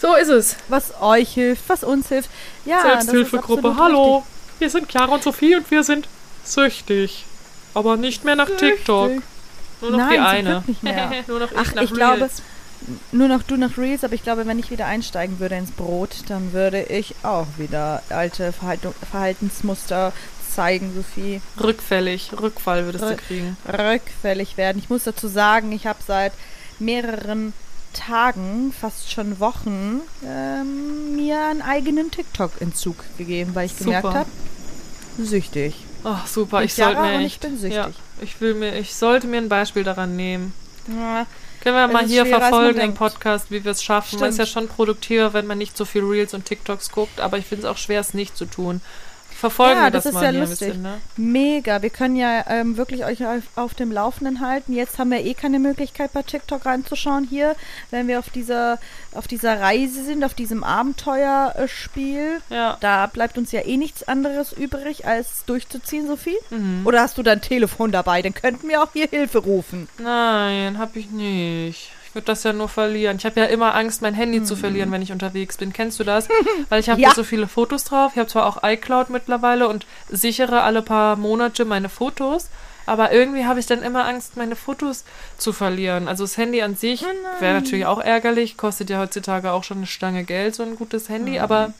so 0.00 0.14
ist 0.14 0.28
es. 0.28 0.56
Was 0.68 0.94
euch 1.00 1.34
hilft, 1.34 1.68
was 1.68 1.84
uns 1.84 2.08
hilft. 2.08 2.30
Ja, 2.64 2.80
Selbsthilfegruppe, 2.82 3.76
hallo. 3.76 4.24
Wir 4.58 4.70
sind 4.70 4.90
Chiara 4.90 5.12
und 5.14 5.22
Sophie 5.22 5.54
und 5.56 5.70
wir 5.70 5.84
sind 5.84 6.08
süchtig. 6.44 7.24
Aber 7.74 7.96
nicht 7.96 8.24
mehr 8.24 8.36
nach 8.36 8.48
richtig. 8.48 8.76
TikTok. 8.76 9.08
Süchtig. 9.10 9.24
Nur 9.82 9.90
noch 9.92 9.98
Nein, 9.98 10.10
die 10.12 10.18
eine. 10.18 10.64
Nur 11.26 11.40
noch 11.40 11.50
ich 11.52 11.58
Ach, 11.58 11.74
nach 11.74 11.82
ich 11.82 11.92
glaube, 11.92 12.20
Reels. 12.20 12.42
Nur 13.12 13.28
noch 13.28 13.42
du 13.42 13.56
nach 13.56 13.76
Reels, 13.76 14.04
aber 14.04 14.14
ich 14.14 14.22
glaube, 14.22 14.46
wenn 14.46 14.58
ich 14.58 14.70
wieder 14.70 14.86
einsteigen 14.86 15.38
würde 15.38 15.56
ins 15.56 15.70
Brot, 15.70 16.10
dann 16.28 16.52
würde 16.52 16.82
ich 16.82 17.14
auch 17.22 17.46
wieder 17.58 18.02
alte 18.08 18.52
Verhaltung, 18.52 18.94
Verhaltensmuster 19.10 20.12
zeigen, 20.54 20.92
Sophie. 20.94 21.40
Rückfällig, 21.62 22.30
Rückfall 22.40 22.84
würdest 22.86 23.04
du 23.04 23.08
Rück- 23.08 23.16
kriegen. 23.18 23.56
rückfällig 23.68 24.56
werden. 24.56 24.78
Ich 24.78 24.90
muss 24.90 25.04
dazu 25.04 25.28
sagen, 25.28 25.70
ich 25.72 25.86
habe 25.86 25.98
seit 26.06 26.32
mehreren 26.78 27.52
Tagen, 27.92 28.72
fast 28.78 29.10
schon 29.12 29.40
Wochen, 29.40 30.00
ähm, 30.24 31.16
mir 31.16 31.38
einen 31.46 31.62
eigenen 31.62 32.10
TikTok-Entzug 32.10 32.96
gegeben, 33.18 33.54
weil 33.54 33.66
ich 33.66 33.76
gemerkt 33.78 34.06
Super. 34.06 34.18
habe, 34.20 34.30
süchtig. 35.18 35.74
Ach, 36.04 36.26
super. 36.26 36.58
Und 36.58 36.64
Ich 36.64 36.74
sollte 36.74 37.00
mir 37.00 37.18
echt, 37.18 37.26
ich 37.26 37.40
bin 37.40 37.58
süchtig. 37.58 37.76
Ja, 37.76 37.90
ich 38.22 38.40
will 38.40 38.54
mir, 38.54 38.74
ich 38.78 38.94
sollte 38.94 39.26
mir 39.26 39.38
ein 39.38 39.48
Beispiel 39.48 39.84
daran 39.84 40.16
nehmen. 40.16 40.52
Ja, 40.88 41.26
Können 41.60 41.76
wir 41.76 41.88
mal 41.88 42.06
hier 42.06 42.24
verfolgen 42.24 42.80
im. 42.80 42.94
Podcast, 42.94 43.50
wie 43.50 43.64
wir 43.64 43.72
es 43.72 43.82
schaffen. 43.82 44.18
Man 44.18 44.30
ist 44.30 44.38
ja 44.38 44.46
Stimmt. 44.46 44.68
schon 44.68 44.76
produktiver, 44.76 45.32
wenn 45.34 45.46
man 45.46 45.58
nicht 45.58 45.76
so 45.76 45.84
viel 45.84 46.02
Reels 46.02 46.32
und 46.32 46.46
TikToks 46.46 46.90
guckt, 46.90 47.20
aber 47.20 47.38
ich 47.38 47.46
finde 47.46 47.66
es 47.66 47.70
auch 47.70 47.76
schwer, 47.76 48.00
es 48.00 48.14
nicht 48.14 48.36
zu 48.36 48.46
tun. 48.46 48.80
Verfolgen 49.40 49.78
Ja, 49.78 49.84
wir 49.84 49.90
das 49.90 50.04
das, 50.04 50.12
ist 50.12 50.14
mal 50.14 50.24
ja 50.24 50.30
hier 50.30 50.40
lustig. 50.40 50.68
bisschen, 50.68 50.82
ne? 50.82 50.98
Mega. 51.16 51.80
Wir 51.82 51.88
können 51.90 52.14
ja 52.16 52.44
ähm, 52.48 52.76
wirklich 52.76 53.04
euch 53.06 53.24
auf, 53.24 53.42
auf 53.56 53.74
dem 53.74 53.90
Laufenden 53.90 54.40
halten. 54.40 54.74
Jetzt 54.74 54.98
haben 54.98 55.10
wir 55.10 55.24
eh 55.24 55.32
keine 55.34 55.58
Möglichkeit 55.58 56.12
bei 56.12 56.22
TikTok 56.22 56.66
reinzuschauen 56.66 57.24
hier, 57.24 57.56
wenn 57.90 58.06
wir 58.06 58.18
auf 58.18 58.28
dieser 58.30 58.78
auf 59.14 59.26
dieser 59.26 59.58
Reise 59.60 60.04
sind, 60.04 60.22
auf 60.24 60.34
diesem 60.34 60.62
Abenteuerspiel. 60.62 62.40
Ja. 62.50 62.76
Da 62.80 63.06
bleibt 63.06 63.38
uns 63.38 63.50
ja 63.52 63.60
eh 63.64 63.76
nichts 63.76 64.06
anderes 64.06 64.52
übrig, 64.52 65.06
als 65.06 65.44
durchzuziehen, 65.46 66.06
Sophie. 66.06 66.36
Mhm. 66.50 66.82
Oder 66.86 67.00
hast 67.00 67.18
du 67.18 67.22
dein 67.22 67.40
Telefon 67.40 67.92
dabei? 67.92 68.22
Dann 68.22 68.34
könnten 68.34 68.68
wir 68.68 68.82
auch 68.82 68.92
hier 68.92 69.08
Hilfe 69.08 69.38
rufen. 69.38 69.88
Nein, 69.98 70.78
hab 70.78 70.96
ich 70.96 71.10
nicht. 71.10 71.90
Ich 72.10 72.14
würde 72.16 72.24
das 72.26 72.42
ja 72.42 72.52
nur 72.52 72.68
verlieren. 72.68 73.18
Ich 73.18 73.24
habe 73.24 73.38
ja 73.38 73.46
immer 73.46 73.76
Angst, 73.76 74.02
mein 74.02 74.14
Handy 74.14 74.40
Mhm. 74.40 74.44
zu 74.44 74.56
verlieren, 74.56 74.90
wenn 74.90 75.00
ich 75.00 75.12
unterwegs 75.12 75.56
bin. 75.58 75.72
Kennst 75.72 76.00
du 76.00 76.04
das? 76.04 76.28
Weil 76.68 76.80
ich 76.80 76.90
habe 76.90 77.00
Ja. 77.00 77.14
so 77.14 77.22
viele 77.22 77.46
Fotos 77.46 77.84
drauf. 77.84 78.10
Ich 78.14 78.18
habe 78.18 78.28
zwar 78.28 78.46
auch 78.46 78.64
iCloud 78.64 79.10
mittlerweile 79.10 79.68
und 79.68 79.86
sichere 80.08 80.62
alle 80.62 80.82
paar 80.82 81.14
Monate 81.14 81.64
meine 81.64 81.88
Fotos, 81.88 82.48
aber 82.84 83.12
irgendwie 83.12 83.44
habe 83.44 83.60
ich 83.60 83.66
dann 83.66 83.82
immer 83.84 84.06
Angst, 84.06 84.36
meine 84.36 84.56
Fotos 84.56 85.04
zu 85.38 85.52
verlieren. 85.52 86.08
Also 86.08 86.24
das 86.24 86.36
Handy 86.36 86.62
an 86.62 86.74
sich 86.74 87.04
wäre 87.38 87.54
natürlich 87.54 87.86
auch 87.86 88.00
ärgerlich, 88.00 88.56
kostet 88.56 88.90
ja 88.90 88.98
heutzutage 88.98 89.52
auch 89.52 89.62
schon 89.62 89.76
eine 89.76 89.86
Stange 89.86 90.24
Geld, 90.24 90.56
so 90.56 90.64
ein 90.64 90.74
gutes 90.74 91.08
Handy, 91.08 91.32
Mhm. 91.32 91.38
aber 91.44 91.72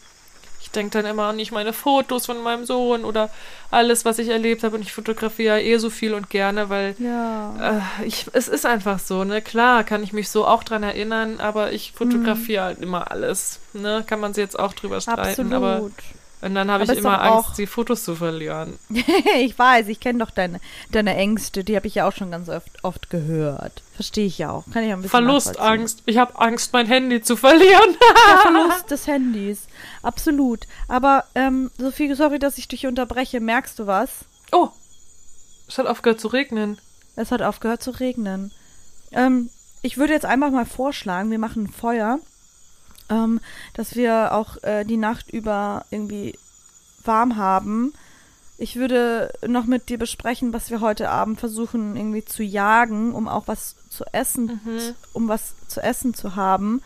ich 0.70 0.72
denke 0.72 1.02
dann 1.02 1.10
immer 1.10 1.24
an 1.24 1.36
nicht 1.36 1.50
meine 1.50 1.72
Fotos 1.72 2.26
von 2.26 2.40
meinem 2.44 2.64
Sohn 2.64 3.04
oder 3.04 3.28
alles, 3.72 4.04
was 4.04 4.20
ich 4.20 4.28
erlebt 4.28 4.62
habe 4.62 4.76
und 4.76 4.82
ich 4.82 4.92
fotografiere 4.92 5.58
ja 5.60 5.64
eh 5.64 5.78
so 5.78 5.90
viel 5.90 6.14
und 6.14 6.30
gerne, 6.30 6.68
weil 6.68 6.94
Ja. 6.98 7.80
äh, 7.98 8.06
ich, 8.06 8.26
es 8.34 8.46
ist 8.46 8.64
einfach 8.66 9.00
so, 9.00 9.24
ne? 9.24 9.42
Klar, 9.42 9.82
kann 9.82 10.04
ich 10.04 10.12
mich 10.12 10.28
so 10.28 10.46
auch 10.46 10.62
dran 10.62 10.84
erinnern, 10.84 11.40
aber 11.40 11.72
ich 11.72 11.90
fotografiere 11.92 12.62
halt 12.62 12.78
immer 12.80 13.10
alles, 13.10 13.58
ne? 13.72 14.04
Kann 14.06 14.20
man 14.20 14.32
sich 14.32 14.42
jetzt 14.42 14.60
auch 14.60 14.72
drüber 14.72 15.00
streiten, 15.00 15.52
aber 15.52 15.72
Absolut. 15.74 15.92
Und 16.42 16.54
dann 16.54 16.70
habe 16.70 16.84
ich 16.84 16.90
immer 16.90 17.20
Angst, 17.20 17.58
die 17.58 17.66
Fotos 17.66 18.04
zu 18.04 18.16
verlieren. 18.16 18.78
ich 19.38 19.58
weiß, 19.58 19.88
ich 19.88 20.00
kenne 20.00 20.24
doch 20.24 20.30
deine, 20.30 20.60
deine 20.90 21.14
Ängste. 21.16 21.64
Die 21.64 21.76
habe 21.76 21.86
ich 21.86 21.96
ja 21.96 22.08
auch 22.08 22.12
schon 22.12 22.30
ganz 22.30 22.48
oft, 22.48 22.82
oft 22.82 23.10
gehört. 23.10 23.82
Verstehe 23.94 24.26
ich 24.26 24.38
ja 24.38 24.50
auch. 24.50 24.64
Kann 24.72 24.84
ich 24.84 24.90
ein 24.90 25.02
bisschen. 25.02 25.10
Verlustangst. 25.10 26.02
Ich 26.06 26.16
habe 26.16 26.38
Angst, 26.38 26.72
mein 26.72 26.86
Handy 26.86 27.20
zu 27.20 27.36
verlieren. 27.36 27.96
Der 28.28 28.38
Verlust 28.38 28.90
des 28.90 29.06
Handys. 29.06 29.66
Absolut. 30.02 30.66
Aber, 30.88 31.24
ähm, 31.34 31.70
Sophie, 31.76 32.14
sorry, 32.14 32.38
dass 32.38 32.58
ich 32.58 32.68
dich 32.68 32.86
unterbreche. 32.86 33.40
Merkst 33.40 33.78
du 33.78 33.86
was? 33.86 34.10
oh, 34.52 34.70
es 35.68 35.78
hat 35.78 35.86
aufgehört 35.86 36.20
zu 36.20 36.28
regnen. 36.28 36.78
Es 37.16 37.30
hat 37.30 37.42
aufgehört 37.42 37.82
zu 37.82 37.92
regnen. 37.92 38.52
Ähm, 39.12 39.50
ich 39.82 39.98
würde 39.98 40.12
jetzt 40.12 40.26
einfach 40.26 40.50
mal 40.50 40.66
vorschlagen, 40.66 41.30
wir 41.30 41.38
machen 41.38 41.64
ein 41.64 41.72
Feuer, 41.72 42.18
ähm, 43.10 43.40
dass 43.74 43.96
wir 43.96 44.32
auch 44.32 44.62
äh, 44.62 44.84
die 44.84 44.96
Nacht 44.96 45.30
über 45.30 45.84
irgendwie 45.90 46.38
warm 47.04 47.36
haben. 47.36 47.92
Ich 48.58 48.76
würde 48.76 49.32
noch 49.46 49.64
mit 49.64 49.88
dir 49.88 49.98
besprechen, 49.98 50.52
was 50.52 50.70
wir 50.70 50.80
heute 50.82 51.08
Abend 51.10 51.40
versuchen 51.40 51.96
irgendwie 51.96 52.24
zu 52.24 52.42
jagen, 52.42 53.14
um 53.14 53.26
auch 53.26 53.48
was 53.48 53.74
zu 53.88 54.04
essen, 54.12 54.60
Mhm. 54.64 54.94
um 55.14 55.28
was 55.28 55.54
zu 55.68 55.80
essen 55.82 56.12
zu 56.14 56.36
haben. 56.36 56.82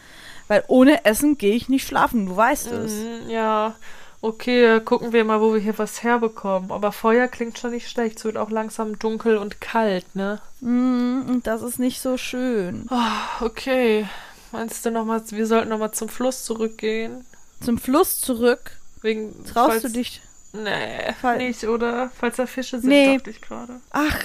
Weil 0.47 0.63
ohne 0.69 1.05
Essen 1.05 1.37
gehe 1.39 1.55
ich 1.55 1.69
nicht 1.69 1.87
schlafen, 1.87 2.27
du 2.27 2.37
weißt 2.37 2.71
es. 2.71 2.93
Mhm, 2.93 3.31
ja, 3.31 3.75
okay, 4.21 4.79
gucken 4.81 5.13
wir 5.13 5.25
mal, 5.25 5.41
wo 5.41 5.53
wir 5.55 5.61
hier 5.61 5.77
was 5.79 6.03
herbekommen. 6.03 6.71
Aber 6.71 6.93
Feuer 6.93 7.27
klingt 7.29 7.59
schon 7.59 7.71
nicht 7.73 7.91
schlecht. 7.91 8.19
Es 8.19 8.25
wird 8.25 8.37
auch 8.37 8.51
langsam 8.51 8.99
dunkel 8.99 9.37
und 9.39 9.61
kalt, 9.61 10.15
ne? 10.15 10.41
Mm, 10.61 11.23
Und 11.29 11.47
das 11.47 11.63
ist 11.63 11.79
nicht 11.81 12.01
so 12.01 12.17
schön. 12.19 12.87
Oh, 12.91 13.45
okay. 13.45 14.07
Meinst 14.55 14.87
du 14.87 14.93
nochmal, 14.93 15.21
wir 15.31 15.47
sollten 15.49 15.69
nochmal 15.71 15.90
zum 15.90 16.09
Fluss 16.09 16.45
zurückgehen? 16.45 17.27
Zum 17.61 17.77
Fluss 17.77 18.21
zurück. 18.21 18.71
Wegen, 19.03 19.45
Traust 19.45 19.71
falls, 19.71 19.83
du 19.83 19.88
dich? 19.88 20.21
Nee, 20.53 21.12
Fall- 21.21 21.38
nicht, 21.38 21.64
oder? 21.64 22.12
Falls 22.17 22.37
da 22.37 22.47
Fische 22.47 22.79
sind, 22.79 22.88
Nee. 22.88 23.17
dachte 23.17 23.31
ich 23.31 23.40
gerade. 23.40 23.81
Ach, 23.90 24.17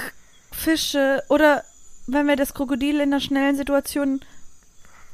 Fische. 0.52 1.24
Oder 1.30 1.64
wenn 2.06 2.28
wir 2.28 2.36
das 2.36 2.54
Krokodil 2.54 2.98
in 2.98 3.02
einer 3.12 3.20
schnellen 3.20 3.56
Situation. 3.56 4.22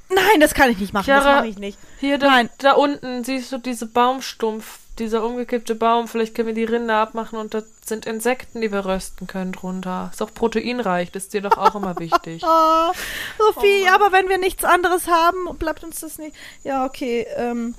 Nein, 0.09 0.41
das 0.41 0.53
kann 0.53 0.69
ich 0.69 0.79
nicht 0.79 0.91
machen. 0.93 1.05
das 1.07 1.23
Chiara, 1.23 1.37
mache 1.37 1.47
ich 1.47 1.57
nicht. 1.59 1.79
Hier, 2.01 2.17
da, 2.17 2.27
Nein. 2.27 2.49
da 2.57 2.73
unten, 2.73 3.23
siehst 3.23 3.53
du 3.53 3.57
diese 3.57 3.85
Baumstumpf, 3.85 4.79
dieser 4.99 5.23
umgekippte 5.25 5.75
Baum. 5.75 6.07
Vielleicht 6.07 6.35
können 6.35 6.47
wir 6.47 6.53
die 6.55 6.63
Rinde 6.63 6.93
abmachen 6.93 7.37
und 7.37 7.53
da 7.53 7.63
sind 7.85 8.05
Insekten, 8.05 8.61
die 8.61 8.71
wir 8.71 8.85
rösten 8.85 9.27
können 9.27 9.51
drunter. 9.51 10.09
Ist 10.11 10.21
auch 10.21 10.33
proteinreich, 10.33 11.11
das 11.11 11.23
ist 11.23 11.33
dir 11.33 11.41
doch 11.41 11.57
auch 11.57 11.75
immer 11.75 11.97
wichtig. 11.99 12.43
Oh, 12.57 12.91
Sophie, 13.37 13.87
aber 13.93 14.11
wenn 14.11 14.29
wir 14.29 14.37
nichts 14.37 14.63
anderes 14.63 15.07
haben, 15.07 15.57
bleibt 15.57 15.83
uns 15.83 15.99
das 15.99 16.17
nicht. 16.17 16.35
Ja, 16.63 16.85
okay. 16.85 17.25
Ähm, 17.35 17.75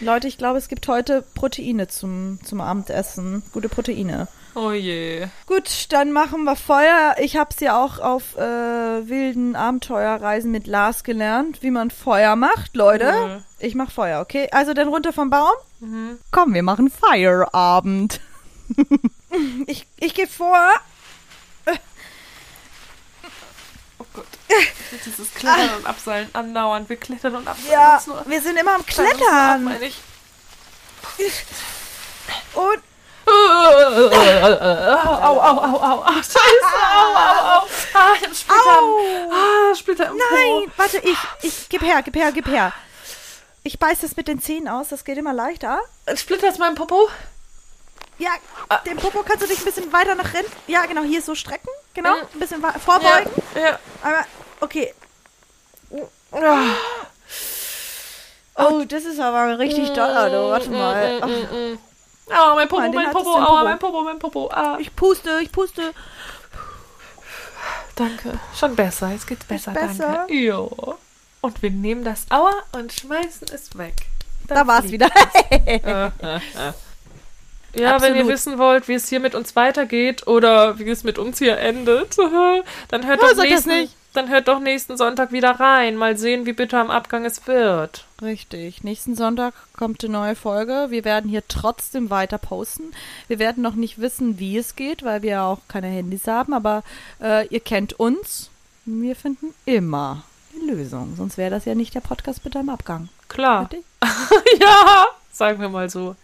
Leute, 0.00 0.28
ich 0.28 0.38
glaube, 0.38 0.58
es 0.58 0.68
gibt 0.68 0.88
heute 0.88 1.22
Proteine 1.34 1.88
zum, 1.88 2.38
zum 2.44 2.60
Abendessen. 2.60 3.42
Gute 3.52 3.68
Proteine. 3.68 4.28
Oh 4.56 4.70
je. 4.70 5.26
Gut, 5.46 5.86
dann 5.90 6.12
machen 6.12 6.44
wir 6.44 6.54
Feuer. 6.54 7.16
Ich 7.18 7.36
habe 7.36 7.50
es 7.52 7.60
ja 7.60 7.82
auch 7.82 7.98
auf 7.98 8.36
äh, 8.36 8.40
wilden 9.08 9.56
Abenteuerreisen 9.56 10.50
mit 10.52 10.66
Lars 10.68 11.02
gelernt, 11.02 11.62
wie 11.62 11.70
man 11.72 11.90
Feuer 11.90 12.36
macht, 12.36 12.76
Leute. 12.76 13.12
Cool. 13.12 13.44
Ich 13.58 13.74
mach 13.74 13.90
Feuer, 13.90 14.20
okay? 14.20 14.48
Also 14.52 14.72
dann 14.72 14.88
runter 14.88 15.12
vom 15.12 15.30
Baum. 15.30 15.54
Mhm. 15.80 16.18
Komm, 16.30 16.54
wir 16.54 16.62
machen 16.62 16.88
Feierabend. 16.90 18.20
ich 19.66 19.86
ich 19.98 20.14
gehe 20.14 20.28
vor. 20.28 20.56
Oh 23.98 24.04
Gott. 24.12 24.26
Dieses 25.04 25.34
Klettern 25.34 25.78
und 25.78 25.86
Abseilen 25.86 26.28
andauernd. 26.32 26.88
Wir 26.88 26.96
klettern 26.96 27.34
und 27.36 27.48
abseilen 27.48 27.72
Ja, 27.72 28.00
wir 28.26 28.40
sind 28.40 28.56
immer 28.56 28.74
am 28.76 28.80
nur 28.80 29.06
ab, 29.06 29.14
Klettern. 29.16 29.64
meine 29.64 29.86
ich. 29.86 30.00
Und 32.54 32.82
Au, 33.26 33.30
au, 35.28 35.38
au, 35.40 35.58
au, 35.58 35.76
au. 35.76 36.02
Ah, 36.04 36.22
scheiße. 36.22 36.70
Au, 36.96 37.10
au, 37.14 37.54
au. 37.54 37.68
Ah, 37.94 38.12
ich 38.16 38.22
hab 38.24 38.34
Splitter. 38.34 38.78
Au. 38.78 39.30
Ah, 39.32 39.74
Splitter 39.74 40.06
im 40.10 40.16
nein, 40.16 40.72
warte, 40.76 40.98
ich, 40.98 41.16
ich, 41.42 41.68
gib 41.68 41.82
her, 41.82 42.02
gib 42.02 42.16
her, 42.16 42.32
gib 42.32 42.46
her. 42.46 42.72
Ich 43.62 43.78
beiß 43.78 44.00
das 44.00 44.16
mit 44.16 44.28
den 44.28 44.40
Zähnen 44.42 44.68
aus, 44.68 44.88
das 44.88 45.04
geht 45.04 45.16
immer 45.16 45.32
leichter. 45.32 45.78
Po. 46.06 46.16
Splitter 46.16 46.48
ist 46.48 46.58
mein 46.58 46.74
Popo. 46.74 47.08
Ja, 48.18 48.30
den 48.86 48.96
Popo 48.98 49.22
kannst 49.22 49.42
du 49.42 49.46
dich 49.48 49.58
ein 49.58 49.64
bisschen 49.64 49.92
weiter 49.92 50.14
nach 50.14 50.32
rennen. 50.34 50.48
Ja, 50.66 50.84
genau, 50.86 51.02
hier 51.02 51.22
so 51.22 51.34
strecken. 51.34 51.68
Genau, 51.94 52.14
Mhm. 52.14 52.22
ein 52.34 52.38
bisschen 52.38 52.60
vorbeugen. 52.84 53.30
Ja, 53.54 53.60
ja. 53.60 53.78
Aber, 54.02 54.24
okay. 54.60 54.94
Ah. 56.30 56.58
Oh, 58.56 58.84
das 58.86 59.04
ist 59.04 59.18
aber 59.18 59.58
richtig 59.58 59.92
doll, 59.94 60.30
du. 60.30 60.50
Warte 60.50 60.70
mal. 60.70 61.20
Ach, 61.22 61.28
Aua, 62.30 62.54
mein 62.54 62.68
Popo, 62.68 62.80
Mann, 62.82 62.94
mein 62.94 63.10
Popo, 63.10 63.32
Popo. 63.38 63.64
mein 63.64 63.78
Popo, 63.78 64.02
mein 64.02 64.18
Popo. 64.18 64.50
Ah. 64.50 64.76
Ich 64.80 64.94
puste, 64.96 65.40
ich 65.42 65.52
puste. 65.52 65.92
Danke. 67.96 68.38
Schon 68.58 68.74
besser, 68.74 69.10
jetzt 69.10 69.26
geht's 69.26 69.44
besser, 69.44 69.72
besser? 69.72 70.12
danke. 70.26 70.34
Jo. 70.34 70.96
Und 71.40 71.62
wir 71.62 71.70
nehmen 71.70 72.02
das 72.04 72.26
Aua 72.30 72.52
und 72.72 72.92
schmeißen 72.92 73.48
es 73.52 73.76
weg. 73.76 73.94
Dann 74.48 74.58
Da 74.58 74.66
war's 74.66 74.90
wieder. 74.90 75.08
Ja, 77.76 78.00
wenn 78.00 78.14
ihr 78.14 78.20
Absolut. 78.20 78.28
wissen 78.28 78.58
wollt, 78.58 78.86
wie 78.86 78.94
es 78.94 79.08
hier 79.08 79.18
mit 79.18 79.34
uns 79.34 79.56
weitergeht 79.56 80.28
oder 80.28 80.78
wie 80.78 80.88
es 80.88 81.02
mit 81.02 81.18
uns 81.18 81.38
hier 81.38 81.58
endet, 81.58 82.16
dann 82.88 83.04
hört, 83.04 83.18
Oh, 83.20 83.26
doch 83.26 83.30
das 83.34 83.38
nächsten, 83.38 83.68
nicht. 83.80 83.96
dann 84.12 84.28
hört 84.28 84.46
doch 84.46 84.60
nächsten 84.60 84.96
Sonntag 84.96 85.32
wieder 85.32 85.58
rein. 85.58 85.96
Mal 85.96 86.16
sehen, 86.16 86.46
wie 86.46 86.52
bitter 86.52 86.78
am 86.78 86.92
Abgang 86.92 87.24
es 87.24 87.48
wird. 87.48 88.04
Richtig. 88.24 88.82
Nächsten 88.82 89.14
Sonntag 89.14 89.52
kommt 89.74 90.02
eine 90.02 90.14
neue 90.14 90.34
Folge. 90.34 90.86
Wir 90.88 91.04
werden 91.04 91.28
hier 91.28 91.46
trotzdem 91.46 92.08
weiter 92.08 92.38
posten. 92.38 92.84
Wir 93.28 93.38
werden 93.38 93.62
noch 93.62 93.74
nicht 93.74 94.00
wissen, 94.00 94.38
wie 94.38 94.56
es 94.56 94.76
geht, 94.76 95.02
weil 95.02 95.20
wir 95.20 95.42
auch 95.42 95.58
keine 95.68 95.88
Handys 95.88 96.26
haben, 96.26 96.54
aber 96.54 96.82
äh, 97.20 97.46
ihr 97.48 97.60
kennt 97.60 97.92
uns. 97.92 98.48
Wir 98.86 99.14
finden 99.14 99.52
immer 99.66 100.24
die 100.54 100.70
Lösung. 100.70 101.14
Sonst 101.16 101.36
wäre 101.36 101.50
das 101.50 101.66
ja 101.66 101.74
nicht 101.74 101.94
der 101.94 102.00
Podcast 102.00 102.42
bitte 102.42 102.60
am 102.60 102.70
Abgang. 102.70 103.08
Klar. 103.28 103.68
Ja, 104.60 105.06
sagen 105.32 105.60
wir 105.60 105.68
mal 105.68 105.90
so. 105.90 106.16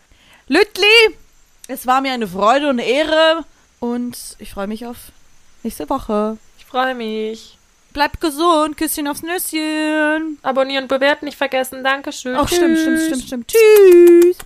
Lütli, 0.47 1.17
es 1.69 1.87
war 1.87 2.01
mir 2.01 2.13
eine 2.13 2.29
Freude 2.29 2.71
und 2.71 2.81
eine 2.81 2.89
Ehre 2.89 3.45
und 3.79 4.37
ich 4.39 4.53
freue 4.53 4.69
mich 4.69 4.87
auf 4.87 4.97
nächste 5.63 5.91
Woche. 5.91 6.39
Ich 6.59 6.65
freue 6.65 6.95
mich. 6.95 7.59
Bleibt 7.93 8.21
gesund, 8.21 8.77
Küsschen 8.77 9.09
aufs 9.09 9.23
Nüsschen. 9.23 10.39
Abonnieren 10.43 10.85
und 10.85 10.89
bewerten 10.89 11.25
nicht 11.25 11.37
vergessen. 11.39 11.83
Dankeschön. 11.83 12.37
Ach, 12.37 12.49
stimmt, 12.49 12.79
stimmt, 12.79 12.99
Tschüss. 12.99 13.07
stimmt, 13.07 13.25
stimmt. 13.25 13.49
Tschüss. 13.49 14.37